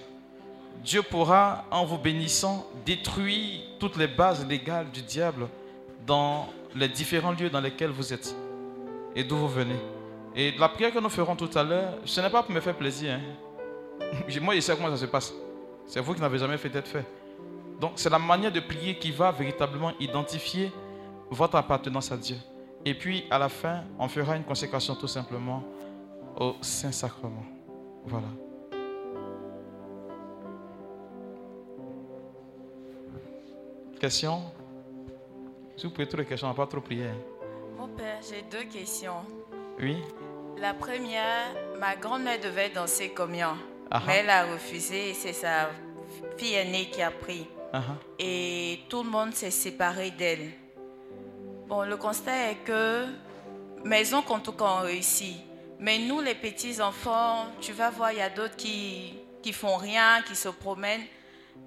[0.82, 5.50] Dieu pourra, en vous bénissant, détruire toutes les bases légales du diable
[6.06, 8.34] dans les différents lieux dans lesquels vous êtes
[9.16, 9.76] et d'où vous venez.
[10.34, 12.76] Et la prière que nous ferons tout à l'heure, ce n'est pas pour me faire
[12.78, 13.16] plaisir.
[13.16, 14.20] hein.
[14.42, 15.34] Moi, je sais comment ça se passe.
[15.88, 17.06] C'est vous qui n'avez jamais fait d'être fait.
[17.82, 20.72] Donc, c'est la manière de prier qui va véritablement identifier
[21.30, 22.38] votre appartenance à Dieu.
[22.86, 25.64] Et puis, à la fin, on fera une consécration tout simplement
[26.40, 27.44] au Saint-Sacrement.
[28.06, 28.28] Voilà.
[34.00, 34.44] Question?
[35.76, 37.08] Si vous pouvez toutes les questions, on pas trop prier.
[37.08, 37.16] hein.
[37.78, 39.26] Mon père, j'ai deux questions.
[39.80, 39.98] Oui?
[40.60, 43.58] La première, ma grand-mère devait danser combien?
[43.90, 44.04] Ah ah.
[44.06, 45.70] Mais elle a refusé et c'est sa
[46.38, 47.48] fille aînée qui a pris.
[47.74, 47.94] Ah ah.
[48.20, 50.52] Et tout le monde s'est séparé d'elle.
[51.68, 53.06] Bon, le constat est que
[53.84, 55.38] maison en tout cas ont réussi.
[55.80, 59.14] Mais nous, les petits-enfants, tu vas voir, il y a d'autres qui,
[59.44, 61.06] qui font rien, qui se promènent.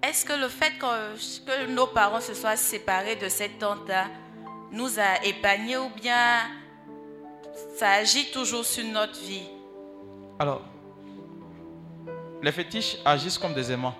[0.03, 1.15] Est-ce que le fait que,
[1.45, 4.07] que nos parents se soient séparés de cette tante-là
[4.73, 6.39] nous a épargnés ou bien
[7.77, 9.49] ça agit toujours sur notre vie?
[10.39, 10.63] Alors,
[12.43, 13.95] les fétiches agissent comme des aimants.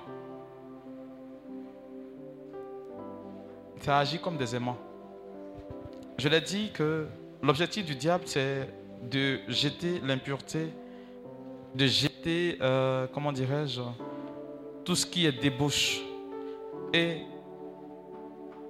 [3.83, 4.79] Ça agit comme des aimants.
[6.19, 7.07] Je l'ai dit que
[7.43, 8.69] l'objectif du diable, c'est
[9.03, 10.73] de jeter l'impureté,
[11.75, 13.81] de jeter, euh, comment dirais-je,
[14.85, 16.01] tout ce qui est débauche.
[16.93, 17.23] Et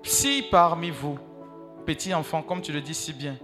[0.02, 1.18] si parmi vous,
[1.86, 3.36] petits enfants, comme tu le dis si bien,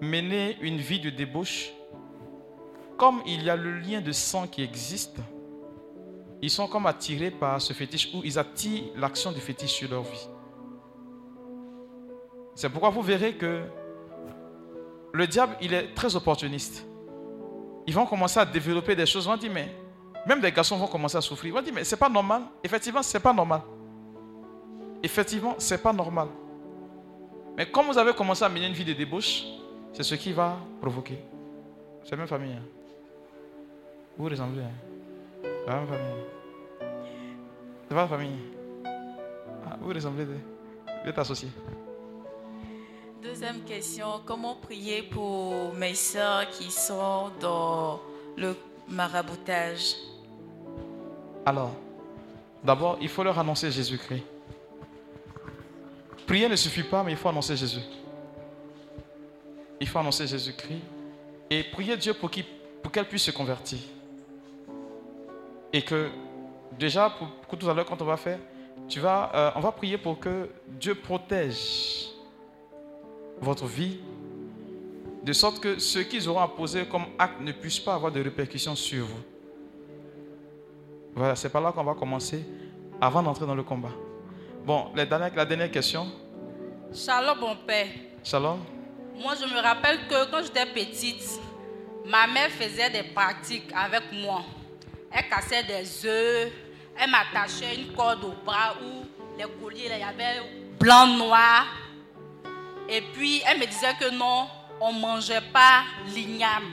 [0.00, 1.72] menez une vie de débauche,
[2.96, 5.18] comme il y a le lien de sang qui existe,
[6.42, 10.02] ils sont comme attirés par ce fétiche ou ils attirent l'action du fétiche sur leur
[10.02, 10.28] vie.
[12.54, 13.62] C'est pourquoi vous verrez que
[15.16, 16.86] le diable, il est très opportuniste.
[17.86, 19.26] Ils vont commencer à développer des choses.
[19.28, 19.74] On dit, mais
[20.26, 21.54] même des garçons vont commencer à souffrir.
[21.56, 22.42] On dit, mais c'est pas normal.
[22.62, 23.60] Effectivement, c'est pas normal.
[25.02, 26.28] Effectivement, c'est pas normal.
[27.56, 29.44] Mais comme vous avez commencé à mener une vie de débauche,
[29.92, 31.18] c'est ce qui va provoquer.
[32.04, 32.52] C'est la même famille.
[32.52, 32.62] hein.
[34.18, 34.62] Vous ressemblez.
[34.62, 34.70] hein.
[35.42, 36.24] C'est la même famille.
[37.88, 38.38] C'est pas famille.
[39.64, 40.24] Ah, vous ressemblez.
[40.24, 41.48] Vous êtes associés.
[43.28, 48.00] Deuxième question, comment prier pour mes soeurs qui sont dans
[48.36, 48.54] le
[48.88, 49.96] maraboutage?
[51.44, 51.72] Alors,
[52.62, 54.22] d'abord, il faut leur annoncer Jésus-Christ.
[56.24, 57.80] Prier ne suffit pas, mais il faut annoncer Jésus.
[59.80, 60.82] Il faut annoncer Jésus-Christ
[61.50, 62.46] et prier Dieu pour qu'il-
[62.80, 63.80] pour qu'elle puisse se convertir.
[65.72, 66.10] Et que,
[66.78, 68.38] déjà, pour, pour tout à l'heure, quand on va faire,
[68.88, 72.05] tu vas, euh, on va prier pour que Dieu protège
[73.40, 73.98] votre vie,
[75.22, 78.22] de sorte que ce qu'ils auront à poser comme acte ne puisse pas avoir de
[78.22, 79.22] répercussions sur vous.
[81.14, 82.44] Voilà, c'est par là qu'on va commencer
[83.00, 83.92] avant d'entrer dans le combat.
[84.64, 86.06] Bon, la dernière, la dernière question.
[86.94, 87.88] Shalom, mon père.
[88.22, 88.58] Shalom.
[89.20, 91.40] Moi, je me rappelle que quand j'étais petite,
[92.04, 94.42] ma mère faisait des pratiques avec moi.
[95.10, 96.52] Elle cassait des œufs,
[96.98, 99.06] elle m'attachait une corde au bras où
[99.38, 100.42] les colliers, il y avait
[100.78, 101.64] blanc, noir.
[102.88, 104.48] Et puis, elle me disait que non,
[104.80, 105.82] on ne mangeait pas
[106.14, 106.64] l'igname.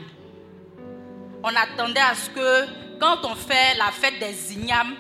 [1.43, 4.95] On attendait à ce que, quand on fait la fête des ignames,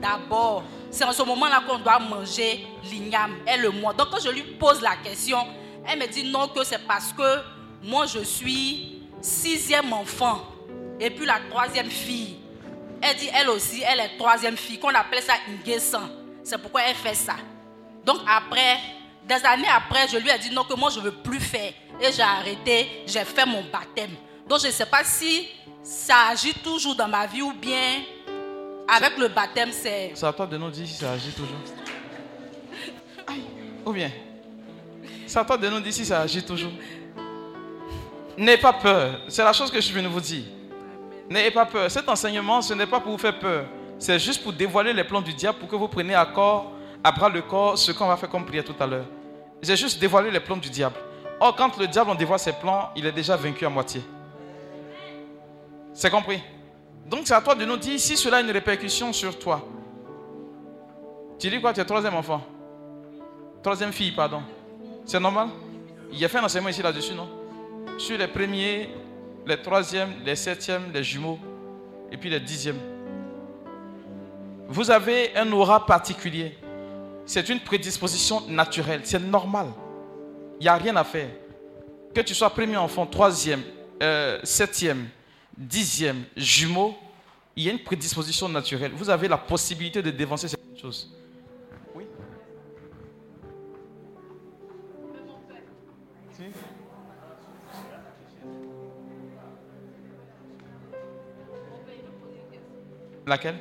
[0.00, 3.92] d'abord, c'est en ce moment-là qu'on doit manger l'igname et le mois.
[3.92, 5.38] Donc, quand je lui pose la question,
[5.86, 7.40] elle me dit non, que c'est parce que
[7.82, 10.42] moi, je suis sixième enfant
[10.98, 12.36] et puis la troisième fille.
[13.02, 16.10] Elle dit, elle aussi, elle est troisième fille, qu'on appelle ça Nguessan.
[16.44, 17.36] C'est pourquoi elle fait ça.
[18.04, 18.76] Donc, après,
[19.30, 21.72] des années après, je lui ai dit non, que moi, je ne veux plus faire.
[22.00, 24.10] Et j'ai arrêté, j'ai fait mon baptême.
[24.48, 25.48] Donc, je ne sais pas si
[25.82, 28.02] ça agit toujours dans ma vie ou bien
[28.88, 30.12] avec le baptême, c'est.
[30.14, 31.56] C'est à toi de nous dire si ça agit toujours.
[33.86, 34.10] Ou bien,
[35.26, 36.72] c'est à toi de nous dire si ça agit toujours.
[38.36, 39.20] N'ayez pas peur.
[39.28, 40.44] C'est la chose que je suis venu vous dire.
[41.28, 41.88] N'ayez pas peur.
[41.90, 43.66] Cet enseignement, ce n'est pas pour vous faire peur.
[43.98, 46.72] C'est juste pour dévoiler les plans du diable pour que vous preniez à corps,
[47.04, 49.06] à bras le corps, ce qu'on va faire comme prière tout à l'heure.
[49.62, 50.96] J'ai juste dévoilé les plans du diable.
[51.38, 54.02] Or, quand le diable on dévoile ses plans, il est déjà vaincu à moitié.
[55.94, 56.42] C'est compris?
[57.06, 59.66] Donc, c'est à toi de nous dire si cela a une répercussion sur toi.
[61.38, 61.72] Tu dis quoi?
[61.72, 62.42] Tu es troisième enfant
[63.62, 64.42] Troisième fille, pardon.
[65.04, 65.48] C'est normal?
[66.12, 67.28] Il y a fait un enseignement ici là-dessus, non?
[67.98, 68.90] Sur les premiers,
[69.46, 71.38] les troisièmes, les septièmes, les jumeaux,
[72.10, 72.78] et puis les dixièmes.
[74.68, 76.56] Vous avez un aura particulier.
[77.32, 79.02] C'est une prédisposition naturelle.
[79.04, 79.68] C'est normal.
[80.58, 81.30] Il n'y a rien à faire.
[82.12, 83.62] Que tu sois premier enfant, troisième,
[84.02, 85.06] euh, septième,
[85.56, 86.98] dixième, jumeau,
[87.54, 88.90] il y a une prédisposition naturelle.
[88.96, 91.14] Vous avez la possibilité de dévancer cette chose.
[91.94, 92.04] Oui.
[103.24, 103.54] Laquelle?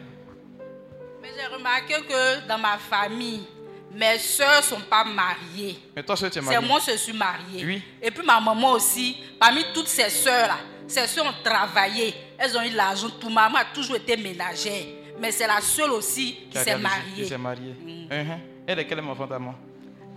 [1.21, 3.45] Mais j'ai remarqué que dans ma famille,
[3.93, 5.79] mes soeurs ne sont pas mariées.
[5.95, 6.67] Mais toi, seul, tu es C'est marié.
[6.67, 7.65] moi, je suis mariée.
[7.65, 7.83] Oui.
[8.01, 10.57] Et puis ma maman aussi, parmi toutes ses soeurs-là,
[10.87, 12.13] ses soeurs ont travaillé.
[12.37, 13.09] Elles ont eu l'argent.
[13.19, 14.85] Tout maman a toujours été ménagère.
[15.19, 17.23] Mais c'est la seule aussi qui s'est mariée.
[17.23, 17.75] Qui s'est mariée.
[18.09, 18.37] Uh-huh.
[18.65, 19.55] Elle est quel enfant à moi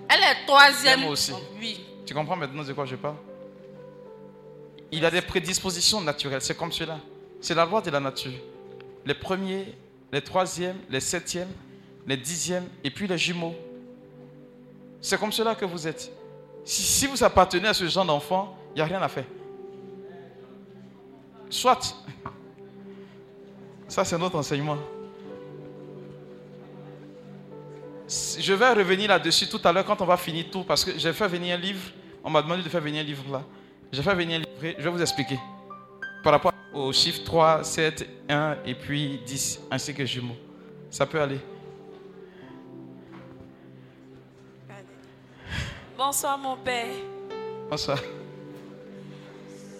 [0.08, 1.00] Elle est troisième.
[1.00, 1.32] Moi aussi.
[1.58, 1.80] Oui.
[2.06, 3.16] Tu comprends maintenant de quoi je parle?
[4.92, 6.42] Il a des prédispositions naturelles.
[6.42, 6.98] C'est comme cela.
[7.40, 8.32] C'est la loi de la nature.
[9.04, 9.74] Les premiers,
[10.12, 11.50] les troisièmes, les septièmes,
[12.06, 13.54] les dixièmes et puis les jumeaux.
[15.00, 16.10] C'est comme cela que vous êtes.
[16.64, 19.24] Si, vous appartenez à ce genre d'enfant, il n'y a rien à faire.
[21.50, 21.96] Soit.
[23.88, 24.78] Ça, c'est notre enseignement.
[28.08, 31.12] Je vais revenir là-dessus tout à l'heure quand on va finir tout, parce que j'ai
[31.12, 31.80] fait venir un livre.
[32.22, 33.42] On m'a demandé de faire venir un livre là.
[33.90, 35.38] J'ai fait venir un livre, je vais vous expliquer.
[36.22, 40.36] Par rapport aux chiffres 3, 7, 1 et puis 10, ainsi que jumeaux.
[40.90, 41.38] Ça peut aller.
[46.04, 46.88] Bonsoir mon père.
[47.70, 47.96] Bonsoir.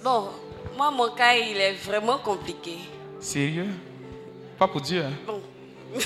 [0.04, 0.28] Bon,
[0.76, 2.78] moi mon cas il est vraiment compliqué.
[3.18, 3.66] Sérieux?
[4.56, 5.02] Pas pour Dieu.
[5.02, 5.10] hein?
[5.26, 5.42] Bon.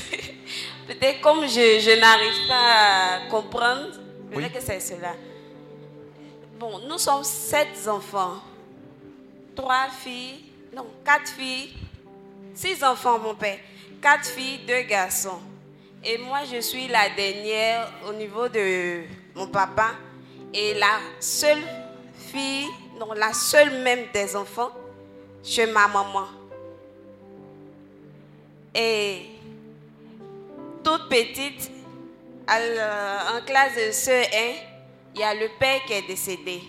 [0.88, 3.90] peut-être comme je, je n'arrive pas à comprendre,
[4.32, 4.50] peut-être Oui.
[4.52, 5.12] que c'est cela.
[6.58, 8.36] Bon, nous sommes sept enfants.
[9.54, 11.74] Trois filles, non, quatre filles,
[12.54, 13.58] six enfants mon père.
[14.00, 15.40] Quatre filles, deux garçons.
[16.02, 19.02] Et moi je suis la dernière au niveau de
[19.34, 19.90] mon papa.
[20.58, 21.62] Et la seule
[22.32, 22.66] fille,
[22.98, 24.70] non, la seule même des enfants
[25.44, 26.28] chez ma maman.
[28.74, 29.26] Et
[30.82, 31.70] toute petite,
[32.48, 34.54] la- en classe de CE1,
[35.14, 36.62] il y a le père qui est décédé.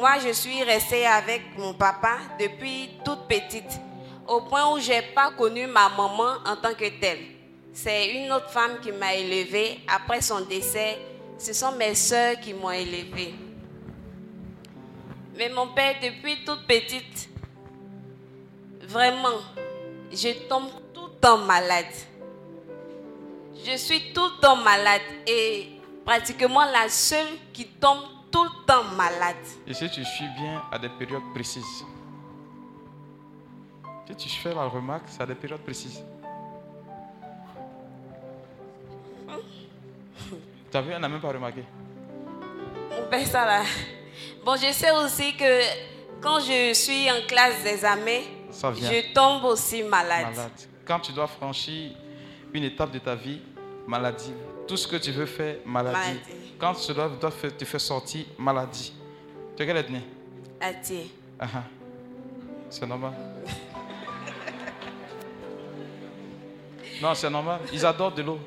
[0.00, 3.80] Moi, je suis restée avec mon papa depuis toute petite,
[4.28, 7.18] au point où je n'ai pas connu ma maman en tant que telle.
[7.72, 9.80] C'est une autre femme qui m'a élevée.
[9.88, 10.98] Après son décès,
[11.42, 13.34] ce sont mes soeurs qui m'ont élevée.
[15.36, 17.28] Mais mon père, depuis toute petite,
[18.82, 19.40] vraiment,
[20.12, 21.92] je tombe tout le temps malade.
[23.64, 28.84] Je suis tout le temps malade et pratiquement la seule qui tombe tout le temps
[28.96, 29.44] malade.
[29.66, 31.84] Et si tu suis bien à des périodes précises.
[34.06, 36.04] Si tu fais la remarque, c'est à des périodes précises.
[40.72, 41.62] Tu as vu, elle n'a même pas remarqué.
[42.90, 43.62] Mon père, ça là.
[44.44, 45.60] Bon, je sais aussi que
[46.20, 48.20] quand je suis en classe d'examen,
[48.50, 50.28] je tombe aussi malade.
[50.34, 50.50] Malade.
[50.86, 51.90] Quand tu dois franchir
[52.54, 53.40] une étape de ta vie,
[53.86, 54.32] maladie.
[54.66, 55.94] Tout ce que tu veux faire, maladie.
[55.96, 56.20] Maladie.
[56.58, 58.92] Quand cela doit faire- te faire sortir, maladie.
[59.56, 60.00] Tu as quelle ethnie?
[61.38, 61.62] Ah ah.
[62.70, 63.12] C'est normal.
[67.02, 67.60] non, c'est normal.
[67.72, 68.38] Ils adorent de l'eau.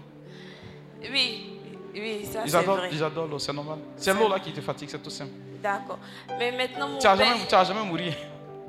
[1.11, 1.55] Oui,
[2.02, 2.90] oui, ça Ils c'est adorent, vrai.
[2.92, 3.80] ils adorent l'eau, c'est normal.
[3.98, 5.32] C'est l'eau là qui te fatigue, c'est tout simple.
[5.62, 6.00] D'accord.
[6.38, 7.28] Mais maintenant, mon Tu n'as père...
[7.28, 8.14] jamais, tu vas jamais mourir.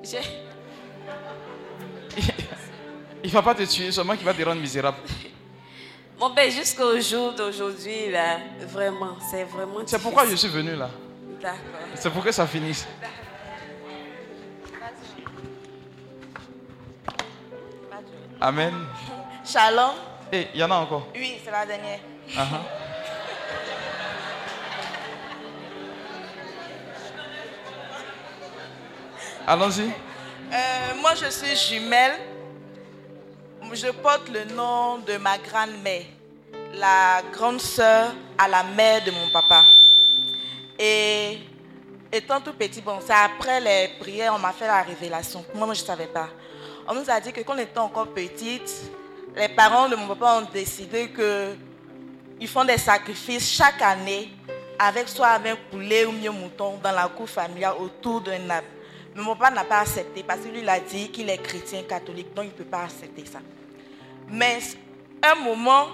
[0.03, 0.19] j'ai-
[3.25, 4.99] Il ne va pas te tuer, seulement qu'il va te rendre misérable.
[6.19, 8.39] Mon père, jusqu'au jour d'aujourd'hui, là,
[8.69, 10.89] vraiment, c'est vraiment C'est pourquoi je suis venu là.
[11.43, 11.59] D'accord.
[11.95, 12.87] C'est pour que ça finisse.
[18.41, 18.75] Amen.
[19.45, 19.95] Shalom.
[20.33, 21.07] Et il y en a encore.
[21.15, 22.01] Oui, c'est la dernière.
[22.37, 22.45] Ah.
[29.49, 29.83] Allons-y.
[30.53, 32.19] Euh, moi, je suis jumelle.
[33.73, 36.05] Je porte le nom de ma grand-mère,
[36.75, 39.63] la grande sœur à la mère de mon papa.
[40.79, 41.39] Et
[42.11, 45.45] étant tout petit, bon, c'est après les prières, on m'a fait la révélation.
[45.55, 46.29] Moi, je ne savais pas.
[46.89, 48.73] On nous a dit que quand on était encore petite,
[49.37, 51.55] les parents de mon papa ont décidé que
[52.41, 54.31] ils font des sacrifices chaque année
[54.79, 58.67] avec soit avec un poulet ou mieux mouton dans la cour familiale autour d'un arbre.
[59.15, 62.35] Mais mon papa n'a pas accepté parce que lui a dit qu'il est chrétien catholique,
[62.35, 63.39] donc il ne peut pas accepter ça.
[64.29, 64.59] Mais
[65.23, 65.87] un moment,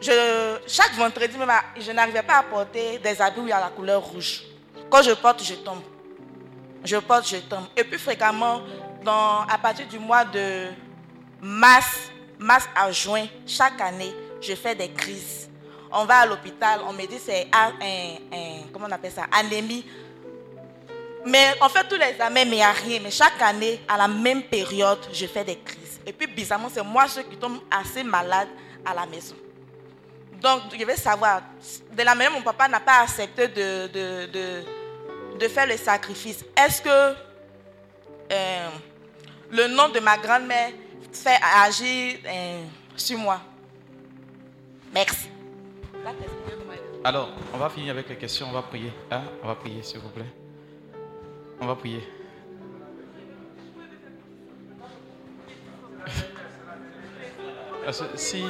[0.00, 1.36] chaque vendredi,
[1.78, 4.44] je n'arrivais pas à porter des habits où il y a la couleur rouge.
[4.88, 5.82] Quand je porte, je tombe.
[6.84, 7.66] Je porte, je tombe.
[7.76, 8.62] Et puis fréquemment,
[9.06, 10.68] à partir du mois de
[11.42, 15.45] mars, mars à juin, chaque année, je fais des crises.
[15.98, 17.72] On va à l'hôpital, on me dit c'est un,
[18.70, 19.82] comment on appelle ça, anémie.
[21.24, 23.00] Mais on fait tous les examens, mais il rien.
[23.02, 25.98] Mais chaque année, à la même période, je fais des crises.
[26.04, 28.48] Et puis bizarrement, c'est moi qui tombent assez malade
[28.84, 29.34] à la maison.
[30.40, 31.40] Donc, je vais savoir,
[31.90, 37.14] de la manière mon papa n'a pas accepté de faire le sacrifice, est-ce que
[38.32, 38.68] euh,
[39.50, 40.72] le nom de ma grand-mère
[41.10, 42.64] fait agir euh,
[42.96, 43.40] sur moi?
[44.92, 45.30] Merci.
[47.04, 48.92] Alors, on va finir avec les questions, on va prier.
[49.10, 49.22] Hein?
[49.42, 50.24] On va prier, s'il vous plaît.
[51.60, 52.02] On va prier.
[57.84, 58.44] Parce que si.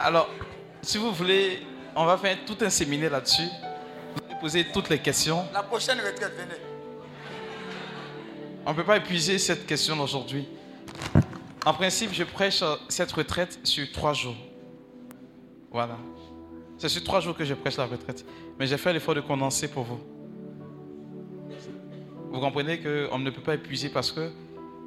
[0.00, 0.30] Alors,
[0.82, 1.62] si vous voulez,
[1.94, 3.42] on va faire tout un séminaire là-dessus.
[3.42, 5.44] Vous allez poser toutes les questions.
[5.52, 6.60] La prochaine retraite, venez.
[8.64, 10.48] On ne peut pas épuiser cette question aujourd'hui.
[11.64, 14.36] En principe, je prêche cette retraite sur trois jours.
[15.70, 15.96] Voilà.
[16.76, 18.26] C'est sur trois jours que je prêche la retraite.
[18.58, 20.00] Mais j'ai fait l'effort de condenser pour vous.
[22.32, 24.32] Vous comprenez qu'on ne peut pas épuiser parce que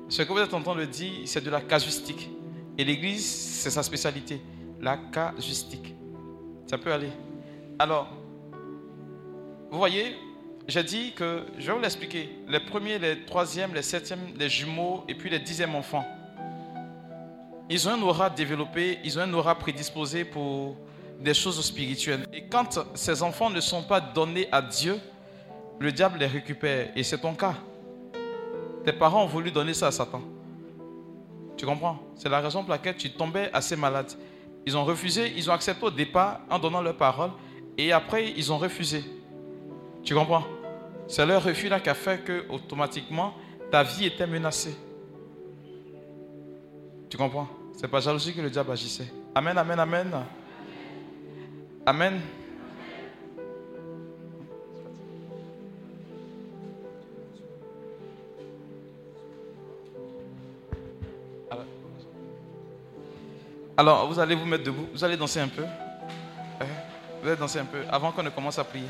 [0.10, 2.30] ce que vous êtes en train de dire, c'est de la casuistique.
[2.78, 4.42] Et l'Église, c'est sa spécialité.
[4.82, 5.96] La casuistique.
[6.68, 7.12] Ça peut aller.
[7.80, 8.10] Alors,
[9.72, 10.16] vous voyez,
[10.68, 15.04] j'ai dit que, je vais vous l'expliquer, les premiers, les troisièmes, les septièmes, les jumeaux
[15.08, 16.06] et puis les dixièmes enfants,
[17.70, 20.76] ils ont un aura développé, ils ont un aura prédisposé pour
[21.20, 22.26] des choses spirituelles.
[22.34, 25.00] Et quand ces enfants ne sont pas donnés à Dieu,
[25.80, 26.92] le diable les récupère.
[26.96, 27.56] Et c'est ton cas.
[28.84, 30.22] Tes parents ont voulu donner ça à Satan.
[31.58, 32.00] Tu comprends?
[32.16, 34.12] C'est la raison pour laquelle tu tombais assez malade.
[34.66, 37.32] Ils ont refusé, ils ont accepté au départ en donnant leur parole.
[37.78, 39.04] Et après, ils ont refusé.
[40.04, 40.44] Tu comprends?
[41.08, 43.34] C'est leur refus là qui a fait que automatiquement
[43.72, 44.76] ta vie était menacée.
[47.16, 47.48] Tu comprends?
[47.78, 49.08] C'est pas jalousie que le diable agissait.
[49.34, 50.12] Amen, amen, amen.
[51.86, 52.22] Amen.
[63.78, 65.64] Alors, vous allez vous mettre debout, vous allez danser un peu.
[65.64, 66.66] Hein?
[67.22, 68.84] Vous allez danser un peu avant qu'on ne commence à prier.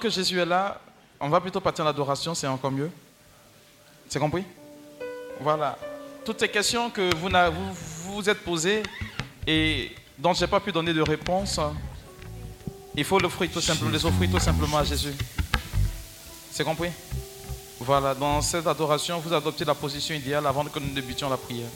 [0.00, 0.80] Que Jésus est là,
[1.20, 2.90] on va plutôt partir en adoration, c'est encore mieux.
[4.08, 4.42] C'est compris?
[5.38, 5.78] Voilà.
[6.24, 8.82] Toutes ces questions que vous vous, vous êtes posées
[9.46, 11.60] et dont je n'ai pas pu donner de réponse,
[12.94, 15.14] il faut l'offrir tout simplement, les offrir tout simplement à Jésus.
[16.50, 16.90] C'est compris?
[17.78, 21.68] Voilà, dans cette adoration, vous adoptez la position idéale avant que nous débutions la prière.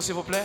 [0.00, 0.44] S'il vous plaît.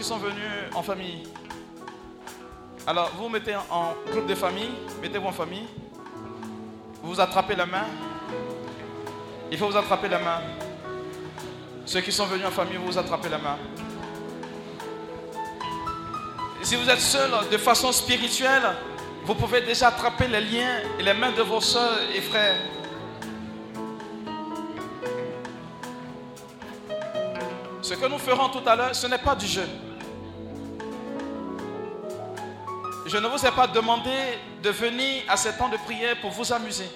[0.00, 0.34] Qui sont venus
[0.74, 1.24] en famille
[2.86, 4.70] Alors, vous mettez en groupe de famille,
[5.02, 5.66] mettez-vous en famille.
[7.02, 7.84] Vous vous attrapez la main.
[9.52, 10.40] Il faut vous attraper la main.
[11.84, 13.58] Ceux qui sont venus en famille, vous vous attrapez la main.
[16.62, 18.74] Si vous êtes seul de façon spirituelle,
[19.26, 22.56] vous pouvez déjà attraper les liens et les mains de vos soeurs et frères.
[27.82, 29.68] Ce que nous ferons tout à l'heure, ce n'est pas du jeu.
[33.12, 36.52] Je ne vous ai pas demandé de venir à ce temps de prière pour vous
[36.52, 36.88] amuser.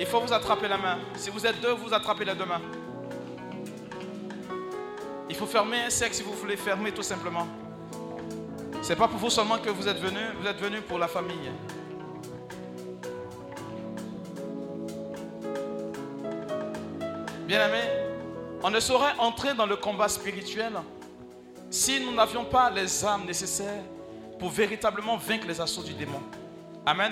[0.00, 0.98] Il faut vous attraper la main.
[1.14, 2.60] Si vous êtes deux, vous attrapez les deux mains.
[5.30, 7.46] Il faut fermer un cercle si vous voulez fermer tout simplement.
[8.82, 11.52] C'est pas pour vous seulement que vous êtes venus, vous êtes venus pour la famille.
[17.48, 17.80] Bien aimé,
[18.62, 20.74] on ne saurait entrer dans le combat spirituel
[21.70, 23.84] si nous n'avions pas les armes nécessaires
[24.38, 26.20] pour véritablement vaincre les assauts du démon.
[26.84, 27.10] Amen.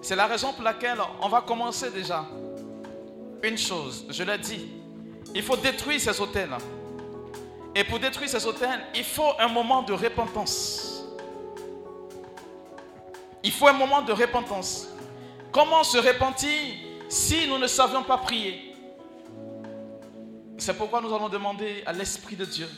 [0.00, 2.24] C'est la raison pour laquelle on va commencer déjà.
[3.42, 4.70] Une chose, je l'ai dit,
[5.34, 6.56] il faut détruire ces hôtels.
[7.74, 11.04] Et pour détruire ces hôtels, il faut un moment de repentance.
[13.42, 14.88] Il faut un moment de repentance.
[15.52, 16.58] Comment se repentir
[17.10, 18.69] si nous ne savions pas prier?
[20.60, 22.68] C'est pourquoi nous allons demander à l'Esprit de Dieu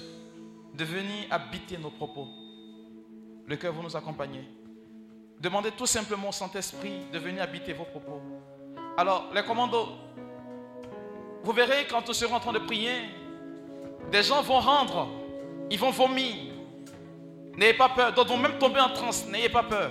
[0.72, 2.28] de venir habiter nos propos.
[3.44, 4.44] Le cœur vous nous accompagner.
[5.40, 8.22] Demandez tout simplement au Saint-Esprit de venir habiter vos propos.
[8.96, 9.88] Alors, les commandos,
[11.42, 12.92] vous verrez quand nous serons en train de prier,
[14.12, 15.08] des gens vont rendre,
[15.68, 16.36] ils vont vomir.
[17.56, 18.12] N'ayez pas peur.
[18.12, 19.26] D'autres vont même tomber en transe.
[19.26, 19.90] N'ayez pas peur.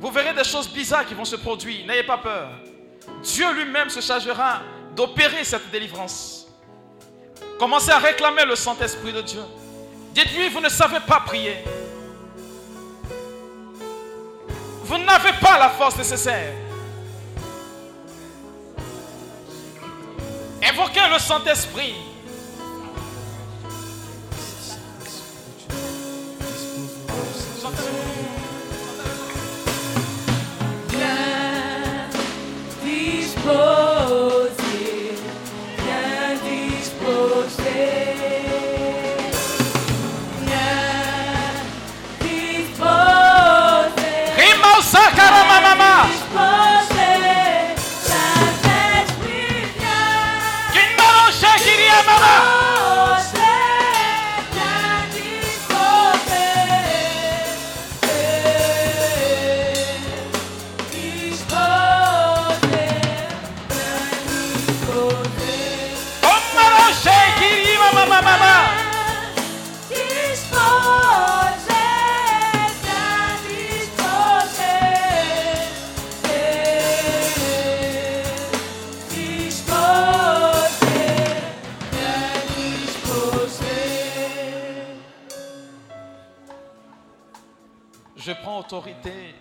[0.00, 1.86] Vous verrez des choses bizarres qui vont se produire.
[1.86, 2.50] N'ayez pas peur.
[3.22, 4.62] Dieu lui-même se chargera
[4.96, 6.39] d'opérer cette délivrance.
[7.60, 9.42] Commencez à réclamer le Saint-Esprit de Dieu.
[10.14, 11.58] Dites-lui, vous ne savez pas prier.
[14.82, 16.54] Vous n'avez pas la force nécessaire.
[20.62, 21.96] Évoquez le Saint-Esprit.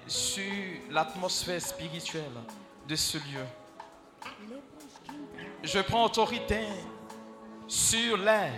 [0.07, 0.31] Sur
[0.89, 2.23] l'atmosphère spirituelle
[2.88, 3.45] de ce lieu.
[5.61, 6.61] Je prends autorité
[7.68, 8.53] sur l'air,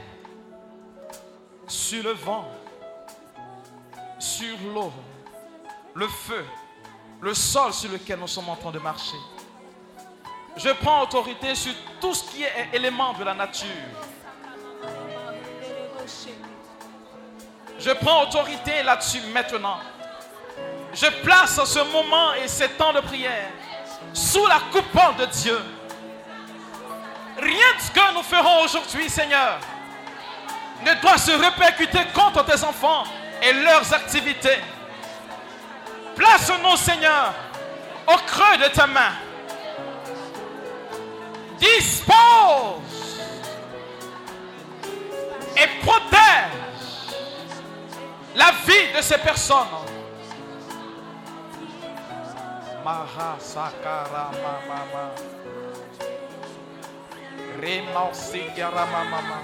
[1.67, 2.49] sur le vent,
[4.17, 4.93] sur l'eau,
[5.93, 6.45] le feu,
[7.19, 9.17] le sol sur lequel nous sommes en train de marcher.
[10.55, 13.67] Je prends autorité sur tout ce qui est élément de la nature.
[17.77, 19.77] Je prends autorité là-dessus maintenant.
[20.93, 23.49] Je place ce moment et ces temps de prière
[24.13, 25.59] sous la coupole de Dieu.
[27.37, 29.59] Rien de ce que nous ferons aujourd'hui, Seigneur,
[30.85, 33.03] ne doit se répercuter contre tes enfants
[33.41, 34.59] et leurs activités.
[36.15, 37.33] Place-nous, Seigneur,
[38.07, 39.13] au creux de ta main.
[41.57, 42.81] Dispose
[45.55, 46.51] et protège
[48.35, 49.67] la vie de ces personnes.
[52.83, 54.33] Maha sakara
[54.67, 55.13] mama.
[57.61, 59.39] Rema sigara mama.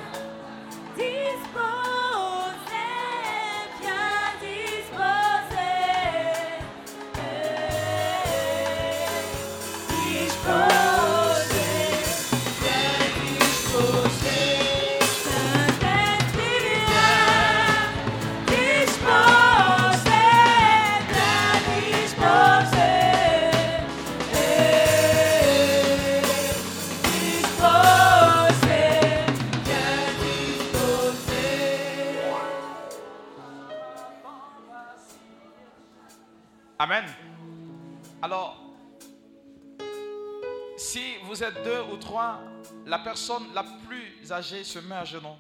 [41.52, 42.40] Deux ou trois,
[42.86, 45.38] la personne la plus âgée se met à genoux.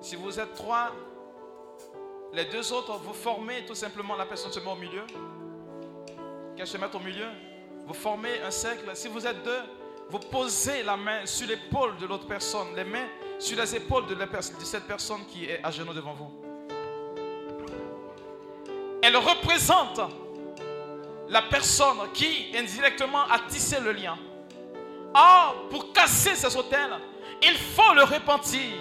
[0.00, 0.92] Si vous êtes trois,
[2.32, 5.04] les deux autres, vous formez tout simplement, la personne se met au milieu.
[6.56, 7.28] Qu'elle se mette au milieu.
[7.86, 8.94] Vous formez un cercle.
[8.94, 9.60] Si vous êtes deux,
[10.10, 14.16] vous posez la main sur l'épaule de l'autre personne, les mains sur les épaules de
[14.64, 16.32] cette personne qui est à genoux devant vous.
[19.02, 20.00] Elle représente
[21.28, 24.16] la personne qui indirectement a tissé le lien.
[25.14, 26.98] Or, pour casser ces hôtels,
[27.42, 28.72] il faut le repentir.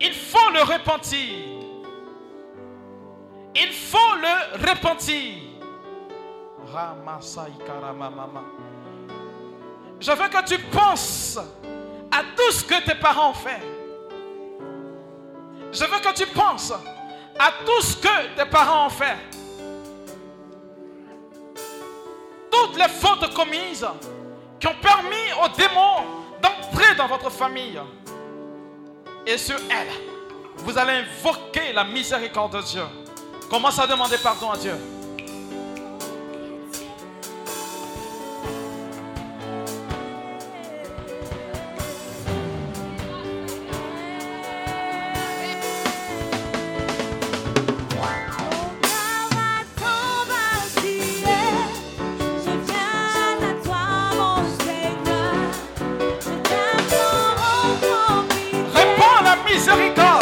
[0.00, 1.28] Il faut le repentir.
[3.54, 5.34] Il faut le repentir.
[9.98, 11.38] Je veux que tu penses
[12.10, 13.62] à tout ce que tes parents ont fait.
[15.72, 16.72] Je veux que tu penses
[17.38, 19.16] à tout ce que tes parents ont fait.
[22.62, 23.86] Toutes les fautes commises
[24.58, 26.04] qui ont permis aux démons
[26.40, 27.78] d'entrer dans votre famille.
[29.26, 29.92] Et sur elles,
[30.58, 32.82] vous allez invoquer la miséricorde de Dieu.
[33.50, 34.74] Commence à demander pardon à Dieu.
[59.66, 60.15] Mexico.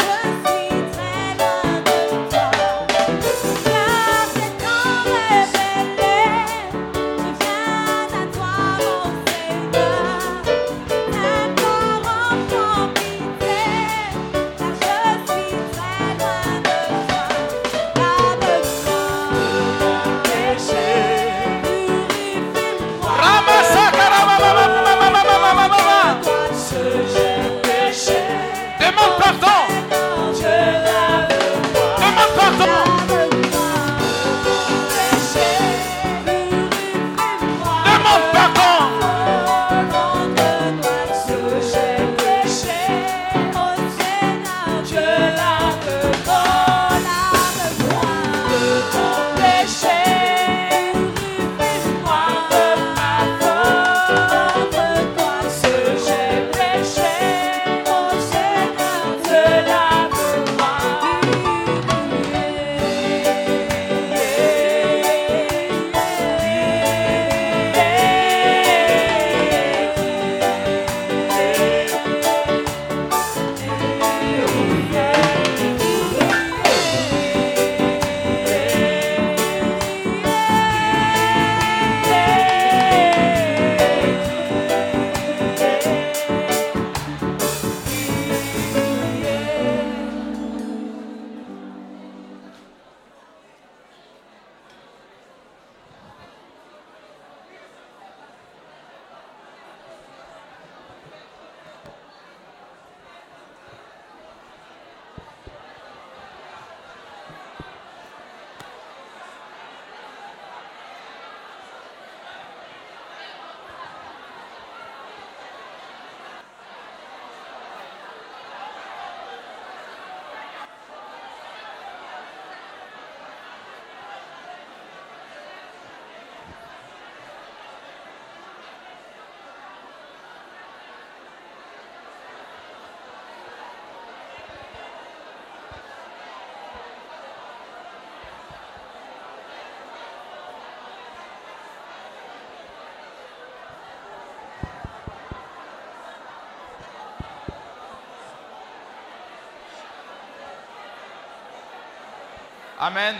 [152.87, 153.15] Amen.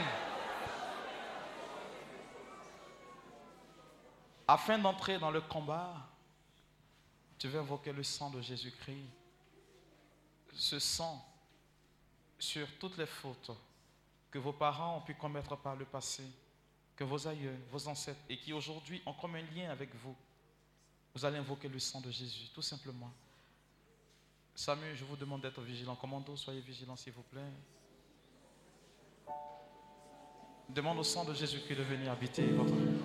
[4.48, 6.08] Afin d'entrer dans le combat,
[7.40, 9.10] tu veux invoquer le sang de Jésus-Christ.
[10.54, 11.28] Ce sang
[12.38, 13.50] sur toutes les fautes
[14.30, 16.22] que vos parents ont pu commettre par le passé,
[16.96, 20.16] que vos aïeux, vos ancêtres, et qui aujourd'hui ont comme un lien avec vous.
[21.16, 23.12] Vous allez invoquer le sang de Jésus, tout simplement.
[24.54, 25.96] Samuel, je vous demande d'être vigilant.
[25.96, 27.52] Commando, soyez vigilant, s'il vous plaît.
[30.70, 32.98] Demande au sang de Jésus-Christ de venir habiter votre vie.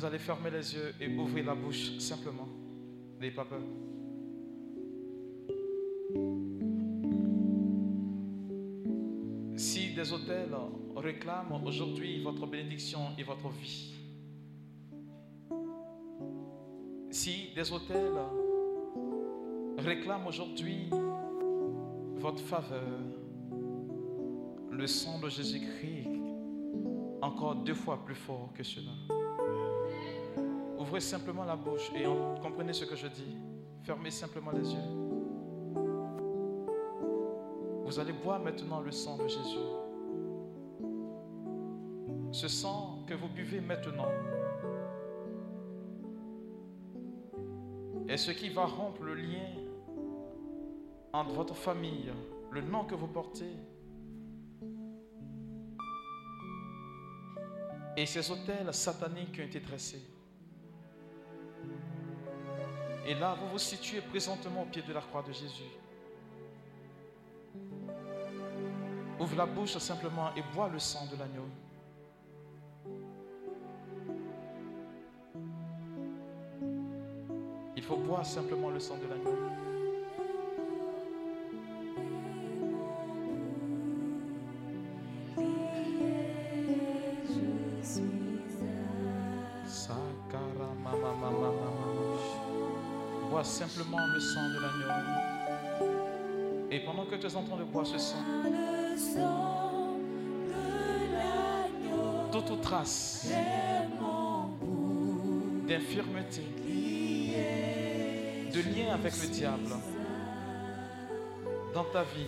[0.00, 2.48] Vous allez fermer les yeux et ouvrir la bouche simplement.
[3.18, 3.60] N'ayez pas peur.
[9.58, 10.56] Si des hôtels
[10.96, 13.92] réclament aujourd'hui votre bénédiction et votre vie,
[17.10, 18.18] si des hôtels
[19.76, 20.88] réclament aujourd'hui
[22.16, 23.00] votre faveur,
[24.70, 26.08] le sang de Jésus-Christ
[27.20, 28.92] encore deux fois plus fort que cela.
[30.80, 33.36] Ouvrez simplement la bouche et en- comprenez ce que je dis.
[33.82, 34.90] Fermez simplement les yeux.
[37.84, 39.68] Vous allez boire maintenant le sang de Jésus.
[42.32, 44.08] Ce sang que vous buvez maintenant
[48.08, 49.48] est ce qui va rompre le lien
[51.12, 52.10] entre votre famille,
[52.52, 53.52] le nom que vous portez,
[57.96, 60.02] et ces hôtels sataniques qui ont été dressés.
[63.10, 65.64] Et là, vous vous situez présentement au pied de la croix de Jésus.
[69.18, 71.48] Ouvre la bouche simplement et bois le sang de l'agneau.
[77.74, 79.70] Il faut boire simplement le sang de l'agneau.
[93.30, 94.90] Bois simplement le sang de l'agneau.
[96.72, 98.16] Et pendant que tu es en train de boire ce sang,
[102.32, 103.28] toute trace
[105.68, 106.42] d'infirmité,
[108.52, 109.76] de lien avec le diable
[111.72, 112.26] dans ta vie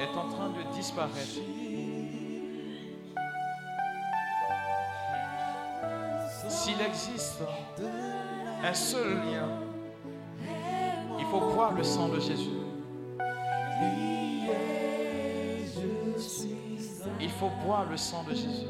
[0.00, 1.40] est en train de disparaître.
[6.48, 7.40] S'il existe
[8.64, 9.48] un seul lien,
[11.18, 12.48] il faut boire le sang de Jésus.
[17.20, 18.68] Il faut boire le sang de Jésus.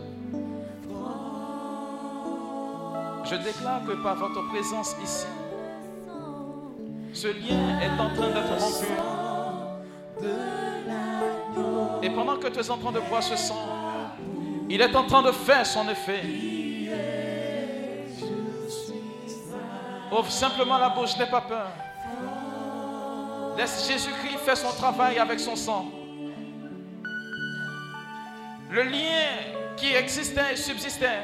[3.25, 5.27] Je déclare que par votre présence ici,
[7.13, 8.87] ce lien est en train d'être rompu.
[12.03, 13.69] Et pendant que tu es en train de boire ce sang,
[14.69, 16.54] il est en train de faire son effet.
[20.17, 21.73] Ouvre simplement la bouche, n'aie pas peur.
[23.57, 25.87] Laisse Jésus-Christ faire son travail avec son sang.
[28.71, 29.27] Le lien
[29.77, 31.19] qui existait et subsistait,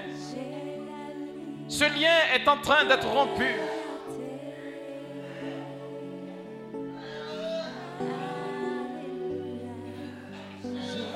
[1.68, 3.54] ce lien est en train d'être rompu.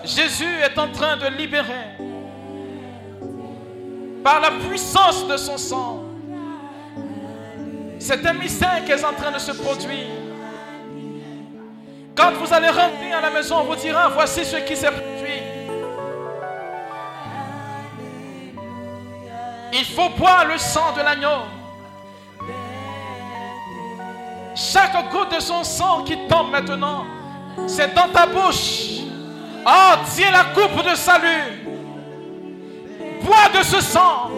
[0.04, 1.96] Jésus est en train de libérer
[4.22, 6.03] par la puissance de son sang.
[8.06, 10.08] C'est un mystère qui est en train de se produire.
[12.14, 15.40] Quand vous allez rentrer à la maison, on vous dira, voici ce qui s'est produit.
[19.72, 21.44] Il faut boire le sang de l'agneau.
[24.54, 27.06] Chaque goutte de son sang qui tombe maintenant,
[27.66, 29.00] c'est dans ta bouche.
[29.66, 31.64] Oh, tiens la coupe de salut.
[33.22, 34.30] Bois de ce sang.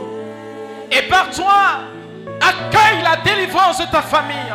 [0.93, 1.96] Et par toi,
[2.41, 4.53] accueille la délivrance de ta famille.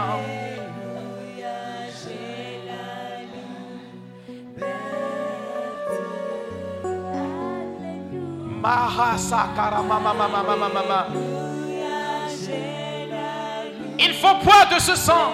[13.99, 15.33] Il faut boire de ce sang.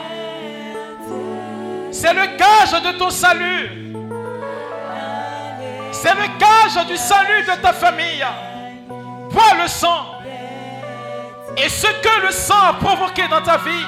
[1.91, 3.93] C'est le gage de ton salut.
[5.91, 8.25] C'est le gage du salut de ta famille.
[9.31, 10.16] Bois le sang.
[11.57, 13.85] Et ce que le sang a provoqué dans ta vie,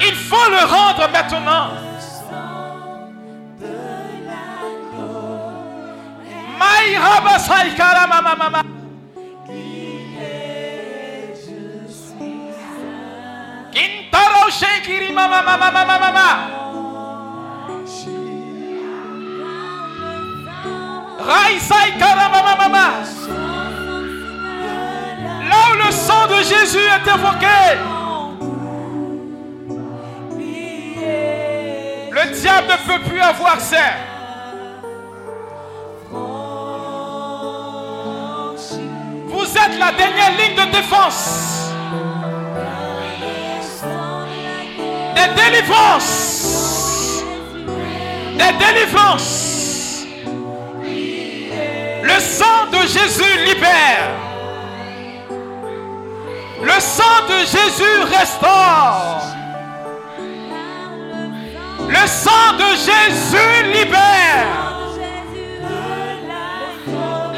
[0.00, 1.70] il faut le rendre maintenant.
[8.08, 8.62] Mama mama.
[25.48, 27.46] Là où le sang de Jésus est évoqué,
[32.10, 33.92] le diable ne peut plus avoir accès.
[39.28, 41.72] Vous êtes la dernière ligne de défense.
[45.14, 47.22] Des délivrances.
[48.32, 50.04] Des délivrances.
[52.02, 54.25] Le sang de Jésus libère.
[56.62, 59.20] Le sang de Jésus restaure.
[61.88, 64.46] Le sang de Jésus libère.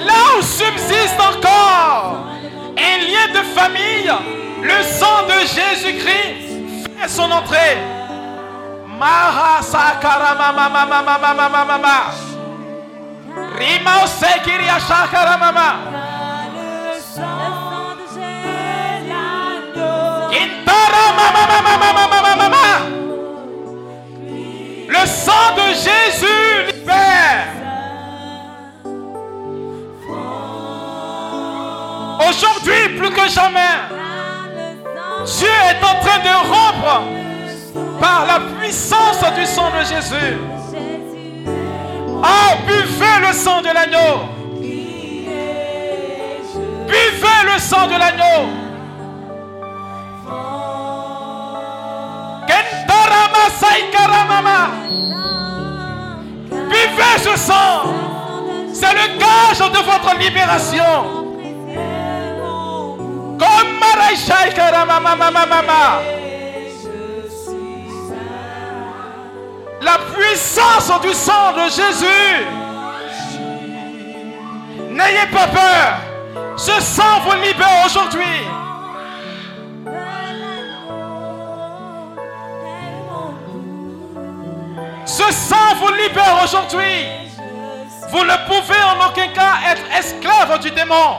[0.06, 2.26] Là où subsiste encore
[2.78, 4.12] un lien de famille,
[4.62, 7.76] le sang de Jésus-Christ fait son entrée.
[8.86, 9.60] Maha
[10.44, 12.28] mama mama mama
[24.89, 27.47] Le sang de Jésus libère.
[32.28, 33.77] Aujourd'hui, plus que jamais,
[35.24, 37.02] Dieu est en train de rompre
[38.01, 40.39] par la puissance du sang de Jésus.
[42.23, 44.28] Ah, buvez le sang de l'agneau.
[46.86, 48.67] Buvez le sang de l'agneau.
[56.51, 57.93] Buvez ce sang.
[58.72, 61.24] C'est le gage de votre libération.
[69.80, 72.47] La puissance du sang de Jésus.
[74.90, 76.56] N'ayez pas peur.
[76.56, 78.67] Ce sang vous libère aujourd'hui.
[85.09, 87.06] Ce sang vous libère aujourd'hui.
[88.10, 91.16] Vous ne pouvez en aucun cas être esclave du démon.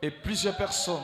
[0.00, 0.98] Et plusieurs personnes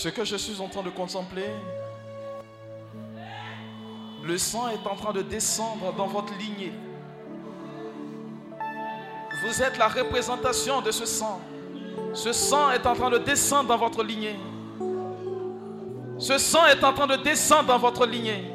[0.00, 1.50] ce que je suis en train de contempler,
[4.22, 6.72] le sang est en train de descendre dans votre lignée.
[9.42, 11.40] Vous êtes la représentation de ce sang.
[12.12, 14.36] Ce sang est en train de descendre dans votre lignée.
[16.18, 18.52] Ce sang est en train de descendre dans votre lignée.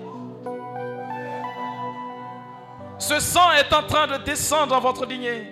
[2.99, 5.51] Ce sang est en train de descendre dans votre lignée.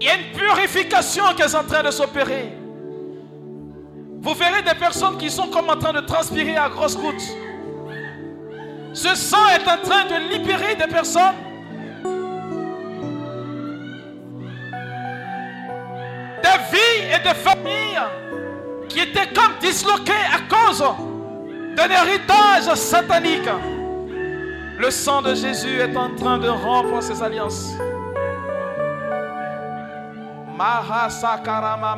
[0.00, 2.52] Il y a une purification qui est en train de s'opérer.
[4.20, 7.36] Vous verrez des personnes qui sont comme en train de transpirer à grosses gouttes.
[8.94, 11.34] Ce sang est en train de libérer des personnes.
[16.42, 18.02] Des vies et des familles
[18.88, 20.84] qui étaient comme disloquées à cause
[21.74, 23.48] d'un héritage satanique.
[24.78, 27.72] Le sang de Jésus est en train de rompre ces alliances.
[30.58, 31.96] Mahasakarama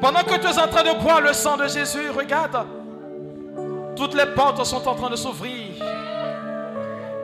[0.00, 2.66] Pendant que tu es en train de boire le sang de Jésus, regarde.
[3.96, 5.72] Toutes les portes sont en train de s'ouvrir.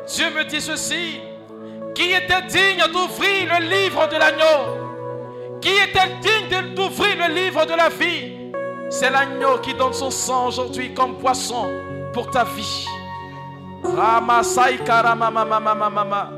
[0.08, 1.20] Dieu me dit ceci.
[1.94, 7.74] Qui était digne d'ouvrir le livre de l'agneau Qui était digne d'ouvrir le livre de
[7.74, 8.43] la vie
[8.90, 11.68] C'est l'agneau qui donne son sang aujourd'hui comme poisson
[12.12, 12.86] pour ta vie.
[13.84, 16.30] Ramasai karamamamamamama.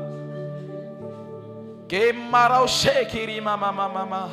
[1.87, 4.29] Kemaraushekiri mamamamama.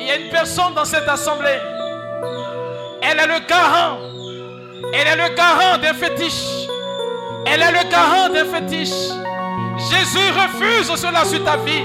[0.00, 1.60] Il y a une personne dans cette assemblée.
[3.02, 3.98] Elle est le garant.
[4.92, 6.66] Elle est le garant des fétiches.
[7.46, 9.10] Elle est le garant des fétiches.
[9.90, 11.84] Jésus refuse cela sur ta vie.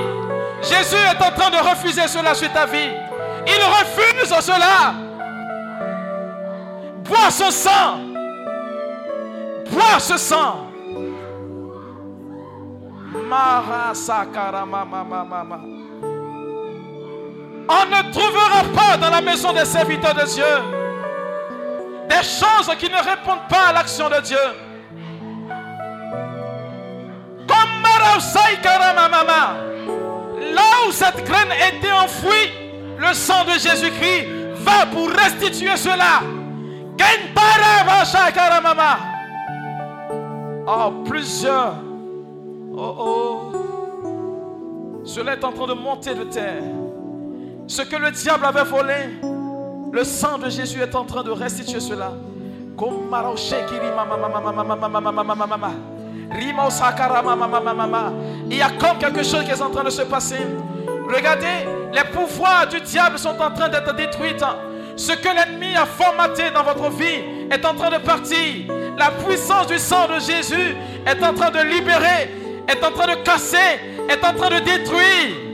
[0.61, 2.89] Jésus est en train de refuser cela sur ta vie.
[3.45, 4.93] Il refuse cela.
[7.03, 7.99] Bois ce sang.
[9.69, 10.67] Bois ce sang.
[13.11, 13.93] Mama
[14.65, 15.59] mama.
[17.69, 20.77] On ne trouvera pas dans la maison des serviteurs de Dieu
[22.07, 24.37] des choses qui ne répondent pas à l'action de Dieu.
[27.47, 29.57] Comme Karamamama,
[30.53, 32.66] là où cette graine était enfouie,
[32.99, 36.21] le sang de Jésus-Christ va pour restituer cela.
[40.69, 41.75] Hein, oh, plusieurs.
[42.75, 43.51] Oh, oh.
[45.05, 46.63] Cela est en train de monter de terre.
[47.67, 49.19] Ce que le diable avait volé,
[49.91, 52.11] le sang de Jésus est en train de restituer cela.
[58.49, 60.45] Il y a comme quelque chose qui est en train de se passer.
[61.07, 64.35] Regardez, les pouvoirs du diable sont en train d'être détruits.
[64.95, 68.37] Ce que l'ennemi a formaté dans votre vie est en train de partir.
[68.97, 70.75] La puissance du sang de Jésus
[71.05, 72.31] est en train de libérer,
[72.67, 73.79] est en train de casser,
[74.09, 75.46] est en train de détruire.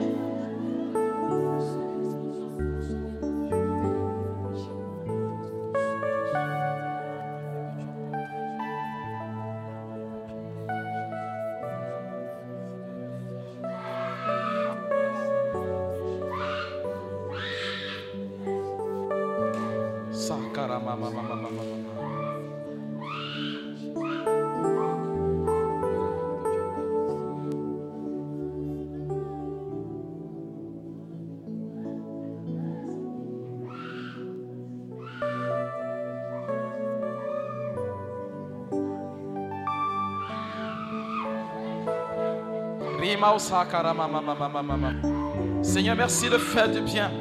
[45.62, 47.12] Seigneur, merci de faire du bien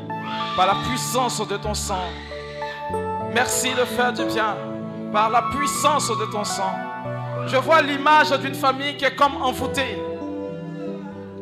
[0.57, 2.05] par la puissance de ton sang.
[3.33, 4.57] Merci de faire du bien
[5.13, 6.73] par la puissance de ton sang.
[7.47, 9.99] Je vois l'image d'une famille qui est comme envoûtée,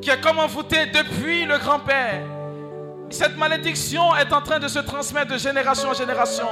[0.00, 2.22] qui est comme envoûtée depuis le grand-père.
[3.10, 6.46] Cette malédiction est en train de se transmettre de génération en génération.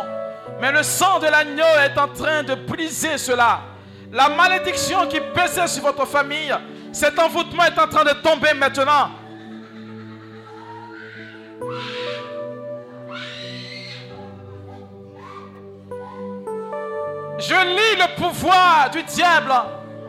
[0.61, 3.61] Mais le sang de l'agneau est en train de briser cela.
[4.13, 6.53] La malédiction qui pesait sur votre famille,
[6.93, 9.11] cet envoûtement est en train de tomber maintenant.
[17.39, 19.53] Je lis le pouvoir du diable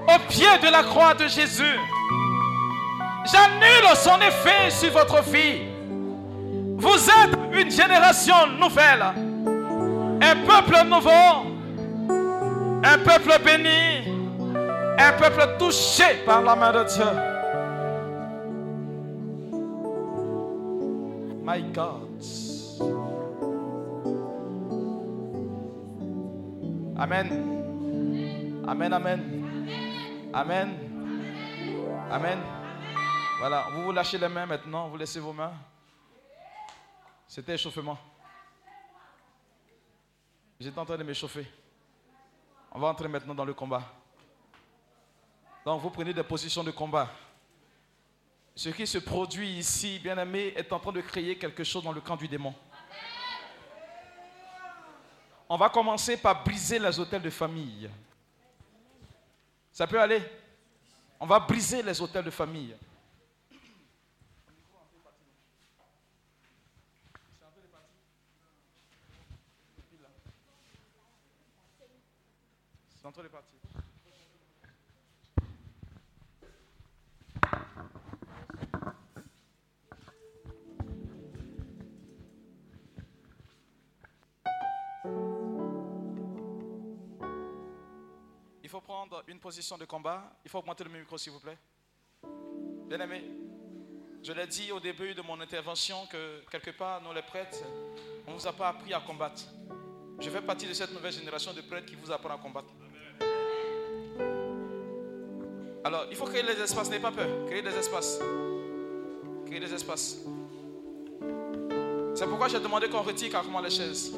[0.08, 1.80] au pied de la croix de Jésus.
[3.32, 5.62] J'annule son effet sur votre vie.
[6.78, 9.04] Vous êtes une génération nouvelle,
[10.22, 11.56] un peuple nouveau,
[12.84, 14.19] un peuple béni,
[15.00, 17.06] un peuple touché par la main de Dieu.
[21.42, 22.22] My God.
[26.98, 27.28] Amen.
[28.68, 30.30] Amen, amen.
[30.34, 30.78] Amen.
[32.12, 32.40] Amen.
[33.40, 35.54] Voilà, vous vous lâchez les mains maintenant, vous laissez vos mains.
[37.26, 37.98] C'était échauffement.
[40.60, 41.48] J'étais en train de m'échauffer.
[42.74, 43.99] On va entrer maintenant dans le combat.
[45.78, 47.10] Vous prenez des positions de combat.
[48.56, 51.92] Ce qui se produit ici, bien aimé, est en train de créer quelque chose dans
[51.92, 52.54] le camp du démon.
[55.48, 57.90] On va commencer par briser les hôtels de famille.
[59.72, 60.22] Ça peut aller
[61.20, 62.76] On va briser les hôtels de famille.
[88.82, 90.24] Prendre une position de combat.
[90.44, 91.58] Il faut augmenter le micro, s'il vous plaît.
[92.88, 93.24] Bien aimé,
[94.24, 97.60] je l'ai dit au début de mon intervention que quelque part, nous les prêtres,
[98.28, 99.44] on ne vous a pas appris à combattre.
[100.20, 102.68] Je fais partie de cette nouvelle génération de prêtres qui vous apprend à combattre.
[105.84, 107.46] Alors, il faut créer des espaces, n'ayez pas peur.
[107.48, 108.20] Créer des espaces.
[109.46, 110.18] Créer des espaces.
[112.16, 114.14] C'est pourquoi j'ai demandé qu'on retire carrément les chaises.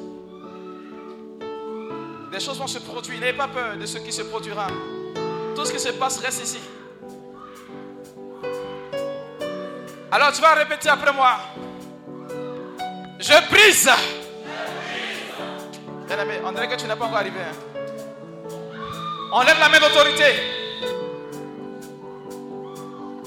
[2.32, 3.20] Des choses vont se produire.
[3.20, 4.66] N'ayez pas peur de ce qui se produira.
[5.54, 6.60] Tout ce qui se passe reste ici.
[10.10, 11.36] Alors tu vas répéter après moi.
[13.20, 13.90] Je brise.
[16.06, 17.38] Bien aimé, on dirait que tu n'es pas encore arrivé.
[17.38, 18.48] hein.
[19.34, 20.24] On lève la main d'autorité.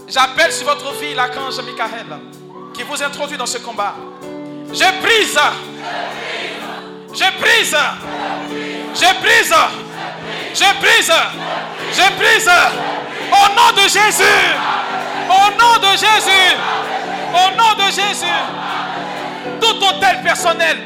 [0.07, 2.17] J'appelle sur votre vie l'archange Michael
[2.73, 3.95] qui vous introduit dans ce combat.
[4.73, 5.39] Je brise.
[7.13, 7.77] Je brise.
[8.49, 8.74] Je
[9.21, 9.53] brise.
[10.53, 11.13] Je brise.
[11.91, 12.51] Je brise.
[13.31, 14.23] Au nom de Jésus.
[15.29, 16.55] Au nom de Jésus.
[17.33, 18.25] Au nom de Jésus.
[19.61, 20.77] Tout hôtel personnel.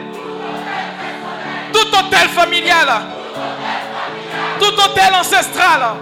[1.72, 2.90] Tout hôtel familial.
[4.60, 5.96] Tout hôtel ancestral.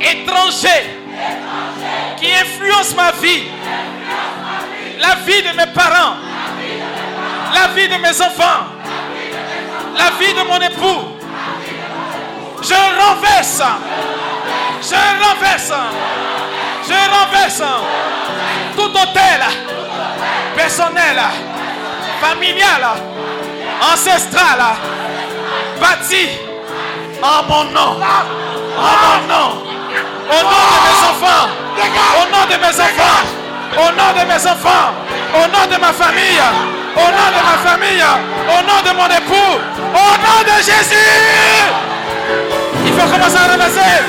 [0.00, 0.98] Étranger.
[2.18, 3.44] Qui influence ma vie.
[4.98, 6.16] La vie de mes parents.
[7.54, 8.81] La vie de mes enfants
[9.96, 11.08] la vie de mon époux.
[12.62, 13.62] Je renverse.
[14.82, 15.72] Je renverse.
[16.88, 17.62] Je renverse
[18.76, 19.42] tout hôtel
[20.54, 21.18] personnel,
[22.20, 22.82] familial,
[23.92, 24.60] ancestral,
[25.80, 26.28] bâti
[27.22, 28.00] en mon nom.
[28.78, 29.48] En mon nom.
[30.28, 31.48] Au nom de mes enfants.
[32.18, 33.41] Au nom de mes enfants
[33.76, 34.92] au nom de mes enfants,
[35.34, 36.42] au nom de ma famille,
[36.96, 38.04] au nom de ma famille,
[38.48, 39.60] au nom de mon époux,
[39.94, 41.12] au nom de Jésus.
[42.84, 44.02] Il faut commencer à ramasser.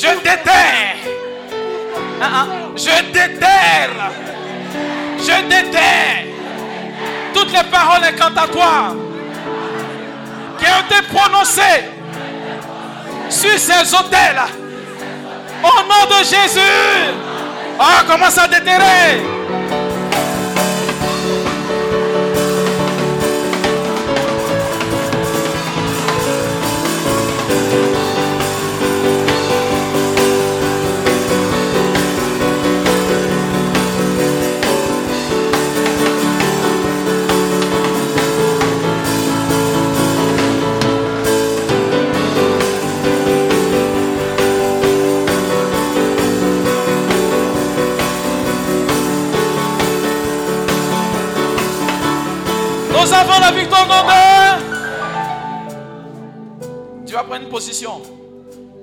[0.00, 0.94] Je déterre.
[2.22, 2.46] Hein, hein.
[2.76, 4.12] Je déterre.
[5.18, 6.24] Je déterre.
[7.34, 8.94] Toutes les paroles incantatoires
[10.56, 11.90] qui ont été prononcées
[13.28, 14.40] sur ces hôtels.
[15.64, 17.14] Au nom de Jésus.
[17.80, 19.20] Oh, commence à déterrer.
[53.08, 53.92] Nous avons la victoire de...
[57.06, 58.02] Tu vas prendre une position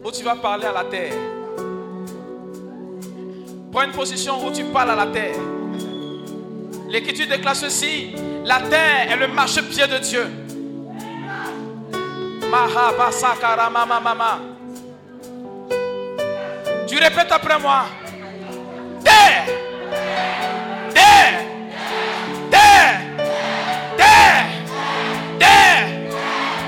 [0.03, 1.13] où tu vas parler à la terre.
[3.71, 5.35] Prends une position où tu parles à la terre.
[6.89, 8.15] L'écriture déclare ceci.
[8.45, 10.25] La terre est le marchepied de Dieu.
[16.87, 17.85] Tu répètes après moi.
[19.03, 19.45] Terre.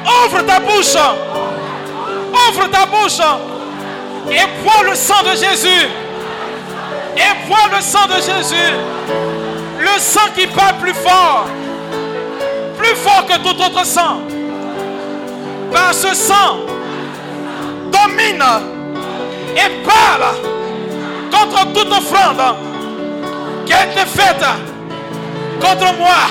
[0.08, 0.96] Ouvre ta bouche.
[2.34, 3.20] Ouvre ta bouche.
[4.30, 5.88] Et bois le sang de Jésus.
[7.16, 8.74] Et bois le sang de Jésus.
[9.80, 11.46] Le sang qui parle plus fort.
[12.78, 14.22] Plus fort que tout autre sang.
[15.72, 16.60] Par ce sang,
[17.92, 18.44] domine
[19.56, 20.34] et parle
[21.32, 22.56] contre toute offrande
[23.66, 24.46] qui a été faite
[25.60, 26.30] contre moi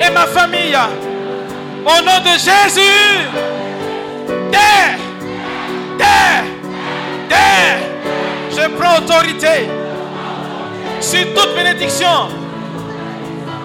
[0.00, 0.78] et ma famille.
[1.84, 3.28] Au nom de Jésus,
[4.52, 4.98] terre,
[5.98, 6.44] terre,
[7.28, 7.78] terre,
[8.50, 9.68] je prends autorité
[11.00, 12.28] sur toute bénédiction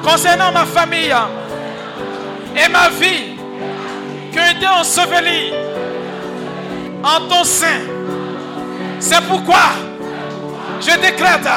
[0.04, 1.14] concernant ma famille
[2.56, 3.36] et ma vie
[4.32, 5.54] qui ont été ensevelies
[7.04, 7.82] en ton sein.
[9.00, 9.74] C'est pourquoi
[10.82, 11.48] je décrète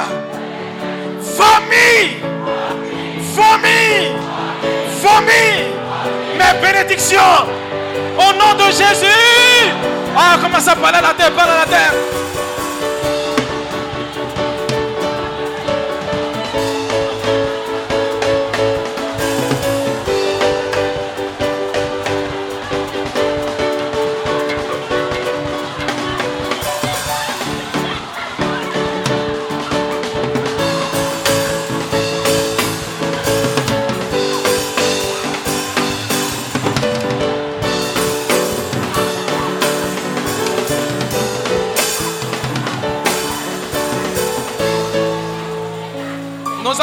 [1.23, 2.17] famille,
[3.35, 4.13] famille,
[5.01, 5.65] famille,
[6.37, 7.19] mes bénédictions
[8.17, 9.71] au nom de Jésus.
[10.17, 11.93] Ah, commence à parler à la terre, parle à la terre.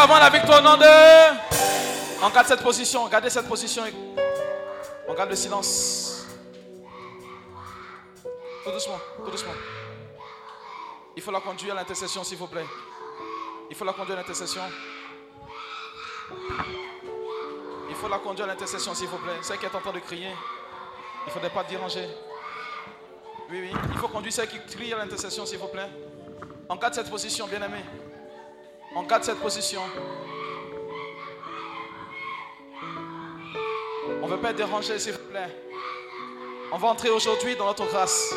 [0.10, 0.86] Avons la victoire au nom de.
[2.24, 3.84] On garde cette position, gardez cette position.
[5.06, 6.26] On garde le silence.
[8.64, 9.52] Tout doucement, tout doucement.
[11.14, 12.66] Il faut la conduire à l'intercession, s'il vous plaît.
[13.70, 14.62] Il faut la conduire à l'intercession.
[17.90, 19.40] Il faut la conduire à l'intercession, s'il vous plaît.
[19.42, 22.08] Celle qui est en train de crier, il ne faudrait pas déranger.
[23.50, 23.72] Oui, oui.
[23.92, 25.90] Il faut conduire celle qui crie à l'intercession, s'il vous plaît.
[26.70, 27.84] On garde cette position, bien aimé.
[29.00, 29.82] On garde cette position.
[34.24, 35.56] On ne veut pas être dérangé, s'il vous plaît.
[36.72, 38.34] On va entrer aujourd'hui dans notre grâce.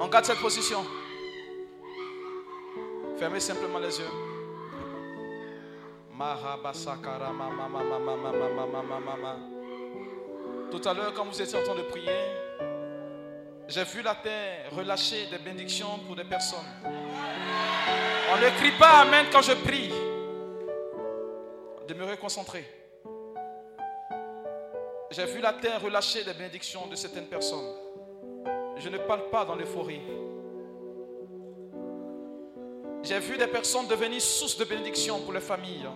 [0.00, 0.84] On garde cette position.
[3.18, 4.06] Fermez simplement les yeux.
[10.70, 12.49] Tout à l'heure, quand vous étiez en train de prier,
[13.70, 16.58] j'ai vu la terre relâcher des bénédictions pour des personnes.
[16.84, 19.90] On ne crie pas Amen quand je prie.
[21.86, 22.64] Demeurez concentré.
[25.12, 27.74] J'ai vu la terre relâcher des bénédictions de certaines personnes.
[28.76, 30.02] Je ne parle pas dans l'euphorie.
[33.02, 35.88] J'ai vu des personnes devenir source de bénédiction pour les familles.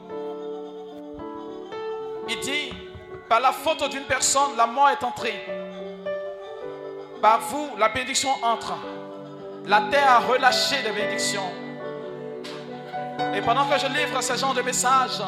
[2.28, 2.72] Il dit,
[3.28, 5.63] par la faute d'une personne, la mort est entrée.
[7.24, 8.74] Par vous, la bénédiction entre.
[9.66, 11.50] La terre a relâché des bénédictions.
[13.34, 15.22] Et pendant que je livre ce genre de messages,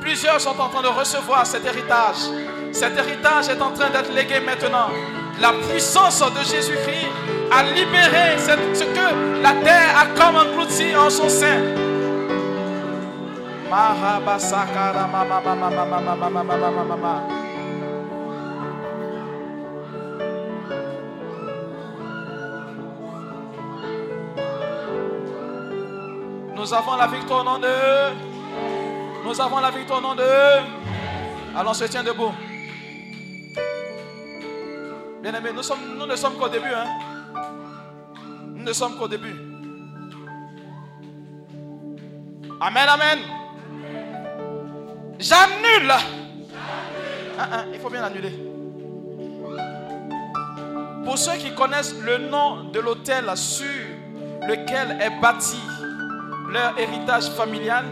[0.00, 2.30] plusieurs sont en train de recevoir cet héritage.
[2.70, 4.90] Cet héritage est en train d'être légué maintenant.
[5.40, 7.08] La puissance de Jésus-Christ
[7.50, 11.60] a libéré ce que la terre a comme englouti en son sein.
[26.66, 27.68] Nous avons la victoire au nom de.
[29.24, 30.24] Nous avons la victoire au nom de.
[31.56, 32.32] Allons, on se tient debout.
[35.22, 36.74] Bien aimés, nous, sommes, nous ne sommes qu'au début.
[36.74, 36.86] Hein?
[38.48, 39.36] Nous ne sommes qu'au début.
[42.60, 43.18] Amen, amen.
[45.20, 45.92] J'annule.
[47.74, 48.32] Il faut bien annuler.
[51.04, 53.66] Pour ceux qui connaissent le nom de l'hôtel sur
[54.48, 55.60] lequel est bâti
[56.56, 57.84] leur héritage familial,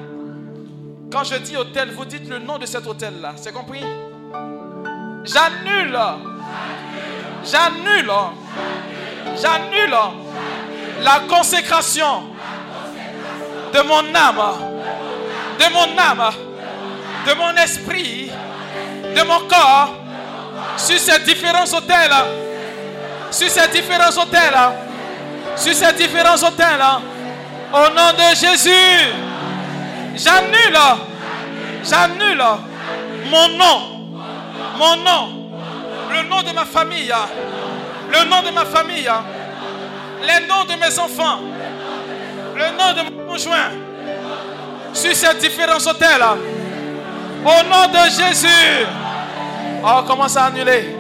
[1.13, 3.35] quand je dis hôtel, vous dites le nom de cet hôtel-là.
[3.37, 3.85] C'est compris?
[5.25, 5.99] J'annule.
[7.45, 8.13] J'annule.
[9.41, 9.97] J'annule
[11.03, 12.23] la consécration
[13.75, 14.43] de mon âme,
[15.59, 16.33] de mon âme,
[17.27, 18.31] de mon esprit,
[19.15, 19.95] de mon corps
[20.79, 22.15] sur ces différents hôtels,
[23.31, 24.59] sur ces différents hôtels,
[25.57, 26.85] sur ces différents hôtels,
[27.73, 28.71] au nom de Jésus,
[30.17, 30.79] j'annule,
[31.83, 32.45] j'annule
[33.31, 33.81] mon nom,
[34.79, 35.51] mon nom,
[36.11, 37.13] le nom de ma famille,
[38.11, 39.11] le nom de ma famille,
[40.23, 41.41] les noms de mes enfants,
[42.55, 43.71] le nom de mon conjoint.
[44.95, 46.23] Sur ces différents hôtels.
[47.45, 48.87] Au nom de Jésus.
[49.85, 50.97] Oh, commence à annuler.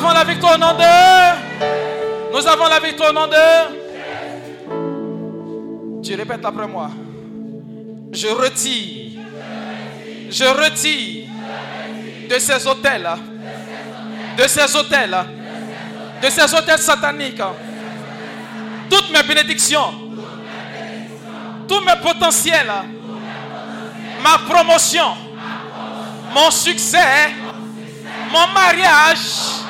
[0.00, 2.32] Avons la victoire au nom de.
[2.32, 3.36] Nous avons la victoire au nom de.
[6.02, 6.90] Tu répètes après moi.
[8.12, 9.20] Je retire.
[10.30, 11.28] Je retire
[12.30, 13.10] de ces hôtels.
[14.38, 15.16] De ces hôtels.
[16.22, 17.42] De ces hôtels sataniques.
[18.88, 19.92] Toutes mes bénédictions.
[21.68, 22.72] Tous mes potentiels.
[24.22, 25.14] Ma promotion.
[26.32, 27.34] Mon succès.
[28.32, 29.60] Mon mariage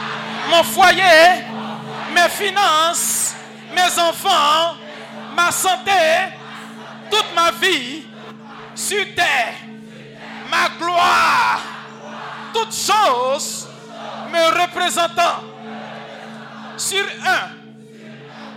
[0.50, 1.44] mon foyer,
[2.14, 3.34] mes finances,
[3.72, 4.76] mes enfants,
[5.34, 5.90] ma santé,
[7.10, 8.06] toute ma vie
[8.74, 9.54] sur terre,
[10.50, 11.60] ma gloire,
[12.52, 13.68] toutes choses
[14.32, 15.44] me représentant
[16.76, 17.60] sur un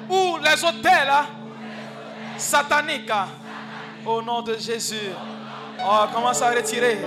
[0.10, 1.14] ou les hôtels
[2.38, 3.12] sataniques
[4.06, 5.12] au nom de Jésus.
[5.86, 7.00] Oh, commence à retirer.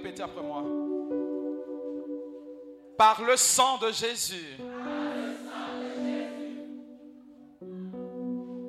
[0.00, 0.64] Répéter après moi.
[2.96, 4.56] Par le sang de Jésus.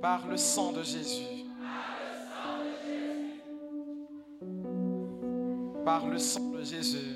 [0.01, 1.45] Par le sang de Jésus.
[5.85, 7.15] Par le sang de Jésus.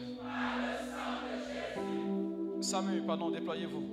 [2.62, 3.84] Samu, pardon, déployez-vous.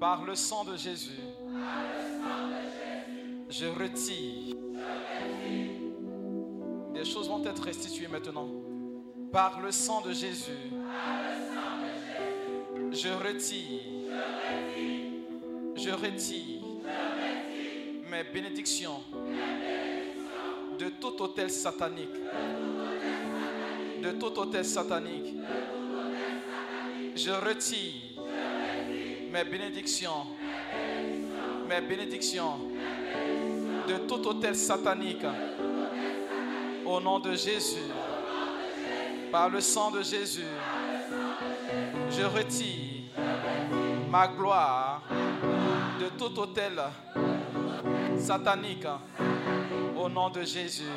[0.00, 1.20] Par le sang de Jésus,
[3.48, 4.67] je retire.
[6.98, 8.48] Des choses vont être restituées maintenant.
[9.30, 10.50] Par le sang de Jésus,
[12.90, 13.80] je retire.
[15.76, 16.60] Je retire
[18.10, 19.00] mes bénédictions
[20.76, 22.08] de tout hôtel satanique.
[24.02, 25.36] De tout hôtel satanique.
[27.14, 27.92] Je retire
[29.30, 30.26] mes bénédictions.
[31.68, 32.58] Mes bénédictions
[33.86, 35.24] de tout hôtel satanique.
[36.88, 37.92] Au nom de Jésus.
[39.30, 40.46] Par le sang de Jésus.
[42.10, 43.12] Je retire
[44.10, 45.02] ma gloire
[46.00, 46.80] de tout hôtel
[48.18, 48.86] satanique
[49.98, 50.94] au nom de Jésus.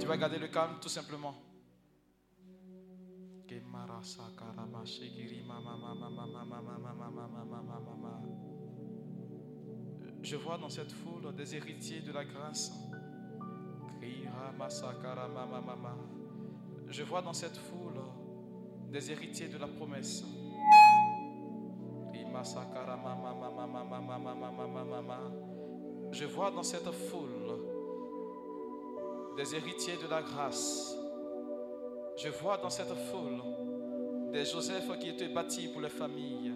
[0.00, 1.34] Tu vas garder le calme tout simplement.
[10.22, 12.72] Je vois dans cette foule des héritiers de la grâce.
[16.88, 18.00] Je vois dans cette foule
[18.90, 20.24] des héritiers de la promesse.
[26.12, 27.58] Je vois dans cette foule
[29.36, 30.96] des héritiers de la grâce.
[32.16, 33.42] Je vois dans cette foule
[34.32, 36.52] des Joseph qui étaient bâtis pour les familles.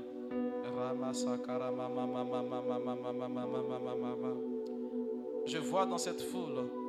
[5.47, 6.88] Je vois dans cette foule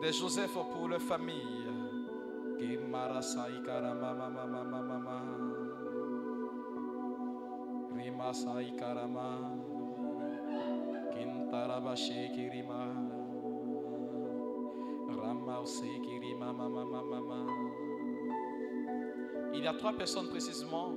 [0.00, 1.66] de Joseph pour leur famille.
[19.54, 20.92] Il y a trois personnes précisément.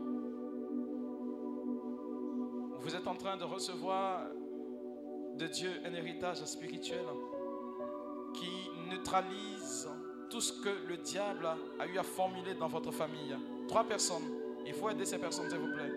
[2.80, 4.27] Vous êtes en train de recevoir
[5.38, 7.05] de Dieu un héritage spirituel
[8.91, 9.89] neutralise
[10.29, 11.47] tout ce que le diable
[11.79, 13.35] a eu à formuler dans votre famille.
[13.67, 14.23] Trois personnes.
[14.65, 15.91] Il faut aider ces personnes, s'il vous plaît.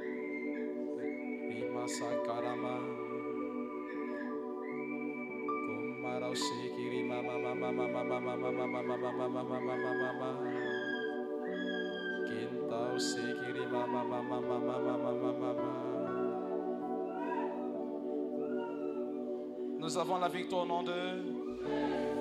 [19.79, 22.14] Nous avons la victoire au nom de...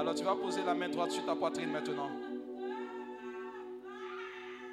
[0.00, 2.08] Alors tu vas poser la main droite sur ta poitrine maintenant.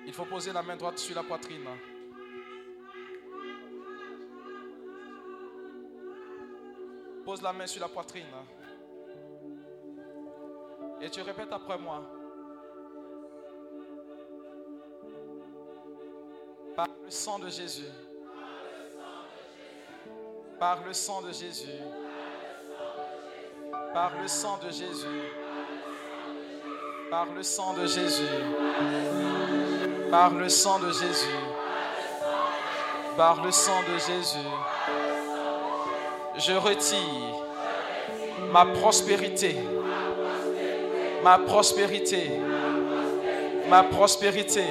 [0.06, 1.68] Il faut poser la main droite sur la poitrine.
[7.26, 8.24] Pose la main sur la poitrine.
[11.02, 12.10] Et tu répètes après moi.
[16.74, 17.92] Par le sang de Jésus.
[20.58, 21.68] Par le sang de Jésus.
[23.98, 25.24] Par le sang de Jésus.
[27.10, 28.30] Par le sang de Jésus.
[30.12, 31.40] Par le sang de Jésus.
[33.18, 34.50] Par le sang de Jésus.
[36.38, 37.34] Je retire
[38.52, 39.58] ma prospérité.
[41.24, 42.40] Ma prospérité.
[43.68, 44.66] Ma prospérité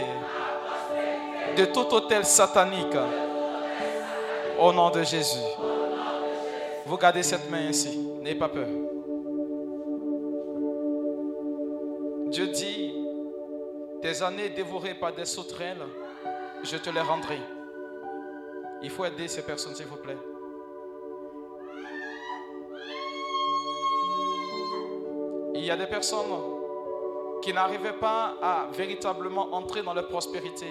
[1.57, 2.97] de tout hôtel satanique
[4.61, 5.49] au nom de Jésus.
[6.87, 7.99] Vous gardez cette main ainsi.
[8.23, 8.69] N'ayez pas peur.
[14.07, 15.85] Tes années dévorées par des sauterelles,
[16.63, 17.41] je te les rendrai.
[18.81, 20.17] Il faut aider ces personnes, s'il vous plaît.
[25.57, 26.31] Il y a des personnes
[27.43, 30.67] qui n'arrivaient pas à véritablement entrer dans leur prospérité.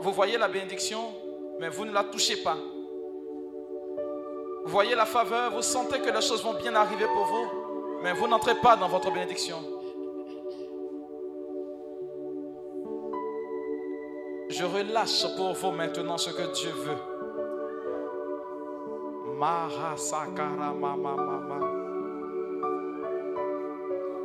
[0.00, 1.12] Vous voyez la bénédiction,
[1.58, 2.56] mais vous ne la touchez pas.
[4.64, 7.46] Vous voyez la faveur, vous sentez que les choses vont bien arriver pour vous,
[8.04, 9.77] mais vous n'entrez pas dans votre bénédiction.
[14.58, 16.98] Je relâche pour vous maintenant ce que Dieu veut.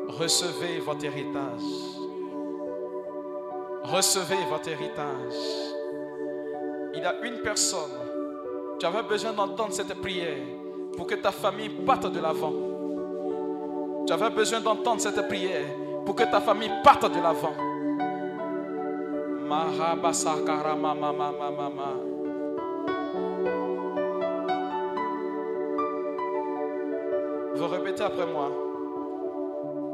[0.08, 1.62] Recevez votre héritage.
[3.84, 5.36] Recevez votre héritage.
[6.96, 7.92] Il y a une personne.
[8.80, 10.48] Tu avais besoin d'entendre cette prière
[10.98, 12.54] pour que ta famille parte de l'avant.
[14.08, 15.68] Tu avais besoin d'entendre cette prière
[16.04, 17.73] pour que ta famille parte de l'avant.
[27.56, 28.52] Vous répétez après moi.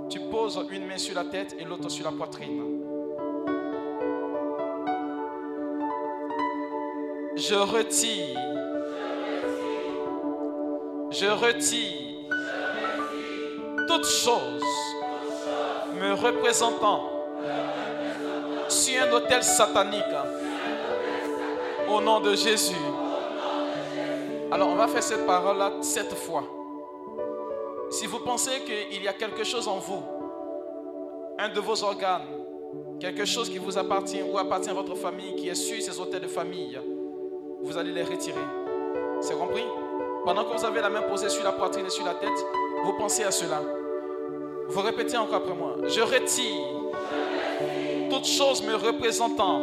[0.09, 2.81] Tu poses une main sur la tête et l'autre sur la poitrine.
[7.35, 8.39] Je retire.
[11.11, 12.27] Je retire.
[13.88, 14.63] Toute chose
[15.99, 17.18] me représentant
[18.69, 20.03] sur un hôtel satanique
[21.89, 22.75] au nom de Jésus.
[24.51, 26.43] Alors on va faire cette parole-là sept fois.
[27.89, 30.03] Si vous pensez qu'il y a quelque chose en vous,
[31.38, 32.27] un de vos organes,
[32.99, 36.22] quelque chose qui vous appartient ou appartient à votre famille, qui est sur ces hôtels
[36.22, 36.80] de famille,
[37.61, 38.39] vous allez les retirer.
[39.22, 39.65] C'est compris?
[40.25, 42.45] Pendant que vous avez la main posée sur la poitrine et sur la tête,
[42.83, 43.61] vous pensez à cela.
[44.67, 45.75] Vous répétez encore après moi.
[45.88, 46.78] Je retire
[48.09, 49.61] toute chose me représentant.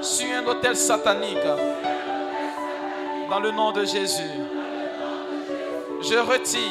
[0.00, 1.38] Sur un hôtel satanique.
[3.28, 4.30] Dans le nom de Jésus.
[6.02, 6.62] Je retire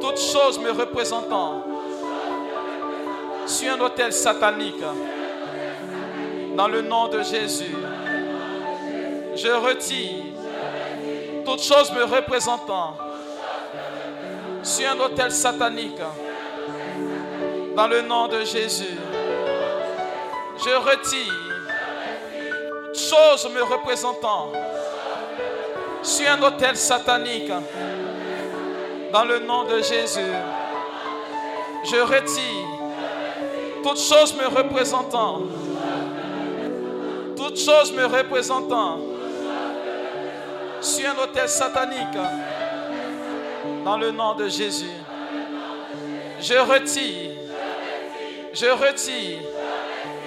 [0.00, 1.64] toute chose me représentant.
[3.46, 4.82] Sur un hôtel satanique.
[6.56, 7.74] Dans le nom de Jésus.
[9.34, 10.24] Je retire
[11.44, 12.96] toute chose me représentant.
[14.62, 16.00] Sur un hôtel satanique
[17.76, 18.98] dans le nom de Jésus.
[20.58, 21.34] Je retire
[22.86, 24.52] toute chose me représentant
[26.02, 27.52] sur un hôtel satanique
[29.12, 30.32] dans le nom de Jésus.
[31.84, 32.66] Je retire
[33.82, 35.42] toute chose me représentant
[37.40, 38.98] toute chose me représentant
[40.82, 42.18] sur un hôtel satanique
[43.84, 44.92] dans le nom de Jésus.
[46.40, 47.29] Je retire,
[48.52, 49.38] je retire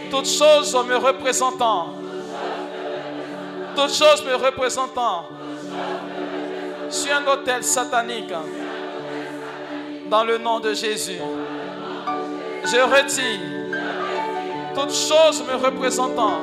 [0.10, 1.90] toute chose me représentant,
[3.76, 5.26] toute chose me représentant
[6.90, 8.34] sur un hôtel satanique
[10.10, 11.20] dans le nom de Jésus.
[12.66, 13.40] Je retire
[14.76, 16.40] toute chose me représentant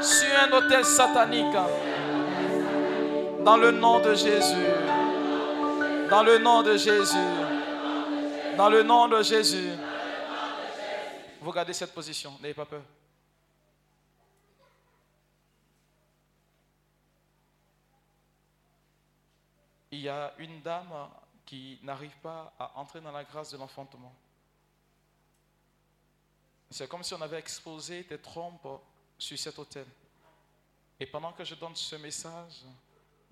[0.00, 1.56] sur un hôtel satanique
[3.44, 4.66] dans le nom de Jésus.
[6.08, 7.16] Dans le nom de Jésus.
[8.56, 9.70] Dans le nom de Jésus.
[11.40, 12.82] Vous gardez cette position, n'ayez pas peur.
[19.90, 21.08] Il y a une dame
[21.46, 24.14] qui n'arrive pas à entrer dans la grâce de l'enfantement.
[26.70, 28.68] C'est comme si on avait exposé des trompes
[29.18, 29.86] sur cet hôtel.
[31.00, 32.62] Et pendant que je donne ce message,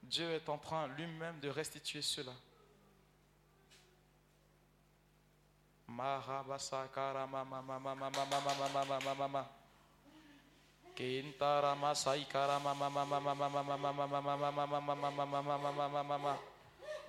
[0.03, 2.33] Dieu est en train lui-même de restituer cela.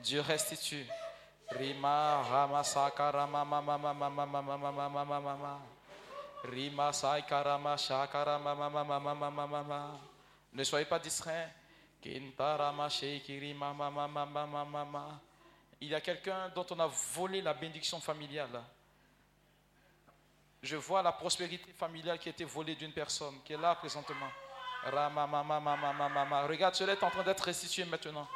[0.04, 0.86] Dieu restitue.
[1.52, 5.60] Rima rama sakara mama mama mama mama mama mama mama.
[6.44, 10.00] Rima sai karama shakara mama mama mama mama mama.
[10.54, 11.52] Ne soyez pas distraits.
[12.02, 15.20] Kintarama sheikiri mama mama mama mama.
[15.82, 18.62] Il y a quelqu'un dont on a volé la bénédiction familiale.
[20.62, 24.30] Je vois la prospérité familiale qui a été volée d'une personne qui est là présentement.
[24.84, 28.28] Regarde, cela est en train d'être restitué maintenant.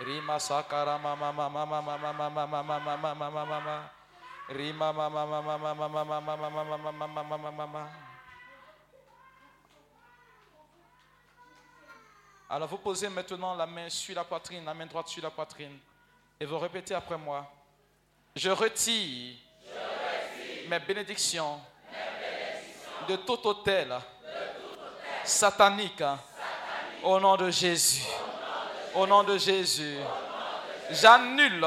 [0.00, 1.82] Rima sakara mama mama mama.
[4.48, 5.26] Rima mama
[7.50, 7.90] mama.
[12.50, 15.78] Alors vous posez maintenant la main sur la poitrine, la main droite sur la poitrine.
[16.40, 17.46] Et vous répétez après moi.
[18.34, 19.36] Je retire,
[20.68, 21.60] mes, bénédictions
[23.08, 23.94] de tout hôtel,
[25.22, 26.02] satanique,
[27.02, 28.02] au nom de Jésus.
[28.94, 29.98] Au nom de Jésus.
[30.90, 31.66] J'annule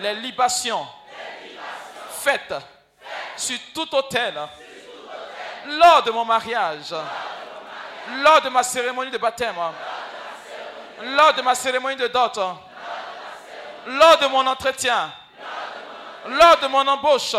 [0.00, 0.86] les libations
[2.10, 2.54] faites
[3.36, 4.34] sur tout hôtel
[5.66, 6.94] lors de mon mariage
[8.22, 9.54] lors de ma cérémonie de baptême,
[11.02, 12.38] lors de ma cérémonie de dot,
[13.86, 15.12] lors de mon entretien,
[16.28, 17.32] lors de mon embauche,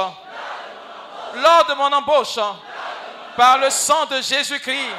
[1.36, 2.40] lors de mon embauche,
[3.36, 4.90] par le sang de Jésus-Christ,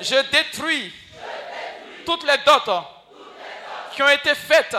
[0.00, 0.92] je détruis
[2.04, 2.82] toutes les dots
[3.92, 4.76] qui ont été faites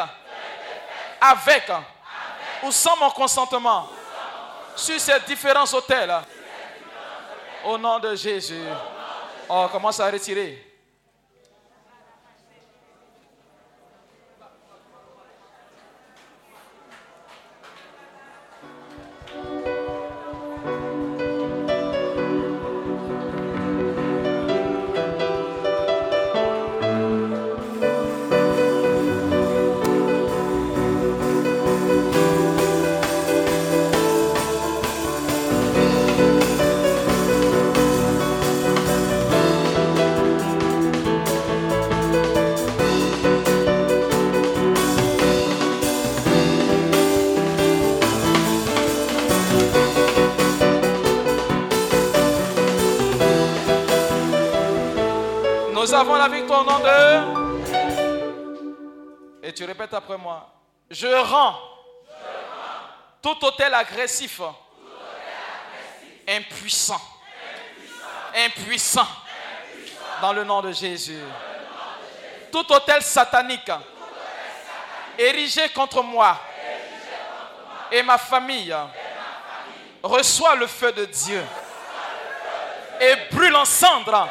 [1.20, 1.70] avec
[2.64, 3.90] ou sans mon consentement
[4.76, 6.14] sur ces différents hôtels.
[7.66, 8.64] Au nom de Jésus.
[9.50, 10.67] On commence à retirer.
[55.98, 57.48] Avons la victoire au nom de...
[59.42, 60.48] Et tu répètes après moi.
[60.92, 61.58] Je rends
[63.22, 64.42] tout hôtel agressif,
[66.28, 67.02] impuissant,
[68.36, 69.08] impuissant,
[70.22, 71.24] dans le nom de Jésus.
[72.52, 73.72] Tout hôtel satanique,
[75.18, 76.38] érigé contre moi
[77.92, 78.76] et ma famille,
[80.04, 81.44] reçoit le feu de Dieu
[83.02, 84.30] et brûle en cendres,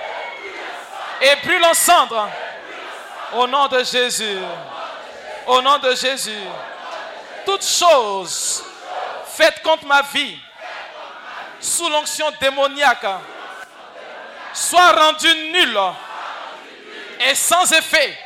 [1.20, 2.28] et brûle en cendres,
[3.32, 4.38] au nom de Jésus.
[5.46, 6.42] Au nom de Jésus.
[7.44, 8.64] Toutes choses
[9.36, 10.38] faites contre ma vie,
[11.60, 13.06] sous l'onction démoniaque,
[14.52, 15.80] soient rendues nulles
[17.20, 18.18] et sans effet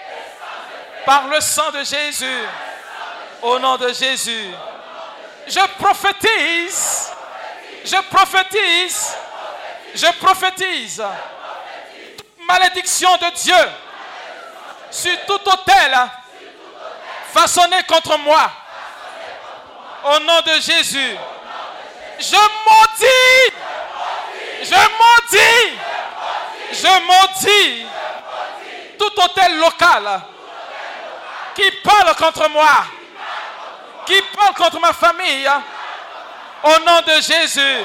[1.05, 2.45] par le sang de Jésus.
[3.43, 4.51] Au nom de Jésus.
[5.47, 7.11] Je prophétise.
[7.85, 9.15] Je prophétise.
[9.95, 11.03] Je prophétise.
[12.51, 13.71] Malédiction de Dieu
[14.91, 15.97] sur tout autel
[17.33, 18.51] façonné contre moi.
[20.05, 21.17] Au nom de Jésus.
[22.19, 23.55] Je maudis.
[24.63, 25.79] Je maudis.
[26.73, 27.87] Je maudis.
[28.99, 30.21] Tout hôtel local
[31.55, 32.85] qui parle contre moi,
[34.07, 35.49] qui parle contre ma famille,
[36.63, 37.85] au nom de Jésus,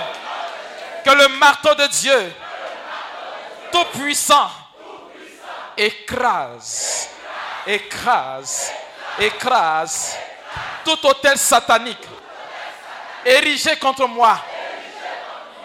[1.04, 2.34] que le marteau de Dieu,
[3.94, 4.50] puissant,
[5.78, 7.10] écrase,
[7.66, 8.72] écrase,
[9.20, 10.18] écrase.
[10.84, 12.08] Tout hôtel satanique.
[13.26, 14.38] Érigé contre moi.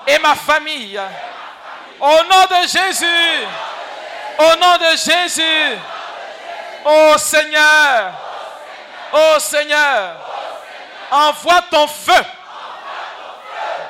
[0.06, 1.00] Et ma famille.
[2.00, 3.46] Au nom de Jésus,
[4.38, 5.78] au nom de Jésus,
[6.82, 8.12] ô Seigneur,
[9.12, 10.16] ô Seigneur,
[11.10, 12.24] envoie ton feu,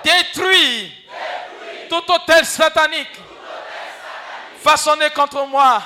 [0.02, 0.92] détruis.
[1.88, 3.20] Tout hôtel satanique
[4.60, 5.82] façonné contre moi.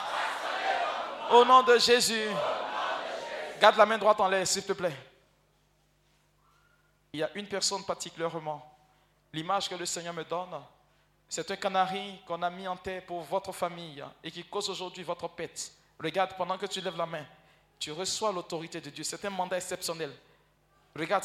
[1.31, 2.29] Au nom de Jésus.
[3.61, 4.95] Garde la main droite en l'air, s'il te plaît.
[7.13, 8.71] Il y a une personne particulièrement.
[9.33, 10.61] L'image que le Seigneur me donne,
[11.29, 15.03] c'est un canari qu'on a mis en terre pour votre famille et qui cause aujourd'hui
[15.03, 15.73] votre pète.
[15.99, 17.25] Regarde, pendant que tu lèves la main,
[17.79, 19.05] tu reçois l'autorité de Dieu.
[19.05, 20.13] C'est un mandat exceptionnel.
[20.95, 21.25] Regarde,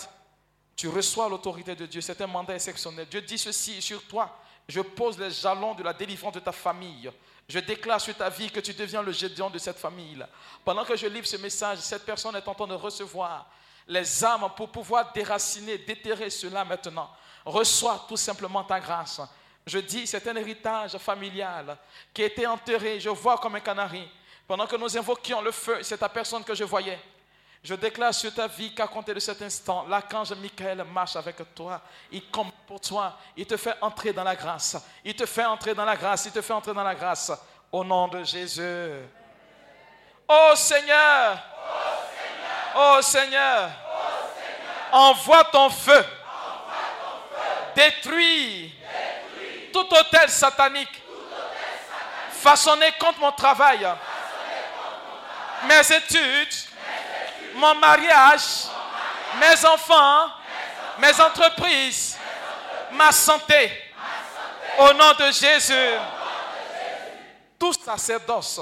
[0.76, 2.02] tu reçois l'autorité de Dieu.
[2.02, 3.08] C'est un mandat exceptionnel.
[3.08, 4.40] Dieu dit ceci sur toi.
[4.68, 7.12] Je pose les jalons de la délivrance de ta famille.
[7.50, 10.24] Je déclare sur ta vie que tu deviens le Gédéon de cette famille.
[10.64, 13.48] Pendant que je livre ce message, cette personne est en train de recevoir
[13.88, 17.10] les âmes pour pouvoir déraciner, déterrer cela maintenant.
[17.44, 19.20] Reçois tout simplement ta grâce.
[19.66, 21.76] Je dis, c'est un héritage familial
[22.14, 24.08] qui a été enterré, je vois comme un canari.
[24.48, 27.00] Pendant que nous invoquions le feu, c'est ta personne que je voyais.
[27.64, 31.82] Je déclare sur ta vie qu'à compter de cet instant, l'archange Michael marche avec toi.
[32.12, 33.18] Il compte pour toi.
[33.36, 34.78] Il te fait entrer dans la grâce.
[35.04, 36.26] Il te fait entrer dans la grâce.
[36.26, 37.32] Il te fait entrer dans la grâce.
[37.72, 38.92] Au nom de Jésus.
[40.28, 41.38] Oh Seigneur.
[42.78, 43.70] Oh Seigneur.
[44.92, 46.06] Envoie ton feu.
[47.76, 48.74] Détruis
[49.72, 51.04] tout hôtel satanique
[52.40, 53.88] façonné contre mon travail,
[55.68, 56.69] mes études,
[57.56, 58.68] mon mariage,
[59.40, 60.30] mes enfants,
[61.00, 62.18] mes entreprises,
[62.92, 63.72] ma santé.
[64.78, 65.98] Au nom de Jésus,
[67.58, 68.62] tout sacerdoce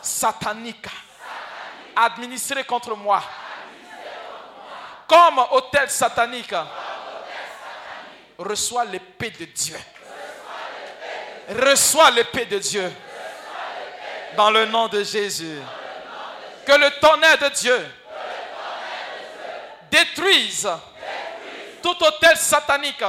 [0.00, 0.86] satanique
[1.96, 3.22] administré contre moi
[5.06, 6.54] comme hôtel satanique
[8.38, 9.78] reçois l'épée de Dieu.
[11.48, 12.90] Reçois l'épée de Dieu
[14.36, 15.58] dans le nom de Jésus.
[16.66, 17.94] Que le tonnerre de Dieu.
[19.90, 20.68] Détruise
[21.82, 23.04] tout hôtel satanique.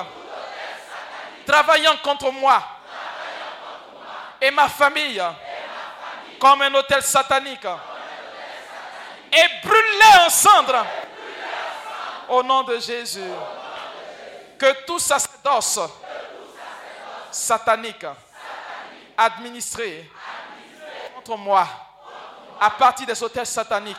[1.46, 2.62] Travaillant contre moi
[4.42, 5.22] et ma famille
[6.40, 7.66] comme un hôtel satanique.
[9.32, 10.86] Et brûlez en cendres
[12.30, 13.32] au nom de Jésus.
[14.58, 15.80] Que tout sacerdoce
[17.32, 18.06] satanique
[19.18, 20.10] administré
[21.16, 21.85] contre moi
[22.60, 23.98] à partir des hôtels sataniques.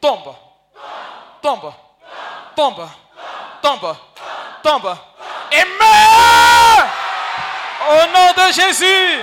[0.00, 0.34] Tombe,
[1.42, 1.72] tombe,
[2.54, 2.88] tombe,
[3.62, 3.96] tombe,
[4.62, 4.96] tombe.
[5.50, 6.88] Et meurt
[7.90, 9.20] au nom de Jésus.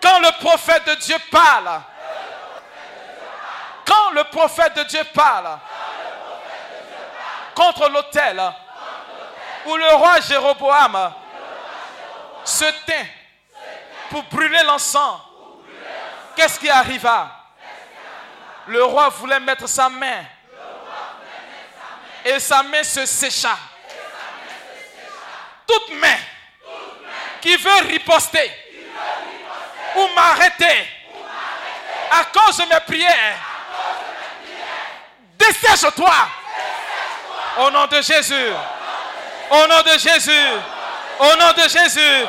[0.00, 1.80] Quand le prophète de Dieu parle,
[3.86, 5.58] quand le prophète de Dieu parle.
[7.54, 8.42] Contre l'autel.
[9.66, 11.12] Où le roi Jéroboam
[12.44, 13.06] se tint
[14.10, 15.20] pour brûler l'encens,
[16.36, 17.30] qu'est-ce qui arriva?
[18.66, 20.24] Le roi voulait mettre sa main
[22.24, 23.56] et sa main se sécha.
[25.66, 26.18] Toute main
[27.40, 28.52] qui veut riposter
[29.96, 30.88] ou m'arrêter
[32.10, 33.36] à cause de mes prières,
[35.38, 36.14] dessèche-toi.
[37.58, 38.52] Au nom de Jésus.
[39.50, 40.46] Au nom de Jésus.
[41.18, 42.26] Au nom de Jésus.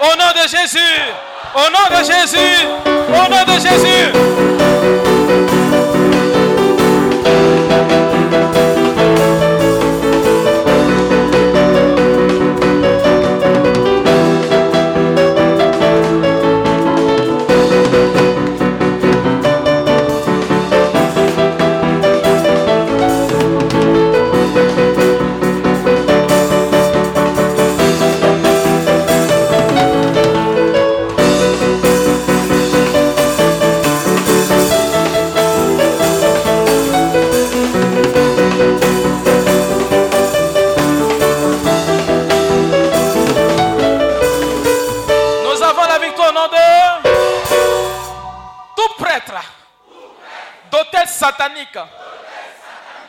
[0.00, 0.78] Au nom de Jésus.
[1.54, 2.93] Au nom de Jésus.
[3.14, 4.53] O nome é Jesus.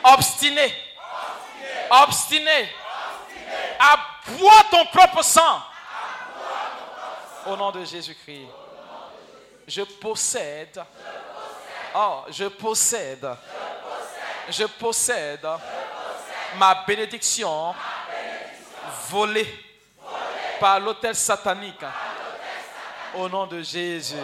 [0.04, 0.74] Obstiné,
[1.90, 2.68] obstiné,
[3.78, 3.96] à
[4.28, 5.60] boire ton propre sang.
[7.46, 8.48] Au nom de Jésus-Christ,
[9.66, 10.82] je possède,
[11.94, 13.28] oh, je possède,
[14.48, 15.46] je possède
[16.56, 17.74] ma bénédiction
[19.08, 19.46] volée
[20.58, 21.84] par l'hôtel satanique.
[23.14, 24.14] Au nom de Jésus.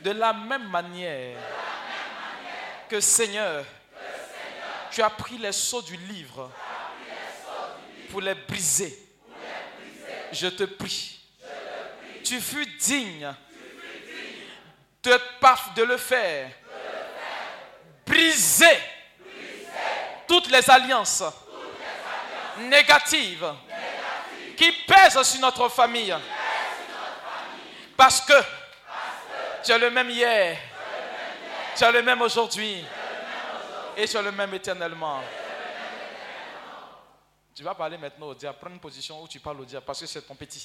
[0.00, 1.38] De la même manière
[2.88, 3.64] que Seigneur,
[4.90, 6.50] tu as pris les sceaux du livre
[8.10, 8.98] pour les briser.
[10.32, 11.20] Je te prie.
[12.24, 13.34] Tu fus digne
[15.74, 16.50] de le faire.
[18.06, 18.78] Briser
[20.26, 21.24] toutes les alliances
[22.58, 23.52] négatives
[24.56, 26.14] qui pèsent sur notre famille.
[27.96, 28.34] Parce que
[29.64, 30.56] tu es le même hier,
[31.76, 32.84] tu es le même aujourd'hui
[33.96, 35.20] et tu es le même éternellement.
[37.54, 38.58] Tu vas parler maintenant au diable.
[38.60, 40.64] Prends une position où tu parles au diable parce que c'est ton petit.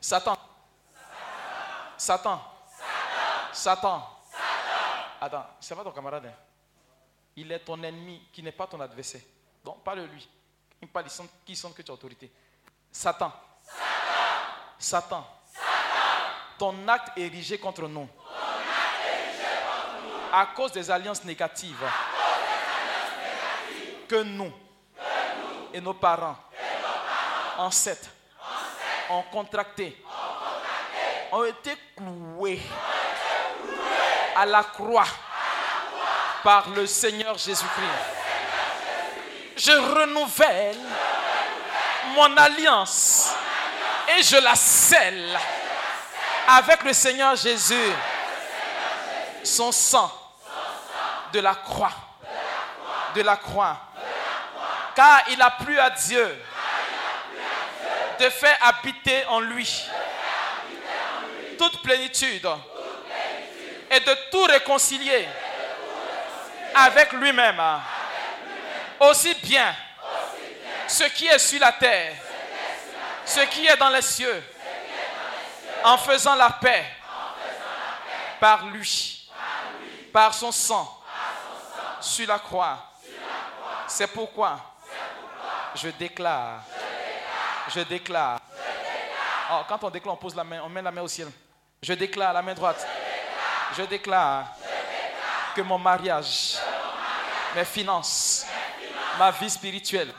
[0.00, 0.36] Satan.
[1.96, 2.40] Satan.
[3.52, 4.14] Satan.
[5.20, 6.26] Attends, c'est pas ton camarade.
[6.26, 6.34] hein.
[7.34, 9.22] Il est ton ennemi qui n'est pas ton adversaire.
[9.64, 10.28] Donc parle-lui.
[10.80, 12.30] Il parle, il sent, sent que tu as autorité.
[12.92, 13.32] Satan.
[14.78, 15.26] Satan.
[16.58, 18.08] Ton acte érigé contre nous.
[20.32, 21.84] À cause des alliances négatives.
[24.08, 24.52] Que nous.
[25.72, 26.36] Et nos parents,
[27.58, 28.08] ancêtres,
[29.10, 30.02] ont contracté,
[31.30, 32.60] ont été cloués.
[34.34, 35.06] À la croix.
[36.42, 38.18] Par le Seigneur Jésus-Christ.
[39.56, 40.78] Je renouvelle
[42.14, 43.32] mon alliance.
[44.16, 45.38] Et je la scelle
[46.48, 47.92] avec le Seigneur Jésus.
[49.44, 50.10] Son sang
[51.32, 51.92] de la croix.
[53.14, 53.76] De la croix.
[54.94, 56.42] Car il a plu à Dieu
[58.18, 59.84] de faire habiter en lui
[61.56, 62.48] toute plénitude
[63.90, 65.28] et de tout réconcilier
[66.74, 67.62] avec lui-même.
[69.00, 69.74] Aussi bien
[70.88, 72.14] ce qui est sur la terre,
[73.24, 74.42] ce qui est dans les cieux,
[75.84, 76.84] en faisant la paix.
[78.40, 79.28] Par lui,
[80.12, 80.94] par son sang.
[82.00, 82.78] Sur la croix.
[83.88, 84.60] C'est pourquoi
[85.74, 86.62] je déclare,
[87.68, 88.38] je déclare.
[89.50, 91.28] Oh, quand on déclare, on pose la main, on met la main au ciel.
[91.82, 92.86] Je déclare la main droite.
[93.76, 94.46] Je déclare.
[95.54, 96.56] Que mon mariage,
[97.56, 98.46] mes finances,
[99.18, 100.12] ma vie spirituelle,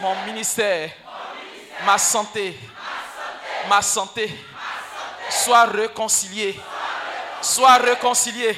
[0.00, 0.90] mon ministère,
[1.84, 2.58] ma santé,
[3.68, 4.32] ma santé,
[5.30, 6.60] soit réconciliée,
[7.40, 8.56] soit réconciliée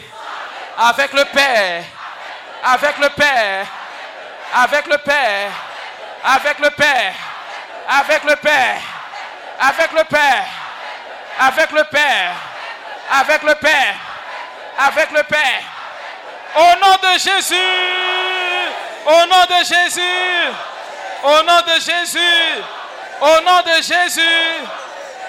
[0.79, 1.85] avec le Père,
[2.65, 3.67] avec le Père,
[4.55, 5.51] avec le Père,
[6.25, 7.15] avec le Père,
[7.89, 8.81] avec le Père,
[9.61, 10.47] avec le Père,
[11.39, 12.35] avec le Père,
[13.11, 13.95] avec le Père,
[14.79, 15.63] avec le Père.
[16.57, 17.55] Au nom de Jésus,
[19.07, 20.01] au nom de Jésus,
[21.23, 22.63] au nom de Jésus,
[23.21, 24.67] au nom de Jésus,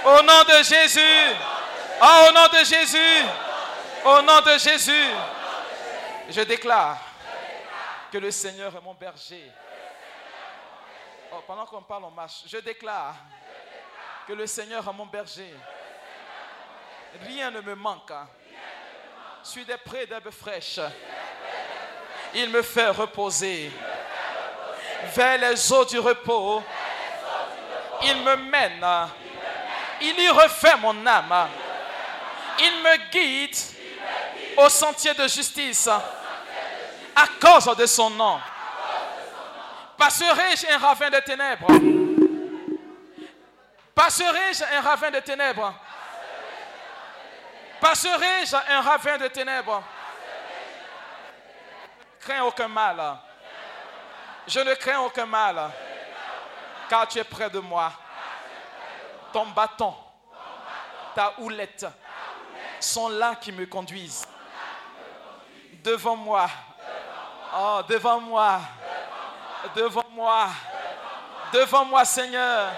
[0.06, 1.36] au nom de Jésus,
[2.04, 3.24] Ah, au nom de Jésus,
[4.04, 5.08] au nom de Jésus,
[6.30, 6.98] je déclare
[8.12, 9.52] que le Seigneur est mon berger.
[11.32, 12.42] Oh, pendant qu'on parle, on marche.
[12.48, 13.16] Je déclare
[14.28, 15.54] que le Seigneur est mon berger.
[17.26, 18.12] Rien ne me manque.
[19.44, 20.80] Sur des prés d'herbes fraîches.
[22.34, 23.72] Il me fait reposer
[25.14, 26.64] vers les eaux du repos.
[28.04, 28.86] Il me mène
[30.02, 31.48] Il y refait mon âme.
[32.60, 33.56] Il me guide
[34.58, 38.40] au sentier de justice à cause de son nom.
[39.98, 41.68] Passerai-je un ravin de ténèbres
[43.94, 45.74] Passerai-je un ravin de ténèbres
[47.80, 49.84] Passerai-je un ravin de ténèbres
[52.20, 53.18] Crains aucun mal.
[54.48, 55.72] Je ne crains aucun mal,
[56.90, 57.92] car tu es près de moi.
[59.34, 59.96] Ton bâton,
[61.16, 61.86] ta houlette
[62.80, 64.28] sont là qui me conduisent.
[65.84, 66.50] Devant moi,
[67.56, 68.60] oh, devant moi,
[69.76, 70.50] devant moi,
[71.54, 72.72] devant moi, Seigneur,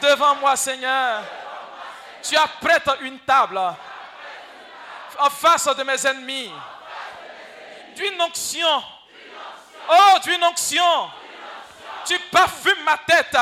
[0.00, 1.22] devant moi, Seigneur.
[2.22, 3.60] Tu apprêtes une table
[5.18, 6.52] en face de mes ennemis.
[7.96, 8.82] D'une onction.
[9.90, 11.10] Oh, d'une onction.
[12.06, 13.36] Tu parfumes ma tête.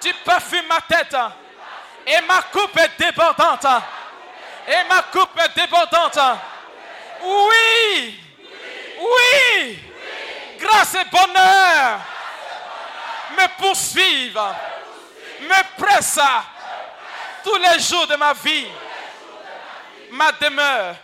[0.00, 1.16] Tu parfumes ma tête.
[2.06, 3.66] Et ma coupe est débordante.
[4.66, 6.18] Et ma coupe est débordante.
[7.22, 8.20] Oui.
[9.00, 9.78] Oui.
[10.58, 12.00] Grâce et bonheur
[13.32, 14.40] me poursuivent.
[15.40, 16.20] Me pressent
[17.44, 18.66] tous les jours de ma vie.
[20.10, 20.96] Ma demeure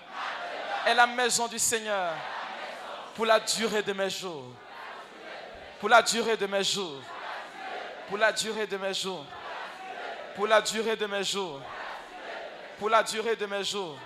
[0.86, 2.12] est la maison du Seigneur
[3.14, 4.44] pour la durée de mes jours.
[5.80, 7.00] Pour la durée de mes jours.
[8.08, 9.24] Pour la durée de mes jours.
[10.36, 11.60] Pour la durée de mes jours.
[12.78, 13.96] Pour la durée de mes jours.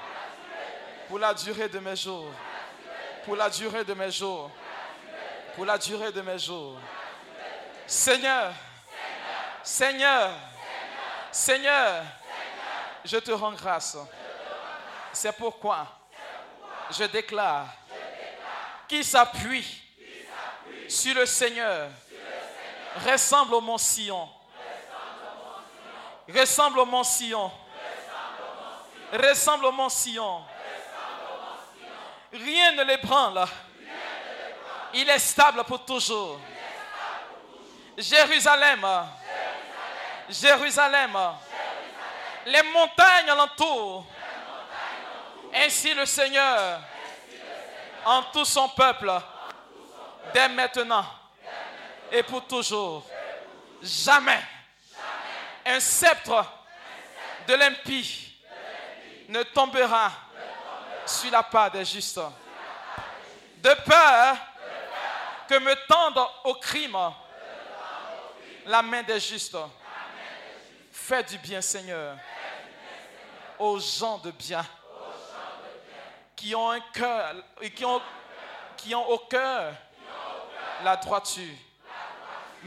[1.09, 2.31] Pour la durée de mes jours.
[3.25, 4.51] Pour la durée de mes jours.
[5.57, 6.78] Pour la durée de mes jours.
[7.86, 8.52] Seigneur.
[9.62, 10.31] Seigneur.
[11.33, 12.05] Seigneur.
[13.05, 13.97] Je te rends grâce.
[15.12, 15.86] C'est pourquoi
[16.91, 17.67] je déclare
[18.86, 19.83] qui s'appuie
[20.89, 21.91] sur le Seigneur
[22.97, 24.28] ressemble au mont Sion.
[26.28, 27.50] Ressemble au mont Sion.
[29.12, 30.42] Ressemble au mont Sion.
[32.33, 33.44] Rien ne l'ébranle.
[34.94, 36.39] Il est stable pour toujours.
[37.97, 38.86] Jérusalem.
[40.28, 41.18] Jérusalem.
[42.47, 44.05] Les montagnes alentour.
[45.55, 46.81] Ainsi le Seigneur
[48.05, 49.12] en tout son peuple,
[50.33, 51.05] dès maintenant
[52.12, 53.05] et pour toujours.
[53.83, 54.41] Jamais
[55.65, 56.45] un sceptre
[57.47, 58.35] de l'impie
[59.28, 60.11] ne tombera
[61.07, 62.20] sur la part des justes.
[63.59, 64.37] De peur
[65.49, 66.99] que me tende au crime
[68.67, 69.57] la main des justes.
[70.93, 72.17] Fais du bien, Seigneur,
[73.59, 74.65] aux gens de bien
[76.39, 77.35] qui ont un cœur,
[77.75, 78.01] qui ont,
[78.77, 79.75] qui ont au cœur
[80.85, 81.55] la droiture,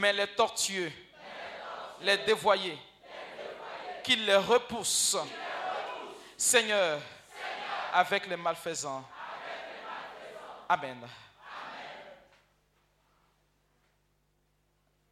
[0.02, 0.92] mais les tortueux,
[2.02, 2.78] les dévoyés,
[4.04, 5.18] qu'ils les repoussent,
[6.36, 7.00] Seigneur,
[7.94, 9.08] avec les malfaisants.
[10.68, 11.08] Amen.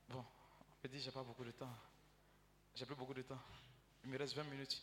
[0.08, 0.26] Bon,
[0.60, 1.70] on peut dire j'ai pas beaucoup de temps.
[2.74, 3.40] J'ai plus beaucoup de temps.
[4.04, 4.82] Il me reste 20 minutes.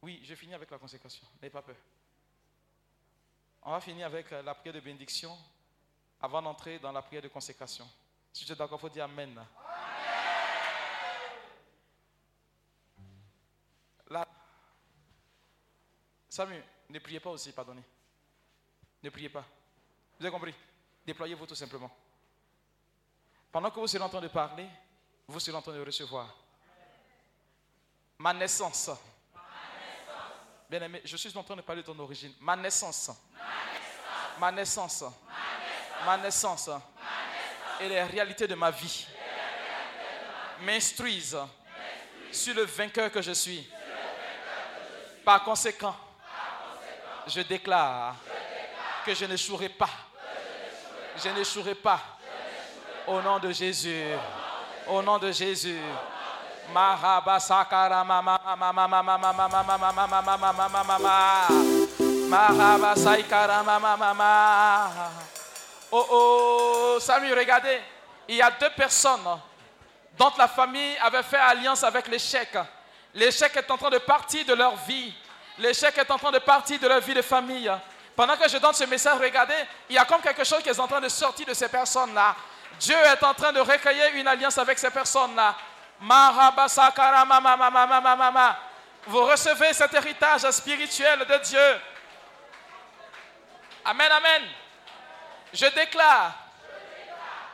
[0.00, 1.26] Oui, je finis avec la consécration.
[1.42, 1.76] N'ayez pas peur.
[3.62, 5.36] On va finir avec euh, la prière de bénédiction
[6.24, 7.88] avant d'entrer dans la prière de consécration.
[8.32, 9.38] Si tu es d'accord, il faut dire Amen.
[14.08, 14.26] Là,
[16.28, 17.84] Samuel, ne priez pas aussi, pardonnez.
[19.02, 19.44] Ne priez pas.
[20.18, 20.54] Vous avez compris?
[21.06, 21.90] Déployez-vous tout simplement.
[23.52, 24.68] Pendant que vous serez en train de parler,
[25.28, 26.34] vous serez en train de recevoir.
[28.18, 28.90] Ma naissance.
[30.68, 32.32] Bien aimé, je suis en train de parler de ton origine.
[32.40, 33.10] Ma naissance.
[34.38, 35.04] Ma naissance.
[37.80, 39.06] Et les réalités de ma vie
[40.60, 41.38] m'instruisent
[42.30, 43.68] sur le vainqueur que je suis.
[45.24, 45.96] Par conséquent,
[47.26, 48.14] je déclare
[49.04, 49.90] que je n'échouerai pas.
[51.22, 52.00] Je n'échouerai pas.
[53.06, 54.04] Au nom de Jésus.
[54.86, 55.80] Au nom de Jésus.
[65.96, 67.80] Oh oh Samuel regardez
[68.26, 69.40] il y a deux personnes
[70.18, 72.48] dont la famille avait fait alliance avec l'échec.
[73.14, 75.14] L'échec est en train de partir de leur vie.
[75.58, 77.70] L'échec est en train de partir de leur vie de famille.
[78.16, 79.54] Pendant que je donne ce message, regardez,
[79.88, 82.34] il y a comme quelque chose qui est en train de sortir de ces personnes-là.
[82.80, 85.54] Dieu est en train de recueillir une alliance avec ces personnes-là.
[89.06, 91.80] Vous recevez cet héritage spirituel de Dieu.
[93.84, 94.42] Amen, amen.
[95.54, 96.32] Je déclare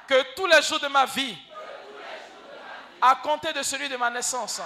[0.09, 1.37] que tous les jours de ma vie,
[3.01, 4.61] à compter de celui de ma naissance,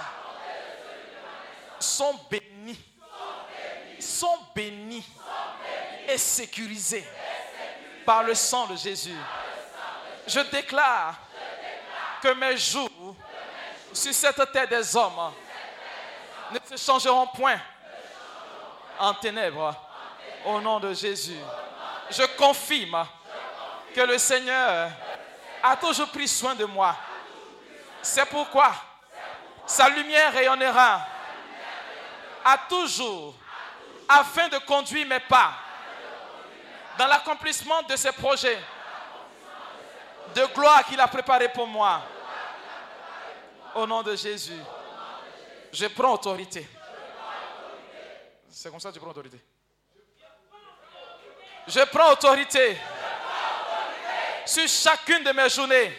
[1.79, 2.79] sont bénis,
[3.99, 5.05] sont bénis
[6.07, 7.05] et sécurisés
[8.05, 9.17] par le sang de Jésus.
[10.27, 11.15] Je déclare
[12.21, 13.15] que mes jours
[13.91, 15.33] sur cette terre des hommes
[16.51, 17.59] ne se changeront point
[18.97, 19.75] en ténèbres
[20.45, 21.37] au nom de Jésus.
[22.09, 23.05] Je confirme
[23.95, 24.91] que le Seigneur
[25.63, 26.95] a toujours pris soin de moi.
[28.01, 28.73] C'est pourquoi
[29.65, 31.07] sa lumière rayonnera
[32.43, 33.33] à toujours
[34.07, 35.53] afin de conduire mes pas
[36.97, 38.59] dans l'accomplissement de ses projets
[40.35, 42.01] de gloire qu'il a préparés pour moi.
[43.73, 44.59] Au nom de Jésus,
[45.71, 46.67] je prends autorité.
[48.49, 49.39] C'est comme ça que je prends autorité.
[51.67, 52.77] Je prends autorité
[54.45, 55.91] sur chacune de mes journées.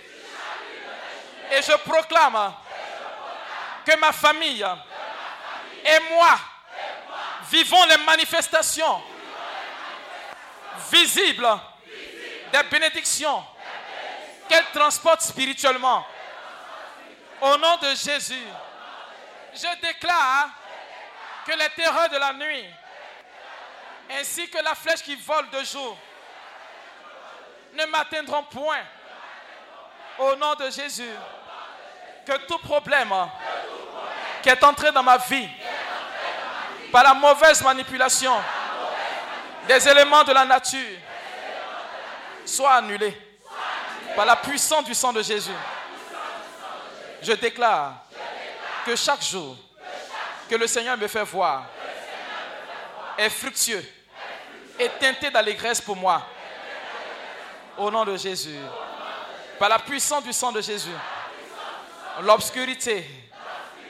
[1.51, 2.53] Et je proclame
[3.85, 4.67] que ma famille
[5.85, 6.39] et moi
[7.51, 9.03] vivons les manifestations
[10.91, 11.49] visibles
[12.53, 13.45] des bénédictions
[14.49, 16.07] qu'elle transporte spirituellement.
[17.41, 18.47] Au nom de Jésus,
[19.55, 20.49] je déclare
[21.47, 22.65] que les terreurs de la nuit,
[24.11, 25.97] ainsi que la flèche qui vole de jour,
[27.77, 28.83] ne m'atteindront point.
[30.19, 31.11] Au nom de Jésus,
[32.27, 33.13] que tout problème
[34.43, 35.49] qui est entré dans ma vie
[36.91, 38.33] par la mauvaise manipulation
[39.69, 40.99] des éléments de la nature
[42.45, 43.17] soit annulé
[44.15, 45.51] par la puissance du sang de Jésus.
[47.23, 47.95] Je déclare
[48.87, 49.57] que chaque jour
[50.49, 51.65] que le Seigneur me fait voir
[53.19, 53.85] est fructueux
[54.79, 56.23] et teinté d'allégresse pour moi.
[57.79, 58.59] Au nom de Jésus.
[59.59, 60.95] Par la puissance du sang de Jésus.
[62.23, 63.05] L'obscurité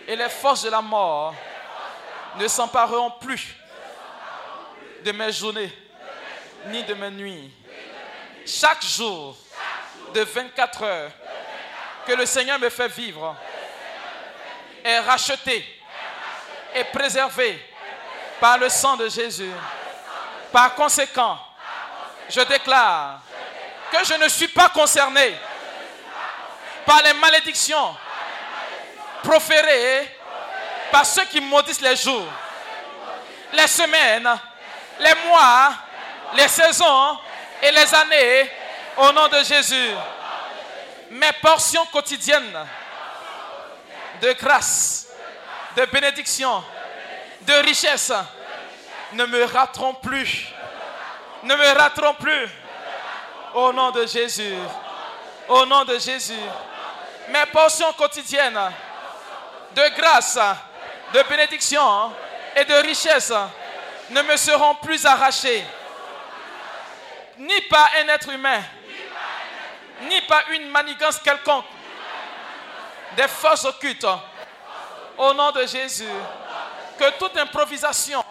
[0.06, 1.34] et les forces de la mort
[2.36, 3.54] ne s'empareront plus
[5.04, 5.72] de mes journées
[6.66, 7.52] ni de mes nuits.
[8.44, 9.36] Chaque jour
[10.12, 11.10] de 24 heures
[12.06, 13.36] que le Seigneur me fait vivre
[14.84, 15.64] est racheté
[16.74, 17.60] et préservé
[18.40, 19.50] par le sang de Jésus.
[20.52, 21.38] Par conséquent,
[22.28, 23.20] je déclare
[23.90, 25.36] que je ne suis pas concerné
[26.84, 27.96] par les malédictions
[29.22, 30.08] proférées
[30.90, 32.26] par ceux qui maudissent les jours,
[33.52, 34.28] les semaines,
[35.00, 35.72] les mois,
[36.34, 37.18] les saisons
[37.62, 38.50] et les années
[38.96, 39.90] au nom de Jésus.
[41.10, 42.66] Mes portions quotidiennes
[44.20, 45.08] de grâce,
[45.76, 46.64] de bénédiction,
[47.42, 48.12] de richesse
[49.12, 50.46] ne me rateront plus.
[51.42, 52.48] Ne me rateront plus.
[53.56, 54.54] Au nom de Jésus.
[55.48, 56.34] Au nom de Jésus.
[57.30, 58.60] Mes portions quotidiennes
[59.74, 60.38] de grâce,
[61.14, 62.12] de bénédiction
[62.54, 63.32] et de richesse
[64.10, 65.64] ne me seront plus arrachées.
[67.38, 68.60] Ni par un être humain,
[70.02, 71.64] ni par une manigance quelconque
[73.16, 74.06] des forces occultes.
[75.16, 76.04] Au nom de Jésus,
[76.98, 78.22] que toute improvisation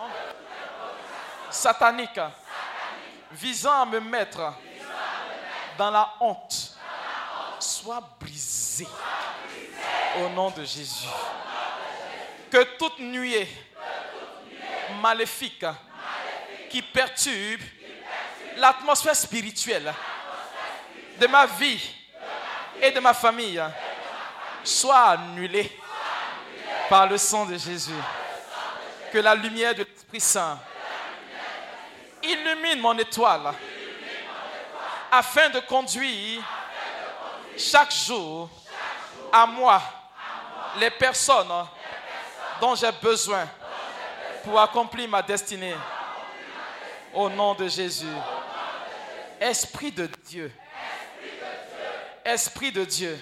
[1.49, 2.19] satanique
[3.31, 4.53] visant à me mettre
[5.77, 6.75] dans la honte
[7.59, 8.87] soit brisée.
[10.17, 11.07] Au nom de Jésus.
[12.49, 13.47] Que toute nuée
[15.01, 15.65] maléfique
[16.69, 17.61] qui perturbe
[18.57, 19.93] l'atmosphère spirituelle
[21.19, 21.81] de ma vie
[22.81, 23.61] et de ma famille
[24.63, 25.69] soit annulée
[26.89, 27.91] par le sang de Jésus.
[29.11, 30.59] Que la lumière de l'Esprit Saint
[32.23, 33.53] illumine mon étoile
[35.17, 36.43] afin de conduire
[37.57, 38.49] chaque jour
[39.31, 39.81] à moi
[40.77, 41.53] les personnes
[42.59, 43.47] dont j'ai besoin
[44.43, 45.75] pour accomplir ma destinée.
[47.13, 48.05] Au nom de Jésus.
[49.39, 50.53] Esprit de Dieu.
[52.25, 53.17] Esprit de Dieu.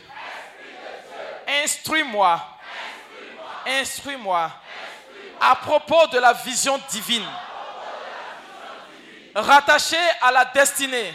[1.48, 2.42] Instruis-moi.
[3.68, 4.52] Instruis-moi
[5.40, 7.28] à propos de la vision divine.
[9.36, 11.14] Rattaché à la destinée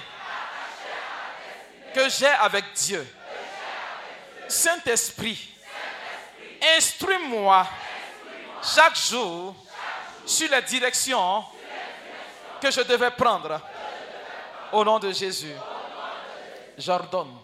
[1.95, 3.07] que j'ai avec Dieu.
[4.49, 5.51] Saint-Esprit,
[6.77, 7.67] instruis-moi
[8.63, 9.55] chaque jour
[10.25, 11.45] sur les directions
[12.61, 13.61] que je devais prendre.
[14.73, 15.55] Au nom de Jésus,
[16.77, 17.35] j'ordonne,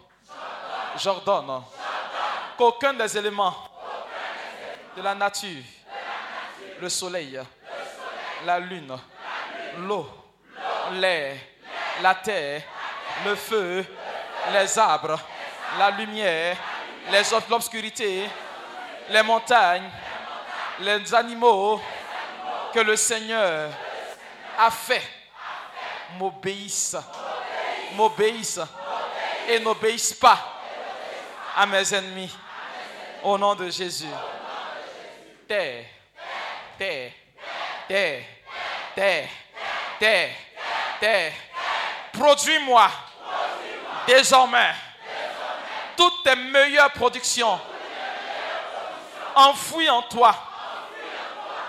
[0.98, 1.62] j'ordonne
[2.56, 3.54] qu'aucun des éléments
[4.96, 5.62] de la nature,
[6.80, 7.40] le soleil,
[8.44, 8.96] la lune,
[9.78, 10.06] l'eau,
[10.92, 11.36] l'air,
[12.02, 12.62] la terre,
[13.24, 13.84] le feu,
[14.52, 15.18] les arbres,
[15.78, 16.56] la lumière,
[17.10, 18.28] les ob- l'obscurité,
[19.10, 19.90] les montagnes,
[20.80, 21.80] les animaux
[22.72, 23.70] que le Seigneur
[24.58, 25.02] a fait
[26.18, 26.96] m'obéissent,
[27.92, 28.60] m'obéissent
[29.48, 30.38] et n'obéissent pas
[31.56, 32.34] à mes ennemis.
[33.22, 34.08] Au nom de Jésus.
[35.48, 35.84] Terre,
[36.78, 37.12] terre,
[37.88, 38.22] terre,
[38.94, 39.28] terre,
[39.98, 40.30] terre,
[41.00, 41.32] terre.
[42.12, 42.90] Produis-moi
[44.06, 44.74] désormais
[45.96, 47.58] toutes tes meilleures productions
[49.34, 50.34] enfouies en toi.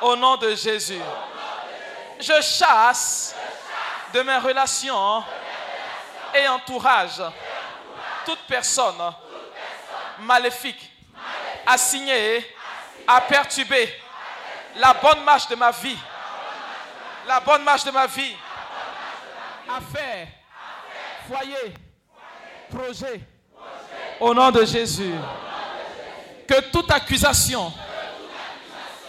[0.02, 1.00] Au nom de Jésus.
[2.20, 3.36] Je chasse
[4.14, 5.24] de mes relations
[6.34, 7.22] et entourage
[8.26, 9.14] toute personne
[10.20, 10.92] maléfique
[11.66, 12.46] assignée
[13.08, 13.94] à perturber
[14.76, 15.98] la bonne marche de ma vie.
[17.28, 18.36] La bonne marche de ma vie.
[19.68, 20.28] Affaires,
[21.28, 21.74] foyer,
[22.69, 23.22] projet.
[24.19, 25.14] Au nom de Jésus.
[26.48, 27.72] Que toute accusation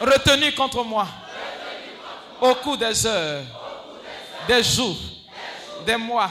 [0.01, 1.07] retenue contre moi
[2.41, 3.43] au cours des heures,
[4.49, 4.97] des jours,
[5.85, 6.31] des mois,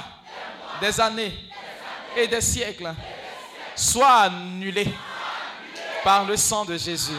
[0.82, 1.34] des années
[2.16, 2.94] et des siècles
[3.76, 4.88] soit annulée
[6.04, 7.12] par le sang de Jésus.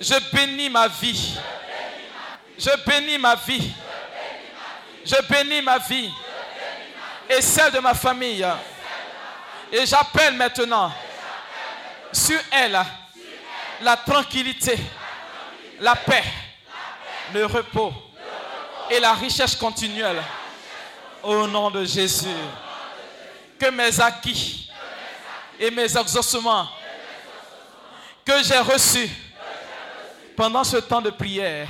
[0.00, 1.36] Je bénis ma vie.
[2.56, 3.72] Je bénis ma vie.
[5.04, 6.10] Je bénis ma vie
[7.28, 8.46] et celle de ma famille.
[9.70, 10.92] Et j'appelle maintenant
[12.12, 12.78] sur elle
[13.82, 14.78] la tranquillité,
[15.80, 16.24] la paix,
[17.34, 17.92] le repos
[18.90, 20.22] et la richesse continuelle.
[21.22, 22.28] Au nom de Jésus.
[23.58, 24.70] Que mes acquis
[25.58, 26.68] et mes exaucements
[28.24, 29.10] que j'ai reçus
[30.36, 31.66] pendant ce temps de prière,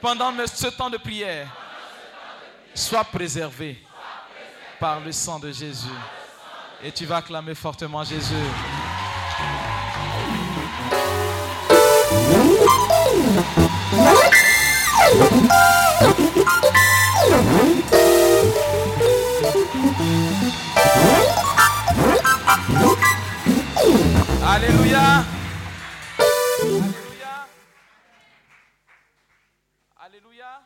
[0.00, 1.48] pendant ce temps de prière,
[2.74, 3.84] soient préservés
[4.80, 5.88] par le sang de Jésus.
[6.82, 8.34] Et tu vas clamer fortement Jésus.
[24.42, 25.24] Alléluia.
[26.58, 27.34] Alléluia.
[29.98, 30.62] Alléluia.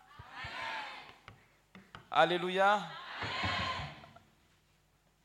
[2.13, 2.79] Alléluia.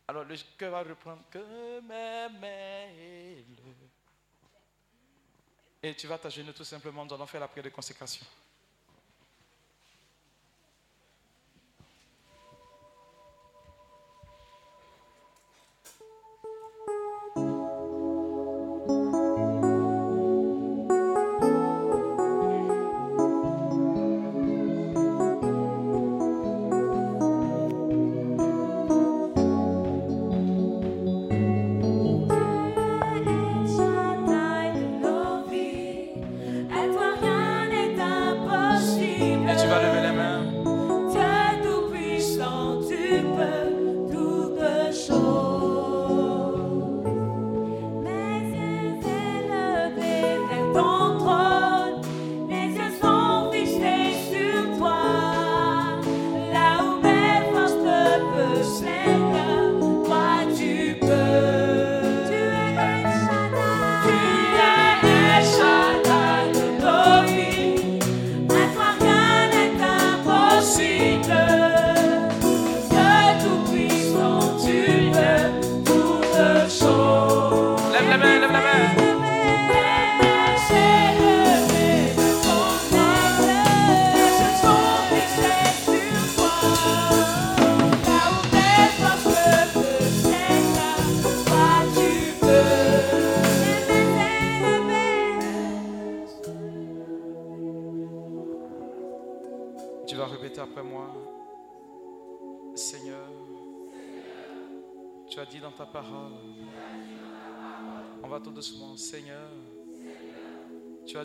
[0.10, 2.88] Alors le cœur va reprendre que mes mains
[5.84, 8.26] Et tu vas t'agenouiller tout simplement, nous allons faire la prière de consécration.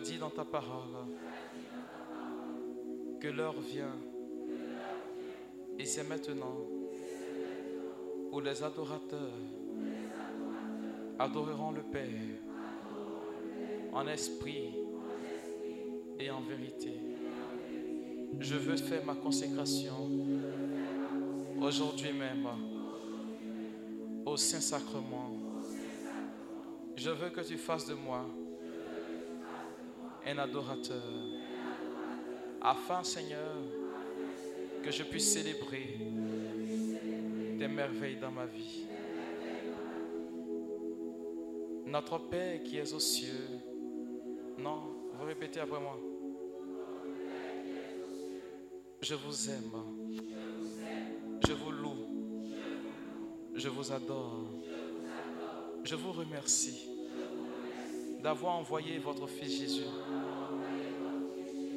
[0.00, 1.06] Dit dans ta parole
[3.20, 3.96] que l'heure vient.
[5.78, 6.56] Et c'est maintenant
[8.32, 9.32] où les adorateurs
[11.18, 12.08] adoreront le Père
[13.92, 14.74] en esprit
[16.18, 16.92] et en vérité.
[18.40, 20.10] Je veux faire ma consécration
[21.60, 22.48] aujourd'hui même
[24.26, 25.30] au Saint-Sacrement.
[26.96, 28.26] Je veux que tu fasses de moi
[30.26, 31.02] un adorateur,
[32.60, 33.56] afin, Seigneur,
[34.82, 35.98] que je puisse célébrer
[37.58, 38.86] tes merveilles dans ma vie.
[41.86, 43.48] Notre Père qui es aux cieux.
[44.58, 44.80] Non,
[45.12, 45.98] vous répétez après moi.
[49.00, 49.72] Je vous aime.
[51.46, 51.96] Je vous loue.
[53.54, 54.46] Je vous adore.
[55.84, 56.93] Je vous remercie
[58.24, 59.84] d'avoir envoyé votre Fils Jésus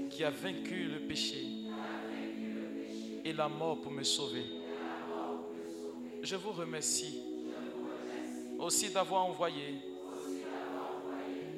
[0.10, 1.46] qui a vaincu le péché
[3.26, 4.46] et la mort pour me sauver.
[6.24, 7.22] Je vous remercie
[8.58, 9.76] aussi d'avoir envoyé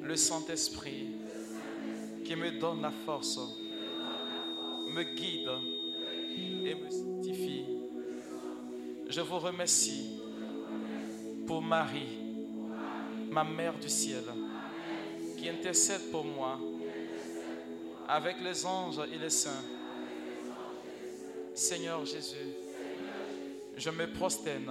[0.02, 1.06] le Saint-Esprit
[2.24, 3.38] qui me donne la force,
[4.88, 5.50] me guide
[6.66, 7.64] et me sanctifie.
[9.08, 10.20] Je vous remercie
[11.46, 12.18] pour Marie,
[13.30, 14.24] ma mère du ciel,
[15.40, 16.58] qui intercède pour moi
[18.06, 19.64] avec les anges et les saints.
[21.54, 22.36] Seigneur Jésus,
[23.76, 24.70] je me prosterne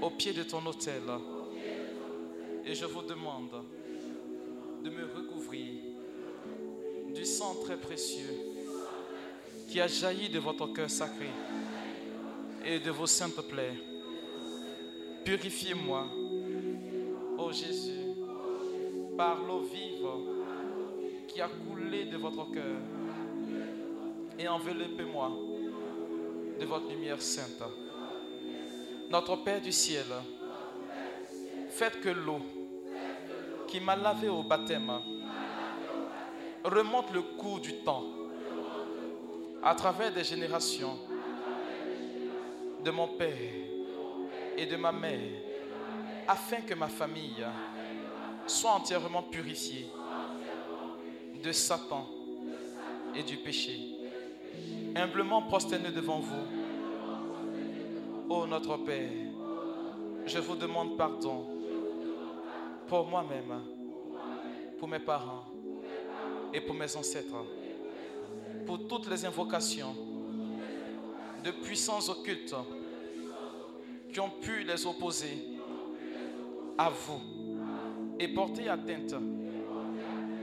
[0.00, 1.02] au pied de ton autel
[2.64, 3.64] et je vous demande
[4.84, 5.72] de me recouvrir
[7.12, 8.38] du sang très précieux
[9.68, 11.30] qui a jailli de votre cœur sacré
[12.64, 13.74] et de vos saintes plaies.
[15.24, 16.06] Purifiez-moi,
[17.38, 17.91] ô Jésus,
[19.46, 20.06] l'eau vive
[21.28, 22.76] qui a coulé de votre cœur
[24.38, 25.30] et enveloppez-moi
[26.58, 27.62] de votre lumière sainte.
[29.10, 30.06] Notre Père du ciel,
[31.70, 32.40] faites que l'eau
[33.66, 34.92] qui m'a lavé au baptême
[36.64, 38.04] remonte le cours du temps
[39.62, 40.98] à travers des générations
[42.84, 43.36] de mon père
[44.56, 45.20] et de ma mère
[46.26, 47.44] afin que ma famille
[48.46, 49.86] soit entièrement purifiée
[51.42, 52.06] de Satan
[53.14, 53.78] et du péché.
[54.94, 56.46] Humblement prosterné devant vous,
[58.28, 59.10] ô notre Père,
[60.26, 61.46] je vous demande pardon
[62.86, 63.60] pour moi-même,
[64.78, 65.44] pour mes parents
[66.52, 67.44] et pour mes ancêtres,
[68.66, 69.94] pour toutes les invocations
[71.42, 72.54] de puissances occultes
[74.12, 75.58] qui ont pu les opposer
[76.76, 77.41] à vous
[78.22, 79.14] et porter atteinte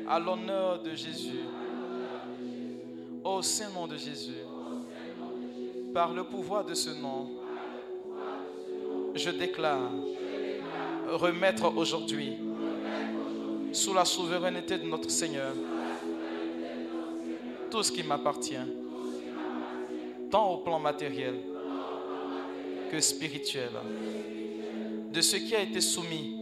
[0.06, 1.40] à l'honneur de Jésus.
[3.24, 4.44] Au Saint-Nom de Jésus,
[5.94, 7.30] par le pouvoir de ce nom,
[9.16, 9.92] je déclare
[11.10, 12.34] remettre aujourd'hui,
[13.72, 15.54] sous la souveraineté de notre Seigneur,
[17.72, 18.56] tout ce qui m'appartient,
[20.30, 21.36] tant au plan matériel
[22.92, 23.70] que spirituel,
[25.14, 26.39] de ce qui a été soumis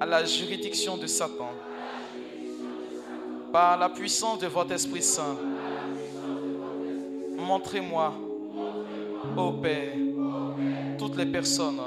[0.00, 1.50] à la juridiction de Satan
[3.52, 5.36] par la puissance de votre Esprit Saint.
[7.36, 8.12] Montrez-moi,
[9.36, 9.94] ô Père,
[10.98, 11.80] toutes les personnes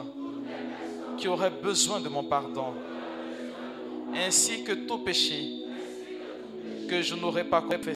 [1.18, 2.74] qui auraient besoin de mon pardon,
[4.16, 5.50] ainsi que tout péché
[6.90, 7.94] que je n'aurais pas fait.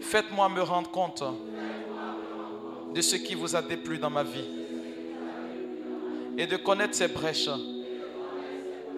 [0.00, 1.24] Faites-moi me rendre compte
[2.94, 4.48] de ce qui vous a déplu dans ma vie
[6.38, 7.48] et de connaître ces brèches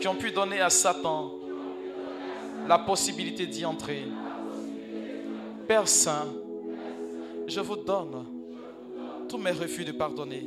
[0.00, 1.32] qui ont pu donner à Satan
[2.66, 4.04] la possibilité d'y entrer.
[5.66, 6.26] Père Saint,
[7.46, 8.24] je vous donne
[9.28, 10.46] tous mes refus de pardonner.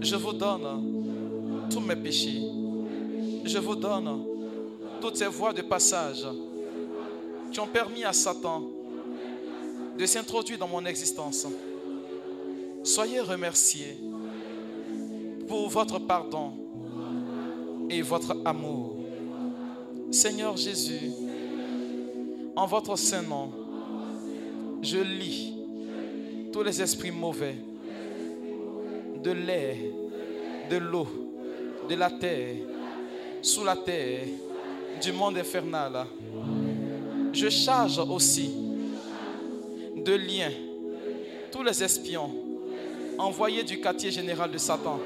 [0.00, 2.42] Je vous donne tous mes péchés.
[3.44, 4.24] Je vous donne
[5.00, 6.26] toutes ces voies de passage
[7.50, 8.62] qui ont permis à Satan
[9.98, 11.46] de s'introduire dans mon existence.
[12.82, 13.96] Soyez remerciés
[15.46, 16.63] pour votre pardon
[18.02, 18.96] votre amour.
[20.10, 21.10] Seigneur Jésus,
[22.56, 23.50] en votre saint nom,
[24.82, 25.54] je lis
[26.52, 27.56] tous les esprits mauvais
[29.22, 29.76] de l'air,
[30.70, 31.08] de l'eau,
[31.88, 32.56] de la terre,
[33.42, 34.26] sous la terre,
[35.02, 36.06] du monde infernal.
[37.32, 38.50] Je charge aussi
[39.96, 40.52] de liens
[41.50, 42.30] tous les espions
[43.18, 44.98] envoyés du quartier général de Satan.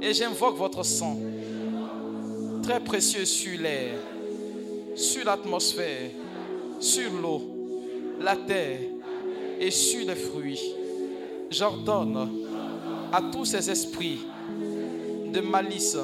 [0.00, 1.18] Et j'invoque votre sang
[2.62, 3.94] très précieux sur l'air,
[4.94, 6.10] sur l'atmosphère,
[6.80, 7.42] sur l'eau,
[8.20, 8.78] la terre
[9.58, 10.74] et sur les fruits.
[11.50, 12.28] J'ordonne
[13.12, 14.20] à tous ces esprits
[15.32, 15.96] de malice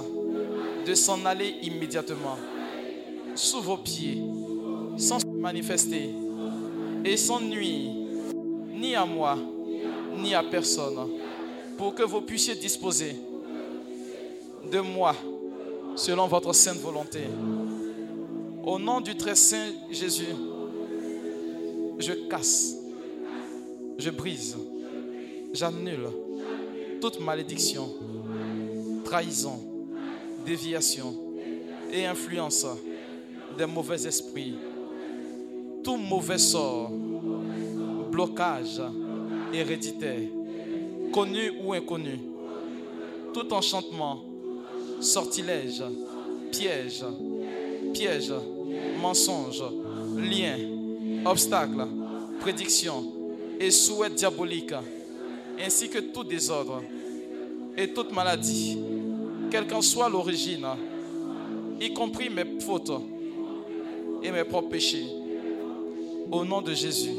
[0.87, 2.39] de s'en aller immédiatement
[3.35, 4.23] sous vos pieds,
[4.97, 6.11] sans se manifester
[7.05, 7.91] et sans nuire
[8.73, 9.37] ni à moi,
[10.17, 11.09] ni à personne,
[11.77, 13.17] pour que vous puissiez disposer
[14.71, 15.15] de moi
[15.97, 17.21] selon votre sainte volonté.
[18.65, 20.35] Au nom du très saint Jésus,
[21.99, 22.77] je casse,
[23.99, 24.57] je brise,
[25.53, 26.09] j'annule
[27.01, 27.89] toute malédiction
[29.05, 29.61] trahison,
[30.45, 31.15] déviation
[31.93, 32.67] et influence
[33.57, 34.57] des mauvais esprits,
[35.85, 36.91] tout mauvais sort,
[38.11, 38.83] blocage
[39.53, 40.29] héréditaire,
[41.13, 42.19] connu ou inconnu,
[43.33, 44.25] tout enchantement,
[45.05, 45.83] sortilège,
[46.51, 47.05] piège,
[47.93, 48.33] piège,
[49.01, 49.63] mensonge,
[50.17, 50.57] lien,
[51.25, 51.87] obstacle,
[52.41, 53.05] prédiction
[53.61, 54.75] et souhait diabolique,
[55.65, 56.83] ainsi que tout désordre
[57.77, 58.79] et toute maladie,
[59.51, 60.67] quelle qu'en soit l'origine,
[61.81, 62.93] y compris mes fautes
[64.23, 65.07] et mes propres péchés.
[66.31, 67.15] Au nom de Jésus,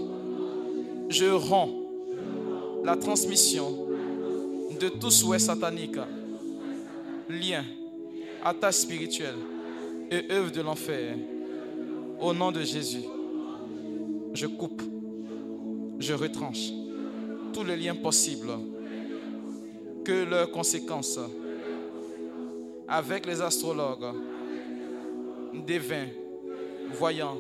[1.10, 1.70] je rends
[2.84, 3.88] la transmission
[4.80, 5.98] de tout souhait satanique,
[7.30, 7.64] lien,
[8.44, 9.36] attache spirituelle
[10.12, 11.16] et œuvre de l'enfer.
[12.20, 13.04] Au nom de Jésus,
[14.34, 14.82] je coupe,
[16.00, 16.72] je retranche
[17.54, 18.52] tous les liens possibles
[20.04, 21.20] que leurs conséquences
[22.88, 24.14] avec les astrologues,
[25.66, 26.08] devins,
[26.94, 27.38] voyants,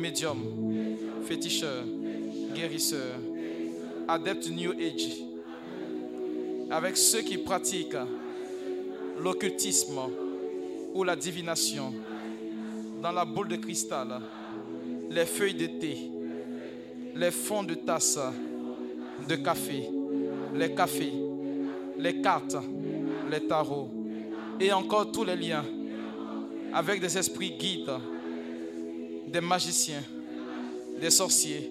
[0.00, 1.84] médiums, féticheurs,
[2.54, 3.18] guérisseurs,
[4.08, 5.22] adeptes New Age,
[6.70, 7.96] avec ceux qui pratiquent
[9.20, 9.98] l'occultisme
[10.94, 11.92] ou la divination
[13.02, 14.20] dans la boule de cristal,
[15.10, 16.10] les feuilles de thé,
[17.14, 18.18] les fonds de tasse
[19.28, 19.88] de café,
[20.54, 21.12] les cafés,
[21.98, 22.56] les cartes,
[23.30, 23.88] les tarots
[24.60, 25.64] et encore tous les liens
[26.72, 27.92] avec des esprits guides,
[29.28, 30.02] des magiciens,
[31.00, 31.70] des sorciers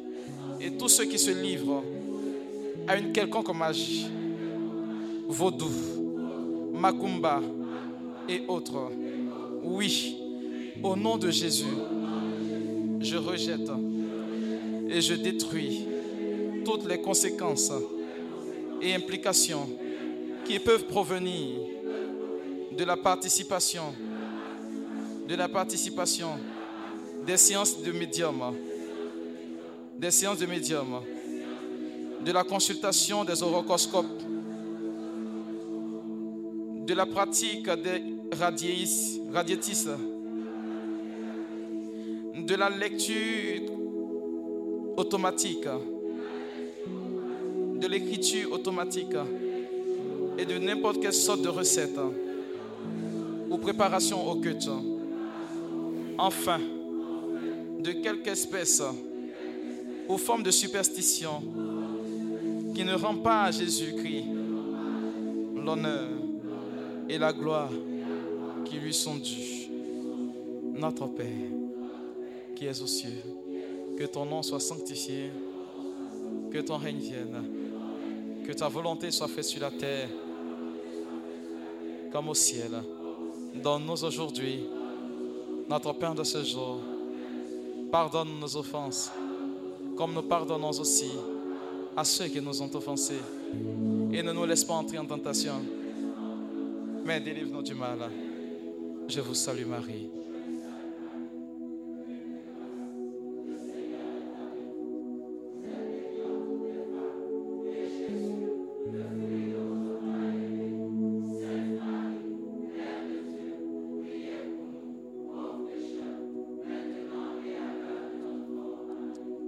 [0.59, 1.83] et tous ceux qui se livrent
[2.87, 4.07] à une quelconque magie,
[5.27, 5.71] vaudou,
[6.85, 7.41] macumba
[8.29, 8.91] et autres.
[9.63, 10.17] Oui,
[10.83, 11.75] au nom de Jésus,
[12.99, 13.71] je rejette
[14.89, 15.87] et je détruis
[16.63, 17.71] toutes les conséquences
[18.81, 19.67] et implications
[20.45, 21.57] qui peuvent provenir
[22.77, 23.95] de la participation,
[25.27, 26.37] de la participation
[27.25, 28.55] des séances de médium,
[29.97, 31.01] des séances de médium,
[32.23, 34.24] de la consultation des horoscopes,
[36.85, 38.03] de la pratique des
[38.37, 39.89] radiétistes,
[42.35, 43.71] de la lecture
[44.95, 45.67] automatique,
[47.75, 49.15] de l'écriture automatique
[50.37, 51.99] et de n'importe quelle sorte de recette
[53.49, 54.69] ou préparation occulte.
[56.17, 56.59] Enfin,
[57.79, 58.83] de quelque espèce
[60.07, 61.41] ou forme de superstition
[62.75, 64.25] qui ne rend pas à Jésus-Christ
[65.55, 66.14] l'honneur
[67.09, 67.69] et la gloire
[68.65, 69.69] qui lui sont dus.
[70.73, 71.27] Notre Père,
[72.55, 73.23] qui es aux cieux,
[73.97, 75.31] que ton nom soit sanctifié,
[76.51, 77.45] que ton règne vienne,
[78.45, 80.09] que ta volonté soit faite sur la terre
[82.11, 82.71] comme au ciel.
[83.55, 84.65] Donne-nous aujourd'hui
[85.69, 86.79] notre pain de ce jour.
[87.91, 89.11] Pardonne nos offenses,
[89.95, 91.11] comme nous pardonnons aussi
[91.95, 93.21] à ceux qui nous ont offensés.
[94.11, 95.61] Et ne nous laisse pas entrer en tentation,
[97.05, 97.99] mais délivre-nous du mal.
[99.07, 100.09] Je vous salue Marie.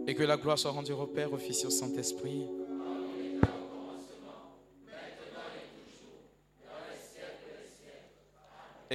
[0.10, 2.45] Et que la gloire soit rendue au Père, au Fils et au Saint-Esprit.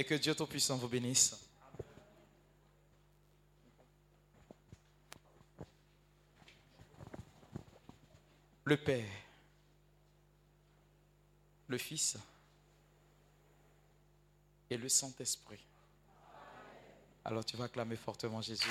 [0.03, 1.33] Et que Dieu Tout-Puissant vous bénisse.
[8.65, 9.09] Le Père,
[11.69, 12.17] le Fils
[14.69, 15.63] et le Saint-Esprit.
[17.23, 18.67] Alors tu vas acclamer fortement Jésus.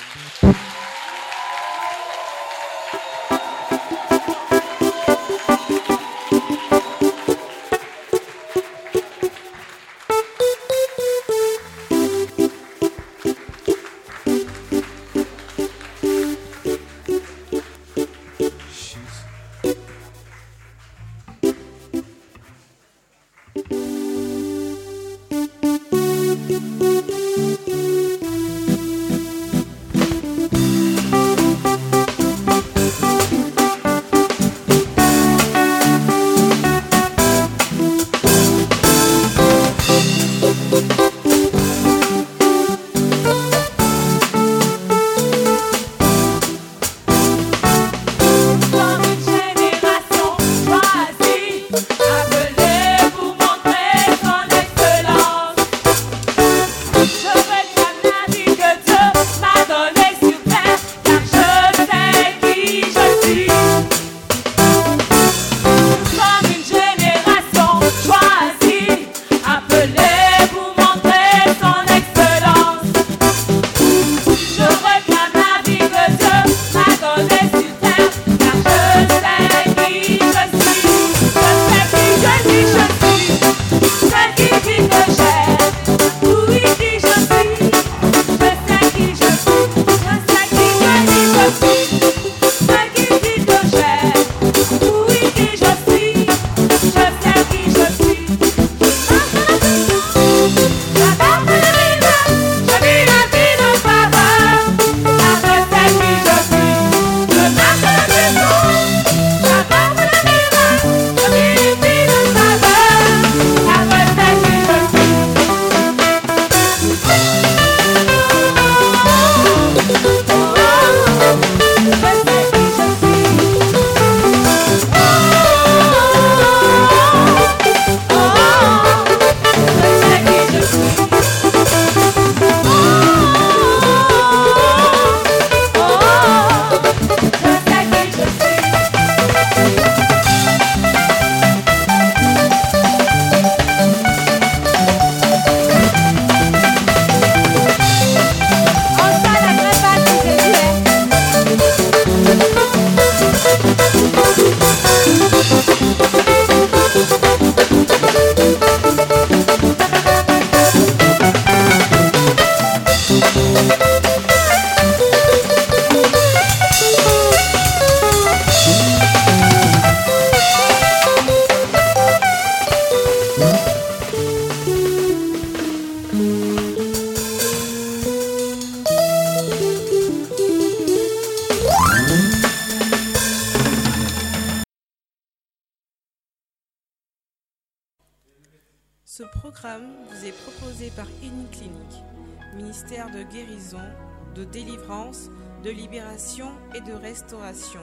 [197.33, 197.81] Restauration.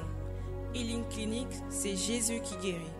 [0.74, 2.99] Healing Clinic, c'est Jésus qui guérit.